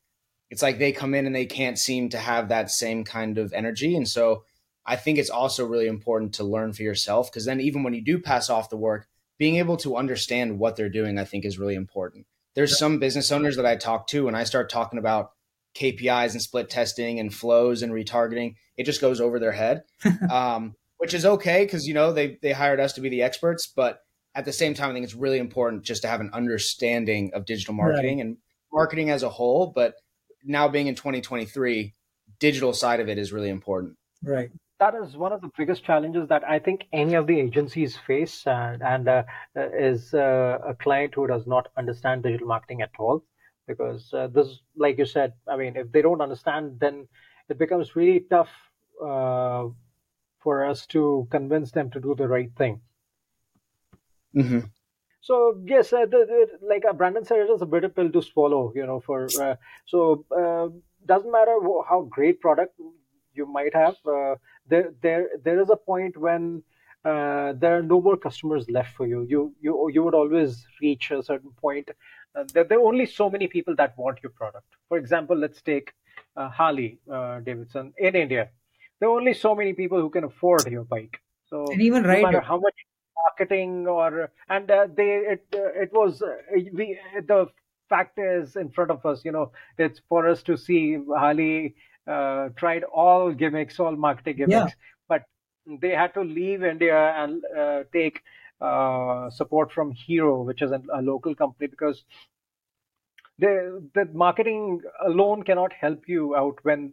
it's 0.50 0.62
like 0.62 0.78
they 0.78 0.92
come 0.92 1.14
in 1.14 1.26
and 1.26 1.34
they 1.34 1.46
can't 1.46 1.78
seem 1.78 2.08
to 2.10 2.18
have 2.18 2.48
that 2.48 2.70
same 2.70 3.04
kind 3.04 3.38
of 3.38 3.52
energy. 3.52 3.96
And 3.96 4.08
so 4.08 4.44
I 4.86 4.96
think 4.96 5.18
it's 5.18 5.30
also 5.30 5.64
really 5.66 5.86
important 5.86 6.34
to 6.34 6.44
learn 6.44 6.72
for 6.72 6.82
yourself 6.82 7.30
because 7.30 7.46
then 7.46 7.60
even 7.60 7.82
when 7.82 7.94
you 7.94 8.02
do 8.02 8.18
pass 8.18 8.50
off 8.50 8.70
the 8.70 8.76
work, 8.76 9.06
being 9.38 9.56
able 9.56 9.76
to 9.78 9.96
understand 9.96 10.58
what 10.58 10.76
they're 10.76 10.88
doing, 10.88 11.18
I 11.18 11.24
think 11.24 11.44
is 11.44 11.58
really 11.58 11.74
important. 11.74 12.26
There's 12.54 12.78
some 12.78 12.98
business 12.98 13.32
owners 13.32 13.56
that 13.56 13.66
I 13.66 13.76
talk 13.76 14.06
to 14.08 14.28
and 14.28 14.36
I 14.36 14.44
start 14.44 14.70
talking 14.70 14.98
about 14.98 15.30
KPIs 15.74 16.32
and 16.32 16.42
split 16.42 16.70
testing 16.70 17.18
and 17.18 17.34
flows 17.34 17.82
and 17.82 17.92
retargeting, 17.92 18.54
it 18.76 18.84
just 18.84 19.00
goes 19.00 19.20
over 19.20 19.38
their 19.38 19.52
head, 19.52 19.82
um, 20.30 20.74
which 20.98 21.14
is 21.14 21.26
okay 21.26 21.64
because 21.64 21.86
you 21.86 21.94
know 21.94 22.12
they 22.12 22.38
they 22.42 22.52
hired 22.52 22.80
us 22.80 22.92
to 22.94 23.00
be 23.00 23.08
the 23.08 23.22
experts. 23.22 23.66
But 23.66 24.00
at 24.34 24.44
the 24.44 24.52
same 24.52 24.74
time, 24.74 24.90
I 24.90 24.92
think 24.92 25.04
it's 25.04 25.14
really 25.14 25.38
important 25.38 25.82
just 25.82 26.02
to 26.02 26.08
have 26.08 26.20
an 26.20 26.30
understanding 26.32 27.32
of 27.34 27.44
digital 27.44 27.74
marketing 27.74 28.18
right. 28.18 28.26
and 28.26 28.36
marketing 28.72 29.10
as 29.10 29.22
a 29.22 29.28
whole. 29.28 29.72
But 29.74 29.94
now 30.44 30.68
being 30.68 30.86
in 30.86 30.94
2023, 30.94 31.94
digital 32.38 32.72
side 32.72 33.00
of 33.00 33.08
it 33.08 33.18
is 33.18 33.32
really 33.32 33.50
important. 33.50 33.96
Right. 34.22 34.50
That 34.80 34.94
is 34.94 35.16
one 35.16 35.32
of 35.32 35.40
the 35.40 35.50
biggest 35.56 35.84
challenges 35.84 36.28
that 36.28 36.42
I 36.46 36.58
think 36.58 36.86
any 36.92 37.14
of 37.14 37.26
the 37.26 37.38
agencies 37.38 37.96
face, 37.96 38.46
uh, 38.46 38.76
and 38.80 39.08
uh, 39.08 39.22
is 39.56 40.12
uh, 40.12 40.58
a 40.66 40.74
client 40.74 41.14
who 41.14 41.26
does 41.26 41.46
not 41.46 41.68
understand 41.76 42.24
digital 42.24 42.48
marketing 42.48 42.82
at 42.82 42.90
all 42.98 43.24
because 43.66 44.12
uh, 44.12 44.26
this, 44.26 44.58
like 44.76 44.98
you 44.98 45.06
said, 45.06 45.32
I 45.48 45.56
mean, 45.56 45.76
if 45.76 45.90
they 45.92 46.02
don't 46.02 46.20
understand, 46.20 46.80
then 46.80 47.08
it 47.48 47.58
becomes 47.58 47.96
really 47.96 48.26
tough 48.28 48.50
uh, 49.02 49.66
for 50.42 50.64
us 50.64 50.86
to 50.86 51.26
convince 51.30 51.70
them 51.70 51.90
to 51.90 52.00
do 52.00 52.14
the 52.14 52.28
right 52.28 52.50
thing. 52.56 52.80
Mm-hmm. 54.36 54.60
So 55.20 55.62
yes, 55.64 55.92
uh, 55.92 56.04
the, 56.04 56.26
the, 56.26 56.66
like 56.66 56.84
uh, 56.88 56.92
Brandon 56.92 57.24
said, 57.24 57.38
it 57.38 57.50
is 57.50 57.62
a 57.62 57.66
bitter 57.66 57.88
pill 57.88 58.10
to 58.10 58.20
swallow. 58.20 58.72
You 58.74 58.86
know, 58.86 59.00
for 59.00 59.26
uh, 59.40 59.56
so 59.86 60.24
uh, 60.36 60.68
doesn't 61.06 61.32
matter 61.32 61.56
how 61.88 62.06
great 62.10 62.40
product 62.40 62.78
you 63.34 63.46
might 63.46 63.74
have. 63.74 63.96
there, 64.66 64.92
there, 65.02 65.28
there 65.42 65.60
is 65.60 65.70
a 65.70 65.76
point 65.76 66.16
when 66.16 66.62
uh, 67.04 67.52
there 67.52 67.76
are 67.78 67.82
no 67.82 68.00
more 68.00 68.16
customers 68.16 68.68
left 68.70 68.96
for 68.96 69.06
you. 69.06 69.26
You 69.28 69.54
you 69.60 69.90
you 69.92 70.02
would 70.02 70.14
always 70.14 70.66
reach 70.80 71.10
a 71.10 71.22
certain 71.22 71.50
point 71.60 71.90
uh, 72.34 72.44
there, 72.52 72.64
there, 72.64 72.78
are 72.78 72.86
only 72.86 73.06
so 73.06 73.30
many 73.30 73.46
people 73.46 73.74
that 73.76 73.96
want 73.96 74.18
your 74.22 74.30
product. 74.30 74.66
For 74.88 74.98
example, 74.98 75.36
let's 75.36 75.62
take 75.62 75.92
uh, 76.36 76.48
Harley 76.48 76.98
uh, 77.10 77.40
Davidson 77.40 77.92
in 77.98 78.16
India. 78.16 78.50
There 79.00 79.08
are 79.08 79.16
only 79.16 79.34
so 79.34 79.54
many 79.54 79.72
people 79.72 80.00
who 80.00 80.10
can 80.10 80.24
afford 80.24 80.66
your 80.70 80.84
bike. 80.84 81.20
So 81.48 81.66
and 81.70 81.80
even 81.80 82.02
no 82.02 82.22
matter 82.22 82.40
how 82.40 82.58
much 82.58 82.74
marketing 83.24 83.86
or 83.86 84.30
and 84.48 84.70
uh, 84.70 84.88
they 84.92 85.10
it 85.34 85.46
uh, 85.54 85.82
it 85.82 85.92
was 85.92 86.22
uh, 86.22 86.36
we 86.72 86.98
the 87.26 87.46
fact 87.88 88.18
is 88.18 88.56
in 88.56 88.70
front 88.70 88.90
of 88.90 89.04
us. 89.06 89.24
You 89.24 89.32
know, 89.32 89.52
it's 89.78 90.00
for 90.08 90.28
us 90.28 90.42
to 90.44 90.56
see 90.56 90.98
Harley 91.16 91.76
tried 92.06 92.84
all 92.84 93.32
gimmicks, 93.32 93.80
all 93.80 93.96
marketing 93.96 94.36
gimmicks, 94.36 94.72
yeah. 94.72 95.08
but 95.08 95.22
they 95.80 95.90
had 95.90 96.14
to 96.14 96.22
leave 96.22 96.62
India 96.62 97.14
and 97.16 97.42
take 97.92 98.22
uh, 98.60 99.30
support 99.30 99.72
from 99.72 99.92
Hero, 99.92 100.42
which 100.42 100.62
is 100.62 100.70
a, 100.70 100.80
a 100.92 101.02
local 101.02 101.34
company, 101.34 101.66
because 101.66 102.04
the 103.38 103.82
the 103.94 104.06
marketing 104.12 104.80
alone 105.04 105.42
cannot 105.42 105.72
help 105.72 106.04
you 106.06 106.36
out 106.36 106.58
when 106.62 106.92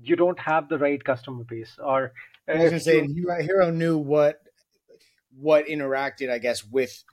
you 0.00 0.16
don't 0.16 0.38
have 0.38 0.68
the 0.68 0.78
right 0.78 1.02
customer 1.02 1.44
base. 1.44 1.76
Or 1.82 2.12
I 2.48 2.52
was 2.52 2.70
going 2.70 2.72
to 2.72 2.80
say, 2.80 3.06
Hero 3.42 3.70
knew 3.70 3.98
what 3.98 4.40
what 5.36 5.66
interacted, 5.66 6.30
I 6.30 6.38
guess, 6.38 6.64
with 6.64 7.04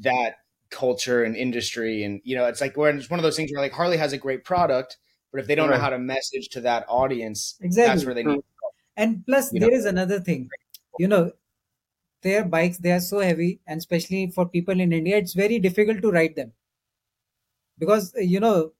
that 0.00 0.36
culture 0.70 1.22
and 1.22 1.36
industry, 1.36 2.02
and 2.02 2.20
you 2.24 2.36
know, 2.36 2.46
it's 2.46 2.60
like 2.60 2.76
when 2.76 2.98
it's 2.98 3.08
one 3.08 3.20
of 3.20 3.24
those 3.24 3.36
things 3.36 3.50
where 3.52 3.62
like 3.62 3.72
Harley 3.72 3.96
has 3.96 4.12
a 4.12 4.18
great 4.18 4.44
product, 4.44 4.96
but 5.34 5.40
if 5.40 5.48
they 5.48 5.56
don't 5.56 5.68
right. 5.68 5.76
know 5.76 5.82
how 5.82 5.90
to 5.90 5.98
message 5.98 6.48
to 6.50 6.60
that 6.60 6.84
audience, 6.88 7.56
exactly. 7.60 7.92
that's 7.92 8.06
where 8.06 8.14
they 8.14 8.22
need. 8.22 8.44
And 8.96 9.26
plus, 9.26 9.52
you 9.52 9.58
there 9.58 9.70
know? 9.70 9.76
is 9.76 9.84
another 9.84 10.20
thing. 10.20 10.48
You 10.96 11.08
know, 11.08 11.32
their 12.22 12.44
bikes 12.44 12.78
they 12.78 12.92
are 12.92 13.00
so 13.00 13.18
heavy 13.18 13.60
and 13.66 13.78
especially 13.78 14.30
for 14.34 14.48
people 14.48 14.80
in 14.84 14.92
india 14.98 15.18
it's 15.22 15.34
very 15.40 15.58
difficult 15.58 16.00
to 16.04 16.10
ride 16.10 16.34
them 16.36 16.52
because 17.78 18.14
you 18.16 18.40
know 18.40 18.72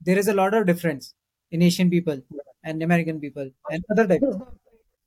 there 0.00 0.18
is 0.18 0.26
a 0.26 0.34
lot 0.34 0.54
of 0.54 0.66
difference 0.70 1.14
in 1.52 1.62
asian 1.62 1.88
people 1.88 2.20
and 2.64 2.82
american 2.82 3.20
people 3.20 3.48
and 3.70 3.84
other 3.92 4.08
types 4.08 4.26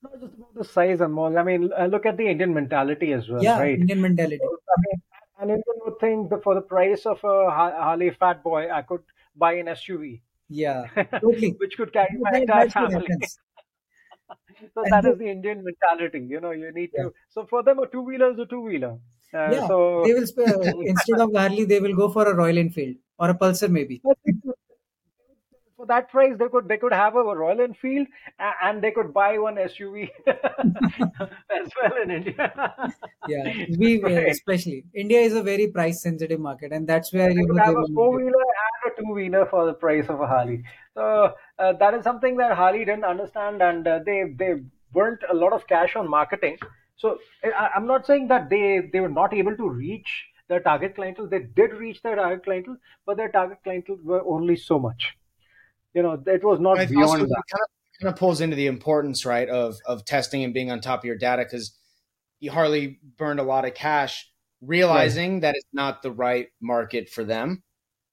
not 0.03 0.21
just 0.21 0.35
about 0.35 0.55
the 0.55 0.63
size 0.63 1.01
and 1.01 1.17
all. 1.17 1.37
I 1.37 1.43
mean, 1.43 1.71
uh, 1.77 1.85
look 1.87 2.05
at 2.05 2.17
the 2.17 2.27
Indian 2.27 2.53
mentality 2.53 3.13
as 3.13 3.27
well, 3.27 3.43
yeah, 3.43 3.59
right? 3.59 3.79
Indian 3.79 3.99
mentality. 3.99 4.39
I 4.43 4.81
mean, 4.85 5.01
an 5.39 5.49
Indian 5.49 5.77
would 5.85 5.99
think 5.99 6.29
that 6.29 6.43
for 6.43 6.53
the 6.53 6.61
price 6.61 7.07
of 7.07 7.17
a 7.23 7.49
Harley 7.49 8.11
Fat 8.11 8.43
Boy, 8.43 8.71
I 8.71 8.83
could 8.83 9.01
buy 9.35 9.53
an 9.53 9.65
SUV. 9.65 10.21
Yeah, 10.49 10.85
totally. 11.21 11.55
which 11.57 11.75
could 11.77 11.91
carry 11.91 12.17
my 12.19 12.39
entire 12.39 12.69
family 12.69 13.05
so 14.73 14.83
and 14.83 14.91
that 14.91 15.03
the, 15.03 15.11
is 15.11 15.19
the 15.19 15.29
Indian 15.29 15.63
mentality. 15.63 16.25
You 16.29 16.39
know, 16.39 16.51
you 16.51 16.71
need 16.73 16.91
yeah. 16.93 17.03
to. 17.03 17.13
So 17.29 17.45
for 17.45 17.63
them, 17.63 17.79
a 17.79 17.87
two 17.87 18.01
wheeler 18.01 18.31
is 18.31 18.39
a 18.39 18.45
two 18.45 18.61
wheeler. 18.61 18.97
Uh, 19.33 19.51
yeah, 19.51 19.67
so 19.67 20.03
they 20.05 20.13
will 20.13 20.81
instead 20.85 21.19
of 21.19 21.31
Harley, 21.33 21.65
they 21.65 21.79
will 21.79 21.95
go 21.95 22.09
for 22.09 22.29
a 22.29 22.35
Royal 22.35 22.57
Enfield 22.57 22.95
or 23.19 23.29
a 23.29 23.33
Pulsar, 23.33 23.69
maybe. 23.69 24.01
For 25.75 25.85
that 25.85 26.09
price, 26.09 26.33
they 26.39 26.47
could 26.47 26.67
they 26.67 26.77
could 26.77 26.93
have 26.93 27.15
a 27.15 27.23
Royal 27.23 27.61
Enfield 27.61 28.07
and 28.39 28.81
they 28.81 28.91
could 28.91 29.13
buy 29.13 29.37
one 29.37 29.57
SUV 29.57 30.09
as 30.27 31.69
well 31.79 32.01
in 32.03 32.09
India. 32.09 32.51
yeah, 33.27 33.65
we 33.77 34.01
especially 34.27 34.85
India 34.95 35.19
is 35.19 35.35
a 35.35 35.43
very 35.43 35.67
price 35.67 36.01
sensitive 36.01 36.39
market, 36.39 36.71
and 36.71 36.87
that's 36.87 37.13
where 37.13 37.29
you 37.29 37.45
know, 37.45 37.63
have 37.63 37.75
a 37.75 37.85
four 37.93 38.15
wheeler 38.15 38.47
two 38.97 39.13
wheeler 39.13 39.45
for 39.45 39.65
the 39.65 39.73
price 39.73 40.07
of 40.09 40.19
a 40.21 40.27
Harley. 40.27 40.63
So 40.93 41.33
uh, 41.59 41.73
that 41.73 41.93
is 41.93 42.03
something 42.03 42.37
that 42.37 42.55
Harley 42.55 42.85
didn't 42.85 43.05
understand, 43.05 43.61
and 43.61 43.87
uh, 43.87 43.99
they 44.05 44.33
they 44.35 44.55
burnt 44.91 45.21
a 45.29 45.33
lot 45.33 45.53
of 45.53 45.67
cash 45.67 45.95
on 45.95 46.09
marketing. 46.09 46.57
So 46.95 47.19
I, 47.43 47.69
am 47.75 47.85
not 47.85 48.05
saying 48.05 48.27
that 48.29 48.49
they 48.49 48.89
they 48.91 48.99
were 48.99 49.09
not 49.09 49.33
able 49.33 49.55
to 49.55 49.69
reach 49.69 50.25
their 50.47 50.59
target 50.61 50.95
clientele. 50.95 51.27
They 51.27 51.43
did 51.55 51.73
reach 51.73 52.01
their 52.01 52.15
target 52.15 52.43
clientele, 52.43 52.77
but 53.05 53.17
their 53.17 53.29
target 53.29 53.59
clientele 53.63 53.99
were 54.03 54.23
only 54.25 54.55
so 54.55 54.79
much. 54.79 55.15
You 55.93 56.03
know, 56.03 56.21
it 56.25 56.43
was 56.43 56.59
not 56.59 56.77
beyond 56.87 57.21
that. 57.21 57.43
Kind 57.51 57.61
of, 57.63 58.01
kind 58.01 58.13
of 58.13 58.15
pulls 58.15 58.41
into 58.41 58.55
the 58.55 58.67
importance, 58.67 59.25
right, 59.25 59.49
of 59.49 59.77
of 59.85 60.05
testing 60.05 60.43
and 60.43 60.53
being 60.53 60.71
on 60.71 60.81
top 60.81 60.99
of 60.99 61.05
your 61.05 61.17
data 61.17 61.43
because 61.43 61.77
Harley 62.49 62.99
burned 63.17 63.39
a 63.39 63.43
lot 63.43 63.65
of 63.65 63.73
cash 63.73 64.31
realizing 64.61 65.33
right. 65.33 65.41
that 65.41 65.55
it's 65.55 65.73
not 65.73 66.01
the 66.01 66.11
right 66.11 66.47
market 66.59 67.09
for 67.09 67.23
them 67.23 67.63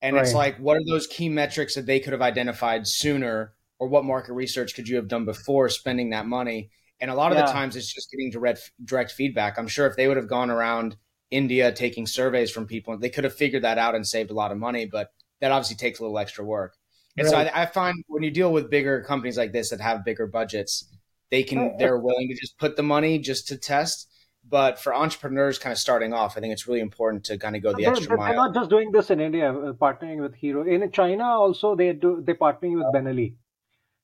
and 0.05 0.17
right. 0.17 0.23
it's 0.23 0.35
like, 0.35 0.59
what 0.59 0.77
are 0.77 0.85
those 0.87 1.07
key 1.07 1.31
metrics 1.31 1.75
that 1.77 1.87
they 1.87 1.99
could 1.99 2.13
have 2.13 2.21
identified 2.21 2.87
sooner, 2.87 3.55
or 3.79 3.89
what 3.89 4.05
market 4.05 4.35
research 4.35 4.75
could 4.75 4.87
you 4.87 4.97
have 4.97 5.09
done 5.09 5.25
before 5.25 5.71
spending 5.71 6.11
that 6.11 6.27
money? 6.27 6.69
And 7.01 7.11
a 7.11 7.15
lot 7.15 7.33
of 7.33 7.39
yeah. 7.39 7.47
the 7.47 7.53
times, 7.53 7.75
it's 7.75 7.93
just 7.93 8.11
getting 8.11 8.31
direct 8.31 8.71
direct 8.85 9.13
feedback. 9.13 9.59
I'm 9.59 9.67
sure 9.67 9.87
if 9.87 9.97
they 9.97 10.07
would 10.07 10.19
have 10.19 10.29
gone 10.29 10.51
around 10.51 10.97
India 11.31 11.73
taking 11.73 12.07
surveys 12.07 12.51
from 12.51 12.67
people, 12.67 12.99
they 12.99 13.09
could 13.09 13.25
have 13.25 13.35
figured 13.35 13.65
that 13.65 13.79
out 13.79 13.95
and 13.95 14.07
saved 14.07 14.31
a 14.31 14.35
lot 14.35 14.53
of 14.53 14.59
money. 14.59 14.85
But 14.85 15.09
that 15.41 15.51
obviously 15.51 15.77
takes 15.77 16.01
a 16.01 16.03
little 16.03 16.19
extra 16.19 16.45
work. 16.45 16.77
And 17.17 17.27
right. 17.27 17.49
so 17.49 17.53
I, 17.55 17.63
I, 17.63 17.67
find 17.67 17.97
when 18.07 18.23
you 18.23 18.31
deal 18.31 18.53
with 18.53 18.71
bigger 18.71 19.03
companies 19.05 19.39
like 19.39 19.53
this 19.53 19.71
that 19.71 19.81
have 19.81 20.05
bigger 20.05 20.27
budgets, 20.27 20.87
they 21.31 21.45
can 21.45 21.59
oh, 21.59 21.77
they're 21.79 21.97
uh, 21.97 22.03
willing 22.03 22.29
to 22.29 22.35
just 22.35 22.59
put 22.59 22.77
the 22.77 22.83
money 22.83 23.19
just 23.19 23.49
to 23.49 23.57
test 23.57 24.11
but 24.49 24.79
for 24.79 24.95
entrepreneurs 24.95 25.59
kind 25.59 25.73
of 25.73 25.79
starting 25.79 26.13
off, 26.13 26.37
I 26.37 26.41
think 26.41 26.53
it's 26.53 26.69
really 26.69 26.81
important 26.81 27.25
to 27.25 27.39
kind 27.39 27.57
of 27.57 27.63
go 27.63 27.73
the 27.73 27.87
extra 27.87 28.17
mile. 28.17 28.27
They're 28.27 28.37
not 28.37 28.55
just 28.55 28.71
doing 28.71 28.93
this 28.93 29.11
in 29.11 29.21
India, 29.21 29.53
uh, 29.53 29.73
partnering 29.73 30.21
with 30.21 30.35
Hero. 30.35 30.63
In 30.65 30.91
China 30.93 31.25
also, 31.25 31.75
they 31.75 31.93
do 31.93 32.23
they 32.25 32.35
partnering 32.35 32.77
with 32.77 32.87
Benelli. 32.95 33.35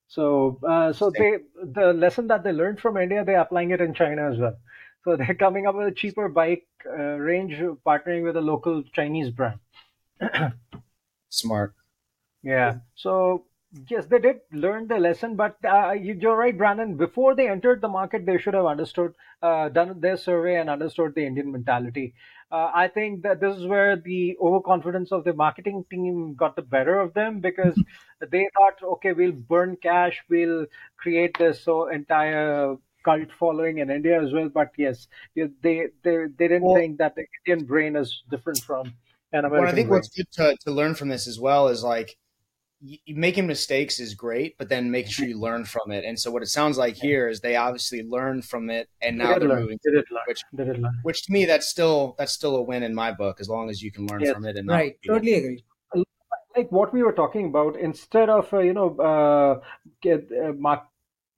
So, 0.08 0.58
uh, 0.66 0.92
so 0.92 1.10
they 1.10 1.38
the 1.62 1.92
lesson 1.92 2.26
that 2.28 2.42
they 2.42 2.52
learned 2.52 2.80
from 2.80 2.96
India, 2.96 3.24
they're 3.24 3.40
applying 3.40 3.70
it 3.70 3.80
in 3.80 3.94
China 3.94 4.30
as 4.30 4.38
well. 4.38 4.56
So 5.04 5.16
they're 5.18 5.34
coming 5.34 5.66
up 5.66 5.74
with 5.74 5.88
a 5.88 5.92
cheaper 5.92 6.28
bike 6.28 6.66
uh, 6.86 7.16
range, 7.18 7.54
partnering 7.86 8.24
with 8.24 8.36
a 8.36 8.40
local 8.40 8.82
Chinese 8.94 9.30
brand. 9.30 9.60
Smart. 11.28 11.74
Yeah. 12.42 12.78
So 12.94 13.44
yes, 13.88 14.06
they 14.06 14.18
did 14.18 14.40
learn 14.52 14.88
the 14.88 14.98
lesson, 14.98 15.36
but 15.36 15.56
uh, 15.64 15.92
you're 15.92 16.36
right, 16.36 16.56
Brandon. 16.56 16.96
Before 16.96 17.34
they 17.34 17.48
entered 17.48 17.80
the 17.80 17.88
market, 17.88 18.26
they 18.26 18.38
should 18.38 18.54
have 18.54 18.66
understood, 18.66 19.14
uh, 19.42 19.68
done 19.68 20.00
their 20.00 20.16
survey 20.16 20.60
and 20.60 20.68
understood 20.68 21.14
the 21.14 21.24
Indian 21.24 21.52
mentality. 21.52 22.14
Uh, 22.50 22.70
I 22.74 22.88
think 22.88 23.22
that 23.22 23.40
this 23.40 23.56
is 23.56 23.66
where 23.66 23.96
the 23.96 24.36
overconfidence 24.40 25.12
of 25.12 25.22
the 25.22 25.32
marketing 25.32 25.84
team 25.88 26.34
got 26.34 26.56
the 26.56 26.62
better 26.62 26.98
of 26.98 27.14
them 27.14 27.40
because 27.40 27.80
they 28.30 28.48
thought, 28.54 28.82
okay, 28.94 29.12
we'll 29.12 29.32
burn 29.32 29.76
cash, 29.80 30.20
we'll 30.28 30.66
create 30.96 31.38
this 31.38 31.62
so 31.62 31.88
entire 31.88 32.76
cult 33.04 33.28
following 33.38 33.78
in 33.78 33.88
India 33.88 34.20
as 34.20 34.32
well. 34.32 34.48
But 34.48 34.72
yes, 34.76 35.06
they 35.34 35.50
they 35.62 35.86
they 36.02 36.48
didn't 36.48 36.62
well, 36.62 36.74
think 36.74 36.98
that 36.98 37.14
the 37.14 37.24
Indian 37.46 37.66
brain 37.66 37.96
is 37.96 38.22
different 38.30 38.58
from 38.58 38.94
an 39.32 39.44
American. 39.44 39.60
Well, 39.60 39.68
I 39.68 39.74
think 39.74 39.88
brain. 39.88 39.98
what's 39.98 40.08
good 40.08 40.30
to, 40.32 40.56
to 40.64 40.70
learn 40.72 40.94
from 40.96 41.08
this 41.08 41.28
as 41.28 41.38
well 41.38 41.68
is 41.68 41.84
like 41.84 42.16
making 43.08 43.46
mistakes 43.46 44.00
is 44.00 44.14
great, 44.14 44.56
but 44.58 44.68
then 44.68 44.90
making 44.90 45.10
sure 45.10 45.26
you 45.26 45.38
learn 45.48 45.64
from 45.64 45.90
it. 45.90 46.04
And 46.04 46.18
so 46.18 46.30
what 46.30 46.42
it 46.42 46.48
sounds 46.48 46.78
like 46.78 46.96
here 46.96 47.28
is 47.28 47.40
they 47.40 47.56
obviously 47.56 48.02
learned 48.02 48.44
from 48.44 48.70
it, 48.70 48.88
and 49.02 49.18
now 49.18 49.38
they 49.38 49.46
are 49.46 49.60
moving. 49.60 49.78
Which, 50.26 50.42
which 51.02 51.22
to 51.26 51.32
me, 51.32 51.44
that's 51.44 51.68
still 51.68 52.14
that's 52.18 52.32
still 52.32 52.56
a 52.56 52.62
win 52.62 52.82
in 52.82 52.94
my 52.94 53.12
book, 53.12 53.40
as 53.40 53.48
long 53.48 53.70
as 53.70 53.82
you 53.82 53.92
can 53.92 54.06
learn 54.06 54.20
yes. 54.20 54.32
from 54.32 54.44
it. 54.46 54.56
And 54.56 54.68
right, 54.68 54.96
totally 55.06 55.34
agree. 55.34 55.64
Like 56.56 56.72
what 56.72 56.92
we 56.92 57.04
were 57.04 57.12
talking 57.12 57.46
about, 57.46 57.76
instead 57.76 58.28
of 58.28 58.52
uh, 58.52 58.58
you 58.58 58.72
know 58.72 58.96
uh, 58.96 59.60
get, 60.00 60.28
uh, 60.32 60.52
mar- 60.52 60.88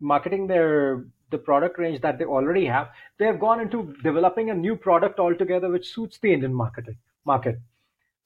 marketing 0.01 0.47
their 0.47 1.05
the 1.30 1.38
product 1.38 1.78
range 1.78 2.01
that 2.03 2.18
they 2.18 2.24
already 2.24 2.64
have, 2.66 2.90
they 3.18 3.26
have 3.26 3.40
gone 3.40 3.61
into 3.61 3.95
developing 4.03 4.51
a 4.51 4.55
new 4.55 4.76
product 4.76 5.18
altogether, 5.18 5.68
which 5.70 5.93
suits 5.93 6.18
the 6.18 6.32
Indian 6.32 6.55
marketing 6.55 6.97
market. 7.24 7.59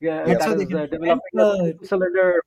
Yeah, 0.00 0.26
yeah 0.28 0.38
so 0.38 0.52
is, 0.52 0.72
uh, 0.72 0.86
developing 0.86 1.20
a 1.38 1.86
cylinder 1.86 2.42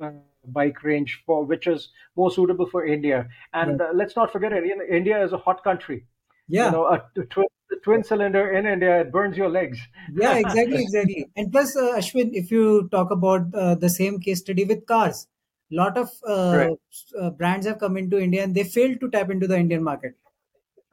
uh, 0.00 0.10
bike 0.46 0.82
range 0.82 1.22
for 1.26 1.44
which 1.44 1.66
is 1.66 1.88
more 2.16 2.30
suitable 2.30 2.66
for 2.66 2.86
India. 2.86 3.28
And 3.52 3.80
uh, 3.80 3.88
let's 3.94 4.16
not 4.16 4.32
forget, 4.32 4.52
India, 4.52 4.76
India 4.90 5.24
is 5.24 5.32
a 5.32 5.38
hot 5.38 5.62
country. 5.64 6.04
Yeah, 6.48 6.66
you 6.66 6.72
know, 6.72 6.86
a, 6.86 7.24
twin, 7.26 7.46
twin 7.82 8.02
cylinder 8.02 8.52
in 8.52 8.66
India 8.66 9.00
it 9.00 9.12
burns 9.12 9.36
your 9.36 9.50
legs. 9.50 9.78
yeah, 10.14 10.34
exactly, 10.44 10.82
exactly. 10.82 11.30
And 11.36 11.52
plus, 11.52 11.76
uh, 11.76 11.94
Ashwin, 11.96 12.30
if 12.32 12.50
you 12.50 12.88
talk 12.90 13.10
about 13.10 13.54
uh, 13.54 13.74
the 13.74 13.90
same 13.90 14.20
case 14.20 14.40
study 14.40 14.64
with 14.64 14.86
cars, 14.86 15.26
a 15.70 15.74
lot 15.74 15.98
of 15.98 16.10
uh, 16.26 16.56
right. 16.56 16.78
Uh, 17.20 17.30
brands 17.30 17.66
have 17.66 17.78
come 17.78 17.96
into 17.98 18.18
India 18.18 18.42
and 18.42 18.54
they 18.54 18.64
failed 18.64 19.00
to 19.00 19.10
tap 19.10 19.30
into 19.30 19.46
the 19.46 19.58
Indian 19.58 19.82
market. 19.82 20.14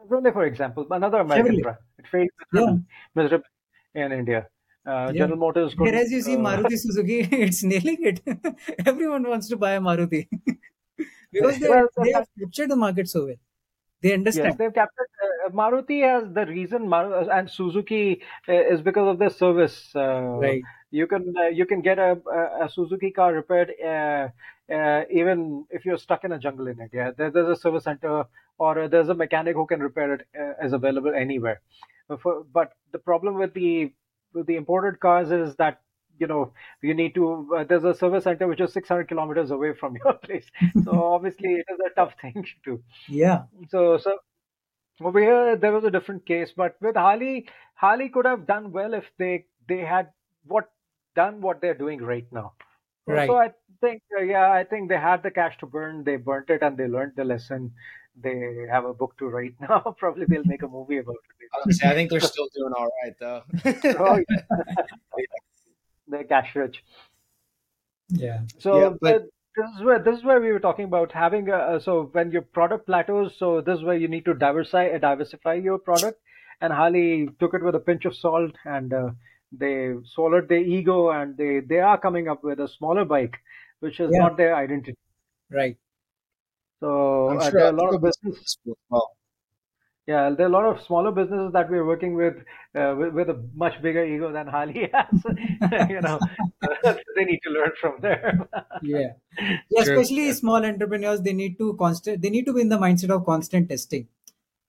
Chevrolet, 0.01 0.33
for 0.33 0.45
example, 0.45 0.85
another 0.91 1.19
American 1.19 1.55
Chevrolet. 1.55 1.63
brand, 1.63 1.77
it 1.99 2.07
failed 2.07 2.29
yeah. 2.53 2.75
miserably 3.15 3.47
in 3.95 4.11
India. 4.11 4.47
Uh, 4.85 5.11
yeah. 5.13 5.19
General 5.19 5.39
Motors. 5.39 5.73
Could, 5.73 5.85
Whereas 5.85 6.11
you 6.11 6.21
see 6.21 6.35
uh, 6.35 6.39
Maruti 6.39 6.77
Suzuki, 6.77 7.19
it's 7.31 7.63
nailing 7.63 7.97
it. 8.01 8.21
Everyone 8.85 9.27
wants 9.27 9.47
to 9.49 9.57
buy 9.57 9.71
a 9.71 9.81
Maruti 9.81 10.27
because 11.31 11.59
they, 11.59 11.69
well, 11.69 11.87
they 12.03 12.11
have 12.11 12.27
captured 12.39 12.69
the 12.69 12.75
market 12.75 13.09
so 13.09 13.25
well. 13.25 13.35
They 14.01 14.13
understand. 14.13 14.49
Yes, 14.49 14.57
they've 14.57 14.73
captured. 14.73 15.07
Uh, 15.23 15.49
Maruti 15.49 16.03
has 16.03 16.31
the 16.31 16.45
reason, 16.45 16.87
Mar- 16.87 17.13
uh, 17.13 17.27
and 17.35 17.49
Suzuki 17.49 18.21
uh, 18.47 18.53
is 18.53 18.81
because 18.81 19.07
of 19.07 19.17
their 19.17 19.31
service. 19.31 19.89
Uh, 19.95 20.37
right. 20.39 20.61
You 20.91 21.07
can 21.07 21.33
you 21.51 21.65
can 21.65 21.81
get 21.81 21.97
a, 21.99 22.17
a, 22.61 22.69
Suzuki 22.69 23.11
car 23.11 23.33
repaired 23.33 23.71
even 24.69 25.65
if 25.69 25.83
you're 25.83 25.97
stuck 25.97 26.23
in 26.23 26.31
a 26.31 26.39
jungle 26.39 26.67
in 26.67 26.79
India. 26.79 27.13
There, 27.17 27.31
there's 27.31 27.57
a 27.57 27.59
service 27.59 27.83
center 27.83 28.25
or 28.57 28.87
there's 28.87 29.09
a 29.09 29.13
mechanic 29.13 29.55
who 29.55 29.65
can 29.65 29.81
repair 29.81 30.13
it 30.13 30.27
it 30.33 30.65
is 30.67 30.71
available 30.71 31.13
anywhere. 31.13 31.59
For, 32.21 32.45
but 32.53 32.73
the 32.93 32.99
problem 32.99 33.35
with 33.35 33.53
the 33.53 33.91
the 34.43 34.55
imported 34.55 34.99
cars 34.99 35.31
is 35.31 35.55
that 35.57 35.81
you 36.19 36.27
know 36.27 36.53
you 36.81 36.93
need 36.93 37.13
to 37.15 37.49
uh, 37.57 37.63
there's 37.63 37.83
a 37.83 37.93
service 37.93 38.23
center 38.23 38.47
which 38.47 38.61
is 38.61 38.71
600 38.73 39.07
kilometers 39.07 39.51
away 39.51 39.73
from 39.73 39.95
your 40.03 40.13
place. 40.25 40.45
So 40.83 40.91
obviously 41.15 41.53
it 41.53 41.65
is 41.69 41.79
a 41.85 41.93
tough 41.95 42.13
thing 42.21 42.45
to 42.65 42.81
yeah. 43.07 43.43
So 43.69 43.97
so 43.97 44.17
over 45.01 45.19
here 45.19 45.55
there 45.55 45.71
was 45.73 45.83
a 45.83 45.91
different 45.91 46.25
case 46.25 46.53
but 46.55 46.75
with 46.81 46.95
harley 46.95 47.47
harley 47.75 48.09
could 48.09 48.25
have 48.25 48.47
done 48.47 48.71
well 48.71 48.93
if 48.93 49.05
they 49.17 49.45
they 49.67 49.79
had 49.79 50.09
what 50.45 50.69
done 51.15 51.41
what 51.41 51.61
they're 51.61 51.73
doing 51.77 52.01
right 52.01 52.27
now. 52.31 52.53
Right. 53.07 53.27
so 53.27 53.37
i 53.37 53.51
think 53.81 54.01
uh, 54.17 54.23
yeah 54.23 54.51
i 54.51 54.63
think 54.63 54.89
they 54.89 54.97
had 54.97 55.21
the 55.21 55.29
cash 55.29 55.57
to 55.59 55.67
burn 55.67 56.03
they 56.03 56.15
burnt 56.15 56.49
it 56.49 56.63
and 56.63 56.75
they 56.75 56.87
learned 56.87 57.13
the 57.15 57.23
lesson 57.23 57.71
they 58.21 58.65
have 58.69 58.85
a 58.85 58.93
book 58.93 59.17
to 59.17 59.27
write 59.27 59.55
now. 59.61 59.95
Probably 59.97 60.25
they'll 60.25 60.45
make 60.45 60.63
a 60.63 60.67
movie 60.67 60.97
about 60.97 61.15
it. 61.67 61.83
I 61.83 61.93
think 61.93 62.09
they're 62.09 62.19
still 62.19 62.47
doing 62.55 62.73
all 62.77 62.89
right 63.03 63.15
though. 63.19 63.43
oh, 63.99 64.19
yeah. 64.27 65.25
they're 66.07 66.23
cash 66.23 66.55
rich. 66.55 66.83
Yeah. 68.09 68.41
So 68.59 68.79
yeah, 68.79 68.89
but 69.01 69.23
this 69.55 69.69
is 69.77 69.83
where 69.83 69.99
this 69.99 70.17
is 70.17 70.23
where 70.23 70.41
we 70.41 70.51
were 70.51 70.59
talking 70.59 70.85
about 70.85 71.11
having 71.11 71.49
a, 71.49 71.79
so 71.81 72.09
when 72.11 72.31
your 72.31 72.41
product 72.41 72.85
plateaus, 72.85 73.33
so 73.37 73.61
this 73.61 73.79
is 73.79 73.83
where 73.83 73.97
you 73.97 74.07
need 74.07 74.25
to 74.25 74.33
diversify 74.33 74.97
diversify 74.97 75.55
your 75.55 75.79
product. 75.79 76.19
And 76.61 76.71
Harley 76.71 77.29
took 77.39 77.53
it 77.53 77.63
with 77.63 77.75
a 77.75 77.79
pinch 77.79 78.05
of 78.05 78.15
salt, 78.15 78.53
and 78.63 78.93
uh, 78.93 79.09
they 79.51 79.93
swallowed 80.13 80.47
their 80.47 80.59
ego, 80.59 81.09
and 81.09 81.35
they 81.35 81.59
they 81.59 81.79
are 81.79 81.97
coming 81.97 82.27
up 82.27 82.43
with 82.43 82.59
a 82.59 82.67
smaller 82.67 83.05
bike, 83.05 83.37
which 83.79 83.99
is 83.99 84.09
yeah. 84.13 84.19
not 84.19 84.37
their 84.37 84.55
identity. 84.55 84.97
Right. 85.51 85.77
So 86.79 87.29
uh, 87.29 87.49
sure 87.49 87.51
there 87.51 87.65
are 87.67 87.73
a 87.73 87.77
lot 87.77 87.93
of 87.93 88.01
businesses. 88.01 88.57
Well. 88.89 89.15
Yeah, 90.07 90.29
there 90.29 90.45
are 90.45 90.49
a 90.49 90.51
lot 90.51 90.65
of 90.65 90.85
smaller 90.85 91.11
businesses 91.11 91.51
that 91.53 91.67
we're 91.67 91.85
working 91.85 92.13
with, 92.13 92.35
uh, 92.75 92.93
with, 92.95 93.13
with 93.13 93.29
a 93.29 93.43
much 93.55 93.81
bigger 93.81 94.05
ego 94.05 94.31
than 94.31 94.45
Harley 94.45 94.91
has. 94.93 95.23
you 95.89 95.99
know, 95.99 96.19
they 97.15 97.25
need 97.25 97.39
to 97.43 97.49
learn 97.49 97.71
from 97.81 97.95
there. 98.01 98.47
yeah, 98.83 99.13
yeah 99.71 99.81
especially 99.81 100.31
small 100.33 100.63
entrepreneurs. 100.63 101.21
They 101.21 101.33
need 101.33 101.57
to 101.57 101.75
constant. 101.77 102.21
They 102.21 102.29
need 102.29 102.45
to 102.45 102.53
be 102.53 102.61
in 102.61 102.69
the 102.69 102.77
mindset 102.77 103.09
of 103.09 103.25
constant 103.25 103.69
testing. 103.69 104.07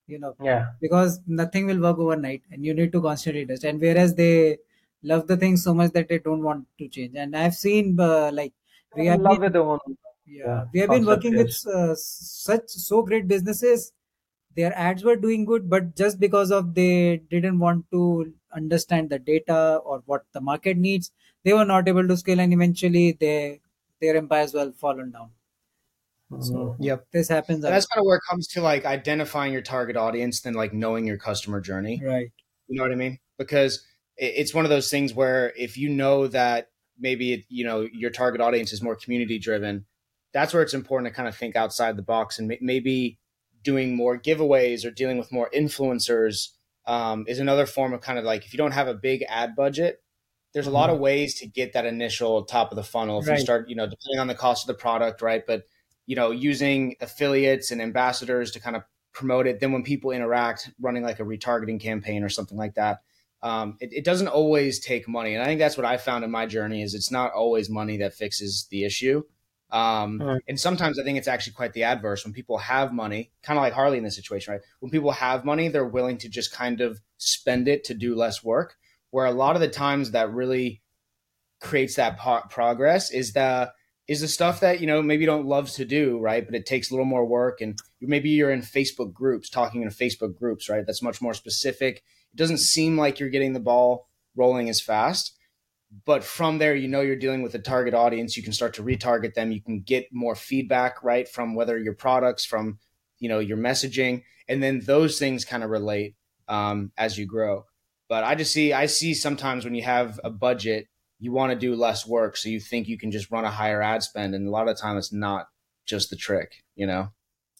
You 0.06 0.20
know, 0.20 0.36
yeah, 0.40 0.68
because 0.80 1.20
nothing 1.26 1.66
will 1.66 1.80
work 1.80 1.98
overnight, 1.98 2.42
and 2.50 2.64
you 2.64 2.72
need 2.72 2.92
to 2.92 3.02
constantly 3.02 3.44
test. 3.44 3.64
And 3.64 3.78
whereas 3.78 4.14
they 4.14 4.58
love 5.02 5.26
the 5.26 5.36
thing 5.36 5.56
so 5.58 5.74
much 5.74 5.92
that 5.92 6.08
they 6.08 6.18
don't 6.18 6.42
want 6.42 6.66
to 6.78 6.88
change. 6.88 7.14
And 7.14 7.36
I've 7.36 7.54
seen 7.54 7.98
uh, 8.00 8.30
like 8.32 8.54
we 8.96 9.06
have 9.06 9.20
love 9.20 9.40
with 9.40 9.52
the 9.52 9.58
own 9.58 9.80
yeah, 10.26 10.64
we 10.72 10.80
have 10.80 10.90
been 10.90 11.06
working 11.06 11.36
with 11.36 11.56
uh, 11.66 11.94
such 11.94 12.68
so 12.68 13.02
great 13.02 13.28
businesses. 13.28 13.92
Their 14.56 14.76
ads 14.76 15.04
were 15.04 15.16
doing 15.16 15.44
good 15.44 15.68
but 15.68 15.94
just 15.96 16.18
because 16.18 16.50
of 16.50 16.74
they 16.74 17.18
didn't 17.30 17.58
want 17.58 17.84
to 17.90 18.32
understand 18.54 19.10
the 19.10 19.18
data 19.18 19.80
or 19.84 20.02
what 20.06 20.22
the 20.32 20.40
market 20.40 20.78
needs 20.78 21.10
they 21.46 21.52
were 21.52 21.64
not 21.64 21.88
able 21.88 22.06
to 22.08 22.16
scale 22.16 22.40
and 22.40 22.52
eventually 22.52 23.12
they 23.12 23.60
their 24.00 24.16
empires 24.16 24.52
well 24.52 24.72
fallen 24.72 25.12
down. 25.12 25.30
So 26.40 26.54
mm-hmm. 26.54 26.82
yep. 26.82 27.06
this 27.12 27.28
happens 27.28 27.62
that's 27.62 27.86
kind 27.86 28.00
of 28.00 28.06
where 28.06 28.16
it 28.16 28.22
comes 28.28 28.48
to 28.48 28.60
like 28.60 28.84
identifying 28.84 29.52
your 29.52 29.62
target 29.62 29.96
audience 29.96 30.40
than 30.40 30.54
like 30.54 30.74
knowing 30.74 31.06
your 31.06 31.18
customer 31.18 31.60
journey. 31.60 32.02
Right. 32.04 32.32
You 32.66 32.76
know 32.76 32.82
what 32.82 32.90
i 32.90 32.96
mean? 32.96 33.20
Because 33.38 33.84
it's 34.16 34.52
one 34.52 34.64
of 34.64 34.70
those 34.70 34.90
things 34.90 35.14
where 35.14 35.52
if 35.56 35.76
you 35.76 35.88
know 35.88 36.26
that 36.26 36.70
maybe 36.98 37.32
it, 37.34 37.44
you 37.48 37.64
know 37.64 37.86
your 37.92 38.10
target 38.10 38.40
audience 38.40 38.72
is 38.72 38.82
more 38.82 38.96
community 38.96 39.38
driven 39.38 39.84
that's 40.36 40.52
where 40.52 40.62
it's 40.62 40.74
important 40.74 41.10
to 41.10 41.16
kind 41.16 41.26
of 41.26 41.34
think 41.34 41.56
outside 41.56 41.96
the 41.96 42.02
box 42.02 42.38
and 42.38 42.54
maybe 42.60 43.18
doing 43.62 43.96
more 43.96 44.18
giveaways 44.18 44.84
or 44.84 44.90
dealing 44.90 45.16
with 45.16 45.32
more 45.32 45.48
influencers 45.56 46.50
um, 46.86 47.24
is 47.26 47.38
another 47.38 47.64
form 47.64 47.94
of 47.94 48.02
kind 48.02 48.18
of 48.18 48.24
like 48.26 48.44
if 48.44 48.52
you 48.52 48.58
don't 48.58 48.72
have 48.72 48.86
a 48.86 48.92
big 48.92 49.24
ad 49.30 49.56
budget 49.56 50.02
there's 50.52 50.66
a 50.66 50.70
lot 50.70 50.90
of 50.90 50.96
mm-hmm. 50.96 51.04
ways 51.04 51.36
to 51.36 51.46
get 51.46 51.72
that 51.72 51.86
initial 51.86 52.44
top 52.44 52.70
of 52.70 52.76
the 52.76 52.84
funnel 52.84 53.18
if 53.18 53.26
right. 53.26 53.38
you 53.38 53.42
start 53.42 53.66
you 53.70 53.74
know 53.74 53.86
depending 53.86 54.20
on 54.20 54.26
the 54.26 54.34
cost 54.34 54.64
of 54.64 54.66
the 54.66 54.78
product 54.78 55.22
right 55.22 55.46
but 55.46 55.62
you 56.04 56.14
know 56.14 56.30
using 56.32 56.96
affiliates 57.00 57.70
and 57.70 57.80
ambassadors 57.80 58.50
to 58.50 58.60
kind 58.60 58.76
of 58.76 58.82
promote 59.14 59.46
it 59.46 59.58
then 59.58 59.72
when 59.72 59.84
people 59.84 60.10
interact 60.10 60.70
running 60.78 61.02
like 61.02 61.18
a 61.18 61.24
retargeting 61.24 61.80
campaign 61.80 62.22
or 62.22 62.28
something 62.28 62.58
like 62.58 62.74
that 62.74 62.98
um, 63.42 63.78
it, 63.80 63.90
it, 63.92 64.04
doesn't 64.04 64.28
always 64.28 64.80
take 64.80 65.08
money 65.08 65.32
and 65.32 65.42
i 65.42 65.46
think 65.46 65.58
that's 65.58 65.78
what 65.78 65.86
i 65.86 65.96
found 65.96 66.24
in 66.24 66.30
my 66.30 66.44
journey 66.44 66.82
is 66.82 66.94
it's 66.94 67.10
not 67.10 67.32
always 67.32 67.70
money 67.70 67.96
that 67.96 68.12
fixes 68.12 68.66
the 68.70 68.84
issue 68.84 69.22
um, 69.76 70.22
right. 70.22 70.42
And 70.48 70.58
sometimes 70.58 70.98
I 70.98 71.04
think 71.04 71.18
it's 71.18 71.28
actually 71.28 71.52
quite 71.52 71.74
the 71.74 71.82
adverse 71.82 72.24
when 72.24 72.32
people 72.32 72.56
have 72.56 72.94
money, 72.94 73.30
kind 73.42 73.58
of 73.58 73.62
like 73.62 73.74
Harley 73.74 73.98
in 73.98 74.04
this 74.04 74.16
situation, 74.16 74.54
right? 74.54 74.62
When 74.80 74.90
people 74.90 75.10
have 75.10 75.44
money, 75.44 75.68
they're 75.68 75.84
willing 75.84 76.16
to 76.18 76.30
just 76.30 76.50
kind 76.50 76.80
of 76.80 76.98
spend 77.18 77.68
it 77.68 77.84
to 77.84 77.94
do 77.94 78.14
less 78.14 78.42
work. 78.42 78.76
Where 79.10 79.26
a 79.26 79.32
lot 79.32 79.54
of 79.54 79.60
the 79.60 79.68
times 79.68 80.12
that 80.12 80.32
really 80.32 80.82
creates 81.60 81.96
that 81.96 82.18
po- 82.18 82.42
progress 82.48 83.10
is 83.10 83.34
the 83.34 83.70
is 84.08 84.20
the 84.20 84.28
stuff 84.28 84.60
that 84.60 84.80
you 84.80 84.86
know 84.86 85.02
maybe 85.02 85.22
you 85.22 85.26
don't 85.26 85.46
love 85.46 85.70
to 85.72 85.84
do, 85.84 86.18
right? 86.20 86.44
But 86.46 86.54
it 86.54 86.64
takes 86.64 86.90
a 86.90 86.94
little 86.94 87.04
more 87.04 87.26
work, 87.26 87.60
and 87.60 87.78
maybe 88.00 88.30
you're 88.30 88.50
in 88.50 88.62
Facebook 88.62 89.12
groups, 89.12 89.50
talking 89.50 89.82
in 89.82 89.88
Facebook 89.88 90.38
groups, 90.38 90.70
right? 90.70 90.86
That's 90.86 91.02
much 91.02 91.20
more 91.20 91.34
specific. 91.34 91.96
It 92.32 92.36
doesn't 92.36 92.60
seem 92.60 92.96
like 92.96 93.20
you're 93.20 93.28
getting 93.28 93.52
the 93.52 93.60
ball 93.60 94.08
rolling 94.34 94.70
as 94.70 94.80
fast 94.80 95.35
but 96.04 96.24
from 96.24 96.58
there 96.58 96.74
you 96.74 96.88
know 96.88 97.00
you're 97.00 97.16
dealing 97.16 97.42
with 97.42 97.54
a 97.54 97.58
target 97.58 97.94
audience 97.94 98.36
you 98.36 98.42
can 98.42 98.52
start 98.52 98.74
to 98.74 98.82
retarget 98.82 99.34
them 99.34 99.52
you 99.52 99.62
can 99.62 99.80
get 99.80 100.06
more 100.12 100.34
feedback 100.34 101.02
right 101.02 101.28
from 101.28 101.54
whether 101.54 101.78
your 101.78 101.94
products 101.94 102.44
from 102.44 102.78
you 103.18 103.28
know 103.28 103.38
your 103.38 103.56
messaging 103.56 104.22
and 104.48 104.62
then 104.62 104.80
those 104.80 105.18
things 105.18 105.44
kind 105.44 105.62
of 105.64 105.70
relate 105.70 106.14
um, 106.48 106.92
as 106.96 107.18
you 107.18 107.26
grow. 107.26 107.64
But 108.08 108.24
I 108.24 108.34
just 108.34 108.52
see 108.52 108.72
I 108.72 108.86
see 108.86 109.14
sometimes 109.14 109.64
when 109.64 109.74
you 109.74 109.82
have 109.82 110.20
a 110.22 110.30
budget, 110.30 110.86
you 111.18 111.32
want 111.32 111.50
to 111.50 111.58
do 111.58 111.74
less 111.74 112.06
work, 112.06 112.36
so 112.36 112.48
you 112.48 112.60
think 112.60 112.86
you 112.88 112.98
can 112.98 113.10
just 113.10 113.30
run 113.30 113.44
a 113.44 113.50
higher 113.50 113.82
ad 113.82 114.02
spend, 114.02 114.34
and 114.34 114.46
a 114.46 114.50
lot 114.50 114.68
of 114.68 114.76
the 114.76 114.80
time 114.80 114.96
it's 114.96 115.12
not 115.12 115.46
just 115.86 116.10
the 116.10 116.16
trick, 116.16 116.62
you 116.76 116.86
know. 116.86 117.08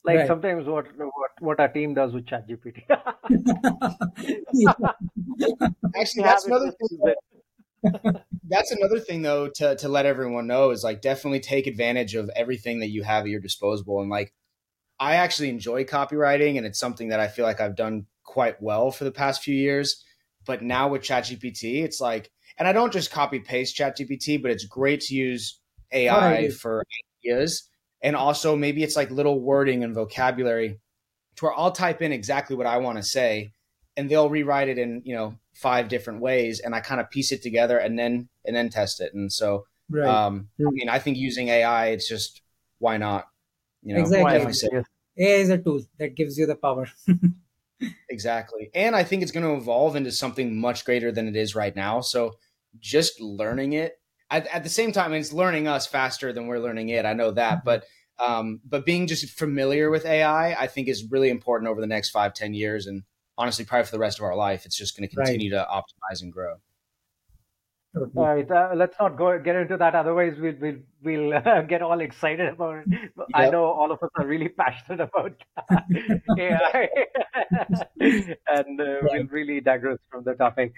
Like 0.05 0.19
Right. 0.19 0.27
sometimes 0.29 0.69
what 0.69 0.87
what 0.97 1.31
what 1.41 1.59
our 1.59 1.69
team 1.69 1.95
does 1.95 2.13
with 2.13 2.27
ChatGPT. 2.27 2.85
Actually, 5.97 6.23
that's 6.23 6.45
another 6.45 6.71
thing. 6.71 6.89
is 6.93 6.99
it. 7.03 7.19
That's 8.49 8.71
another 8.71 9.01
thing 9.01 9.23
though 9.23 9.49
to 9.57 9.77
to 9.77 9.89
let 9.89 10.07
everyone 10.07 10.47
know 10.47 10.71
is 10.71 10.85
like 10.85 11.03
definitely 11.03 11.41
take 11.41 11.67
advantage 11.67 12.15
of 12.15 12.31
everything 12.37 12.81
that 12.81 12.89
you 12.91 13.03
have 13.03 13.25
at 13.25 13.31
your 13.31 13.41
disposal 13.41 14.01
and 14.01 14.11
like 14.11 14.33
I 14.99 15.17
actually 15.17 15.51
enjoy 15.51 15.85
copywriting 15.85 16.57
and 16.57 16.67
it's 16.67 16.79
something 16.79 17.09
that 17.09 17.21
I 17.21 17.29
feel 17.29 17.45
like 17.45 17.61
I've 17.61 17.77
done 17.77 18.07
quite 18.25 18.61
well 18.63 18.91
for 18.91 19.05
the 19.05 19.13
past 19.13 19.43
few 19.43 19.55
years. 19.55 20.03
But 20.47 20.63
now 20.63 20.89
with 20.89 21.03
ChatGPT, 21.03 21.83
it's 21.83 22.01
like 22.01 22.31
and 22.59 22.67
I 22.69 22.73
don't 22.73 22.93
just 22.93 23.11
copy 23.11 23.41
paste 23.41 23.77
ChatGPT, 23.77 24.41
but 24.41 24.51
it's 24.51 24.65
great 24.65 25.01
to 25.03 25.15
use 25.15 25.61
AI 25.93 26.43
Right. 26.43 26.53
for 26.53 26.85
ideas. 27.25 27.69
And 28.03 28.15
also 28.15 28.57
maybe 28.57 28.83
it's 28.83 28.97
like 28.97 29.11
little 29.11 29.41
wording 29.41 29.83
and 29.83 29.95
vocabulary 29.95 30.81
to 31.37 31.45
where 31.45 31.59
I'll 31.59 31.73
type 31.73 32.01
in 32.03 32.13
exactly 32.13 32.57
what 32.57 32.67
I 32.67 32.79
want 32.79 32.99
to 32.99 33.03
say 33.03 33.53
and 33.97 34.11
they'll 34.11 34.29
rewrite 34.29 34.69
it 34.69 34.79
in, 34.79 35.03
you 35.05 35.15
know, 35.15 35.37
five 35.55 35.89
different 35.89 36.21
ways 36.21 36.61
and 36.61 36.75
I 36.75 36.81
kind 36.81 37.01
of 37.01 37.11
piece 37.11 37.33
it 37.33 37.43
together 37.43 37.79
and 37.79 37.99
then 37.99 38.29
and 38.45 38.55
then 38.55 38.69
test 38.69 39.01
it. 39.01 39.15
And 39.15 39.33
so 39.33 39.67
right. 39.91 40.09
um 40.09 40.49
I 40.61 40.71
mean 40.71 40.89
I 40.89 40.99
think 40.99 41.17
using 41.17 41.49
AI 41.49 41.89
it's 41.89 42.09
just 42.09 42.43
why 42.79 42.97
not? 42.97 43.29
You 43.83 43.95
know, 43.95 44.01
Exactly. 44.01 44.25
Why 44.25 44.33
definitely 44.39 44.77
not? 44.77 44.87
say- 44.87 44.93
AI 45.19 45.41
is 45.41 45.51
a 45.51 45.59
tool 45.59 45.81
that 45.99 46.15
gives 46.15 46.39
you 46.39 46.47
the 46.47 46.57
power. 46.57 46.87
Exactly. 48.09 48.71
And 48.75 48.97
I 48.97 49.05
think 49.05 49.23
it's 49.23 49.33
going 49.33 49.45
to 49.45 49.61
evolve 49.61 49.97
into 49.97 50.11
something 50.11 50.57
much 50.59 50.87
greater 50.87 51.13
than 51.13 51.29
it 51.29 51.37
is 51.37 51.55
right 51.55 51.77
now. 51.77 52.01
So 52.01 52.37
just 52.81 53.21
learning 53.21 53.75
it 53.75 54.01
at, 54.31 54.47
at 54.49 54.65
the 54.65 54.71
same 54.71 54.93
time, 54.93 55.13
it's 55.13 55.33
learning 55.33 55.69
us 55.69 55.87
faster 55.87 56.33
than 56.33 56.47
we're 56.47 56.59
learning 56.59 56.89
it. 56.89 57.05
I 57.05 57.13
know 57.13 57.31
that, 57.33 57.65
but 57.65 57.85
um, 58.19 58.61
but 58.65 58.87
being 58.87 59.07
just 59.07 59.29
familiar 59.39 59.91
with 59.91 60.07
AI, 60.07 60.55
I 60.55 60.67
think 60.67 60.89
is 60.89 61.11
really 61.11 61.29
important 61.29 61.71
over 61.71 61.81
the 61.81 61.87
next 61.87 62.11
five, 62.11 62.33
ten 62.33 62.55
years, 62.55 62.87
and 62.87 63.03
honestly, 63.39 63.65
probably 63.65 63.87
for 63.87 63.93
the 63.93 63.99
rest 63.99 64.19
of 64.19 64.25
our 64.25 64.37
life, 64.37 64.67
it's 64.67 64.77
just 64.77 64.97
going 64.97 65.09
to 65.09 65.17
Right. 65.17 65.27
continue 65.27 65.51
to 65.51 65.67
optimize 65.71 66.23
and 66.23 66.33
grow. 66.33 66.57
Totally. 67.95 68.13
All 68.17 68.35
right, 68.35 68.51
uh, 68.51 68.73
let's 68.75 68.97
not 69.01 69.17
go 69.17 69.39
get 69.39 69.57
into 69.57 69.79
that. 69.79 69.95
Otherwise, 69.95 70.37
we'll 70.39 70.57
we'll, 70.61 70.81
we'll 71.03 71.33
uh, 71.33 71.63
get 71.63 71.81
all 71.81 72.01
excited 72.01 72.51
about 72.51 72.85
it. 72.87 73.11
I 73.33 73.49
know 73.49 73.65
all 73.65 73.91
of 73.91 74.03
us 74.03 74.11
are 74.17 74.27
really 74.27 74.49
passionate 74.61 75.01
about 75.01 75.43
AI, 76.39 76.89
and 78.01 78.81
uh, 78.81 78.99
we'll 79.01 79.27
really 79.29 79.61
digress 79.61 79.99
from 80.11 80.25
the 80.25 80.35
topic. 80.35 80.75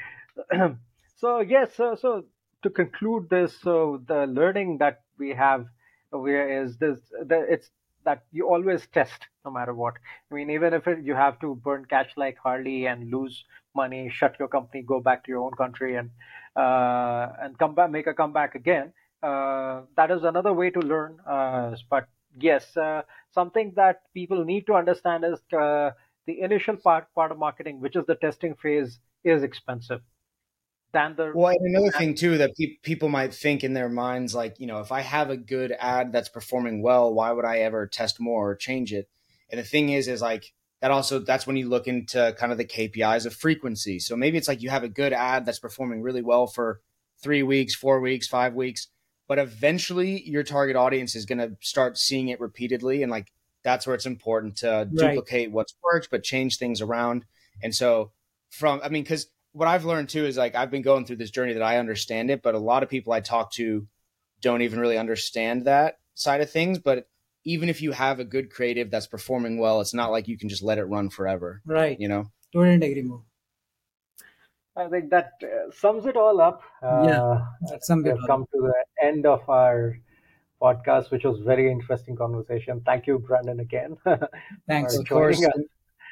so 1.16 1.40
yes, 1.40 1.74
so, 1.74 1.96
so 1.96 2.24
to 2.62 2.70
conclude 2.70 3.28
this, 3.30 3.58
so 3.60 4.00
the 4.06 4.26
learning 4.26 4.78
that 4.78 5.02
we 5.18 5.30
have 5.30 5.66
where 6.10 6.62
is 6.62 6.78
this? 6.78 7.00
The, 7.26 7.44
it's 7.48 7.70
that 8.08 8.24
you 8.32 8.48
always 8.48 8.86
test 8.98 9.28
no 9.44 9.50
matter 9.50 9.74
what. 9.74 9.94
I 10.30 10.34
mean, 10.34 10.50
even 10.50 10.74
if 10.74 10.86
it, 10.86 11.04
you 11.04 11.14
have 11.14 11.38
to 11.40 11.54
burn 11.56 11.84
cash 11.84 12.10
like 12.16 12.38
Harley 12.38 12.86
and 12.86 13.10
lose 13.10 13.44
money, 13.74 14.08
shut 14.10 14.36
your 14.38 14.48
company, 14.48 14.82
go 14.82 15.00
back 15.00 15.24
to 15.24 15.30
your 15.30 15.42
own 15.44 15.52
country, 15.52 15.96
and 15.96 16.10
uh, 16.56 17.28
and 17.40 17.58
come 17.58 17.74
back, 17.74 17.90
make 17.90 18.06
a 18.06 18.14
comeback 18.14 18.54
again. 18.54 18.92
Uh, 19.22 19.82
that 19.96 20.10
is 20.10 20.24
another 20.24 20.52
way 20.52 20.70
to 20.70 20.80
learn. 20.80 21.18
Uh, 21.26 21.76
but 21.90 22.08
yes, 22.40 22.76
uh, 22.76 23.02
something 23.30 23.72
that 23.76 24.02
people 24.14 24.44
need 24.44 24.66
to 24.66 24.74
understand 24.74 25.24
is 25.24 25.40
uh, 25.58 25.90
the 26.26 26.40
initial 26.40 26.76
part 26.76 27.12
part 27.14 27.32
of 27.32 27.38
marketing, 27.38 27.80
which 27.80 27.96
is 27.96 28.06
the 28.06 28.16
testing 28.16 28.54
phase, 28.54 28.98
is 29.24 29.42
expensive. 29.42 30.00
Than 30.92 31.16
the 31.16 31.34
Well, 31.34 31.48
and 31.58 31.74
another 31.74 31.90
thing 31.90 32.14
too 32.14 32.38
that 32.38 32.56
pe- 32.56 32.76
people 32.82 33.08
might 33.10 33.34
think 33.34 33.62
in 33.62 33.74
their 33.74 33.88
minds, 33.88 34.34
like 34.34 34.58
you 34.58 34.66
know, 34.66 34.80
if 34.80 34.90
I 34.92 35.00
have 35.02 35.30
a 35.30 35.36
good 35.36 35.72
ad 35.78 36.12
that's 36.12 36.28
performing 36.28 36.82
well, 36.82 37.12
why 37.12 37.32
would 37.32 37.44
I 37.44 37.58
ever 37.58 37.86
test 37.86 38.18
more 38.20 38.50
or 38.50 38.56
change 38.56 38.92
it? 38.92 39.08
And 39.50 39.58
the 39.60 39.64
thing 39.64 39.90
is, 39.90 40.08
is 40.08 40.22
like 40.22 40.52
that 40.80 40.90
also 40.90 41.18
that's 41.18 41.46
when 41.46 41.56
you 41.56 41.68
look 41.68 41.86
into 41.86 42.34
kind 42.38 42.52
of 42.52 42.58
the 42.58 42.64
KPIs 42.64 43.26
of 43.26 43.34
frequency. 43.34 43.98
So 43.98 44.16
maybe 44.16 44.38
it's 44.38 44.48
like 44.48 44.62
you 44.62 44.70
have 44.70 44.84
a 44.84 44.88
good 44.88 45.12
ad 45.12 45.44
that's 45.44 45.58
performing 45.58 46.02
really 46.02 46.22
well 46.22 46.46
for 46.46 46.80
three 47.22 47.42
weeks, 47.42 47.74
four 47.74 48.00
weeks, 48.00 48.26
five 48.26 48.54
weeks, 48.54 48.88
but 49.26 49.38
eventually 49.38 50.22
your 50.28 50.42
target 50.44 50.76
audience 50.76 51.14
is 51.14 51.26
going 51.26 51.38
to 51.38 51.56
start 51.60 51.98
seeing 51.98 52.28
it 52.28 52.40
repeatedly, 52.40 53.02
and 53.02 53.10
like 53.10 53.32
that's 53.62 53.86
where 53.86 53.94
it's 53.94 54.06
important 54.06 54.56
to 54.58 54.90
Right. 54.90 54.96
duplicate 54.96 55.50
what's 55.52 55.74
worked, 55.82 56.08
but 56.10 56.22
change 56.22 56.56
things 56.58 56.80
around. 56.80 57.24
And 57.62 57.74
so 57.74 58.12
from, 58.50 58.80
I 58.82 58.88
mean, 58.88 59.02
because 59.02 59.26
what 59.52 59.68
I've 59.68 59.84
learned 59.84 60.08
too 60.08 60.24
is 60.26 60.36
like 60.36 60.54
I've 60.54 60.70
been 60.70 60.82
going 60.82 61.04
through 61.04 61.16
this 61.16 61.30
journey 61.30 61.54
that 61.54 61.62
I 61.62 61.78
understand 61.78 62.30
it, 62.30 62.42
but 62.42 62.54
a 62.54 62.58
lot 62.58 62.82
of 62.82 62.88
people 62.88 63.12
I 63.12 63.20
talk 63.20 63.52
to 63.52 63.86
don't 64.40 64.62
even 64.62 64.78
really 64.80 64.98
understand 64.98 65.64
that 65.64 65.98
side 66.14 66.40
of 66.40 66.50
things. 66.50 66.78
But 66.78 67.08
even 67.44 67.68
if 67.68 67.80
you 67.82 67.92
have 67.92 68.20
a 68.20 68.24
good 68.24 68.50
creative 68.50 68.90
that's 68.90 69.06
performing 69.06 69.58
well, 69.58 69.80
it's 69.80 69.94
not 69.94 70.10
like 70.10 70.28
you 70.28 70.38
can 70.38 70.48
just 70.48 70.62
let 70.62 70.78
it 70.78 70.84
run 70.84 71.08
forever, 71.10 71.62
Right. 71.64 71.98
you 71.98 72.08
know? 72.08 72.30
Couldn't 72.52 72.82
agree 72.82 73.02
more. 73.02 73.22
I 74.76 74.88
think 74.88 75.10
that 75.10 75.32
uh, 75.42 75.70
sums 75.72 76.06
it 76.06 76.16
all 76.16 76.40
up. 76.40 76.62
Uh, 76.82 77.02
Yeah, 77.06 77.44
That's 77.68 77.86
some 77.86 77.98
we 77.98 78.10
bit 78.10 78.18
have 78.18 78.26
come 78.28 78.44
to 78.54 78.60
the 78.60 78.74
end 79.04 79.26
of 79.26 79.48
our 79.48 79.98
podcast, 80.62 81.10
which 81.10 81.24
was 81.24 81.40
very 81.40 81.70
interesting 81.70 82.14
conversation. 82.16 82.80
Thank 82.84 83.06
you, 83.06 83.18
Brandon, 83.18 83.58
again. 83.60 83.96
Thanks. 84.68 84.94
for 84.94 85.02
Of 85.02 85.08
course. 85.08 85.36
joining 85.40 85.50
us. 85.50 85.64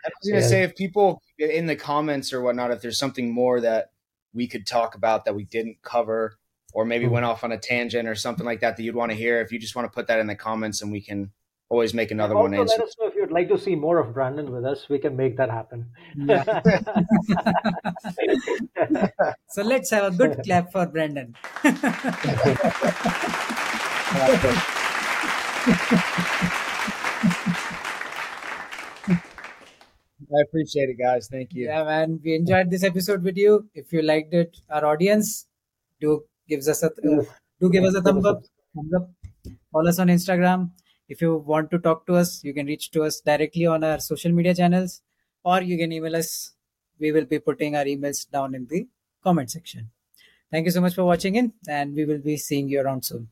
I 0.07 0.11
was 0.21 0.31
gonna 0.31 0.43
Yeah. 0.43 0.49
say 0.49 0.63
if 0.63 0.77
people 0.77 1.23
in 1.39 1.67
the 1.67 1.77
comments 1.77 2.33
or 2.33 2.41
whatnot, 2.41 2.71
if 2.71 2.81
there's 2.81 2.99
something 2.99 3.31
more 3.31 3.61
that 3.61 3.91
we 4.33 4.47
could 4.47 4.67
talk 4.67 4.95
about 4.95 5.25
that 5.25 5.35
we 5.35 5.45
didn't 5.45 5.83
cover, 5.83 6.39
or 6.73 6.85
maybe 6.85 7.07
went 7.07 7.25
off 7.25 7.43
on 7.43 7.53
a 7.53 7.59
tangent 7.59 8.07
or 8.07 8.15
something 8.15 8.45
like 8.45 8.61
that 8.61 8.77
that 8.77 8.83
you'd 8.83 8.95
want 8.95 9.11
to 9.11 9.17
hear, 9.17 9.41
if 9.41 9.51
you 9.51 9.59
just 9.59 9.75
want 9.75 9.91
to 9.91 9.95
put 9.95 10.07
that 10.09 10.21
in 10.21 10.27
the 10.27 10.35
comments 10.35 10.83
and 10.83 10.93
we 10.93 11.01
can 11.01 11.31
always 11.69 11.95
make 11.95 12.11
another 12.11 12.37
one 12.37 12.55
also, 12.55 12.77
let 12.77 12.87
us 12.87 12.95
know 13.01 13.09
if 13.09 13.15
you'd 13.15 13.33
like 13.33 13.49
to 13.49 13.59
see 13.59 13.75
more 13.75 13.99
of 13.99 14.13
Brandon 14.13 14.53
with 14.53 14.65
us. 14.65 14.89
We 14.89 14.99
can 14.99 15.17
make 15.17 15.37
that 15.39 15.51
happen. 15.51 15.87
Yeah. 16.17 16.45
so 19.49 19.63
let's 19.63 19.91
have 19.91 20.13
a 20.13 20.17
good 20.17 20.43
clap 20.45 20.71
for 20.71 20.87
Brandon. 20.87 21.35
I 30.35 30.43
appreciate 30.43 30.89
it, 30.91 30.99
guys. 30.99 31.29
Thank 31.29 31.53
you. 31.53 31.66
Yeah, 31.66 31.85
man. 31.85 32.20
We 32.24 32.35
enjoyed 32.35 32.70
this 32.70 32.83
episode 32.83 33.22
with 33.22 33.37
you. 33.37 33.68
If 33.74 33.93
you 33.93 34.03
liked 34.03 34.35
it, 34.35 34.57
our 34.70 34.85
audience, 34.85 35.47
do 36.01 36.24
gives 36.49 36.68
us 36.68 36.83
a 36.83 36.87
uh, 36.87 37.22
do 37.61 37.70
give 37.70 37.85
us 37.85 37.95
a 37.95 38.03
thumbs 38.03 38.24
up. 38.24 38.43
Thumbs 38.74 38.93
up. 38.95 39.11
Follow 39.72 39.89
us 39.89 39.99
on 39.99 40.09
Instagram. 40.09 40.70
If 41.09 41.20
you 41.22 41.37
want 41.37 41.70
to 41.70 41.79
talk 41.79 42.07
to 42.07 42.16
us, 42.16 42.43
you 42.45 42.53
can 42.53 42.66
reach 42.66 42.91
to 42.91 43.05
us 43.05 43.20
directly 43.20 43.66
on 43.66 43.85
our 43.85 44.01
social 44.01 44.33
media 44.33 44.55
channels, 44.55 45.03
or 45.45 45.62
you 45.62 45.79
can 45.79 45.93
email 45.93 46.16
us. 46.16 46.53
We 46.99 47.12
will 47.12 47.27
be 47.27 47.39
putting 47.39 47.77
our 47.77 47.85
emails 47.85 48.29
down 48.31 48.55
in 48.55 48.66
the 48.66 48.89
comment 49.22 49.51
section. 49.51 49.91
Thank 50.51 50.66
you 50.66 50.72
so 50.72 50.81
much 50.81 50.95
for 50.95 51.05
watching 51.05 51.37
in, 51.37 51.53
and 51.68 51.95
we 51.95 52.05
will 52.05 52.18
be 52.18 52.37
seeing 52.37 52.68
you 52.68 52.81
around 52.81 53.05
soon. 53.05 53.29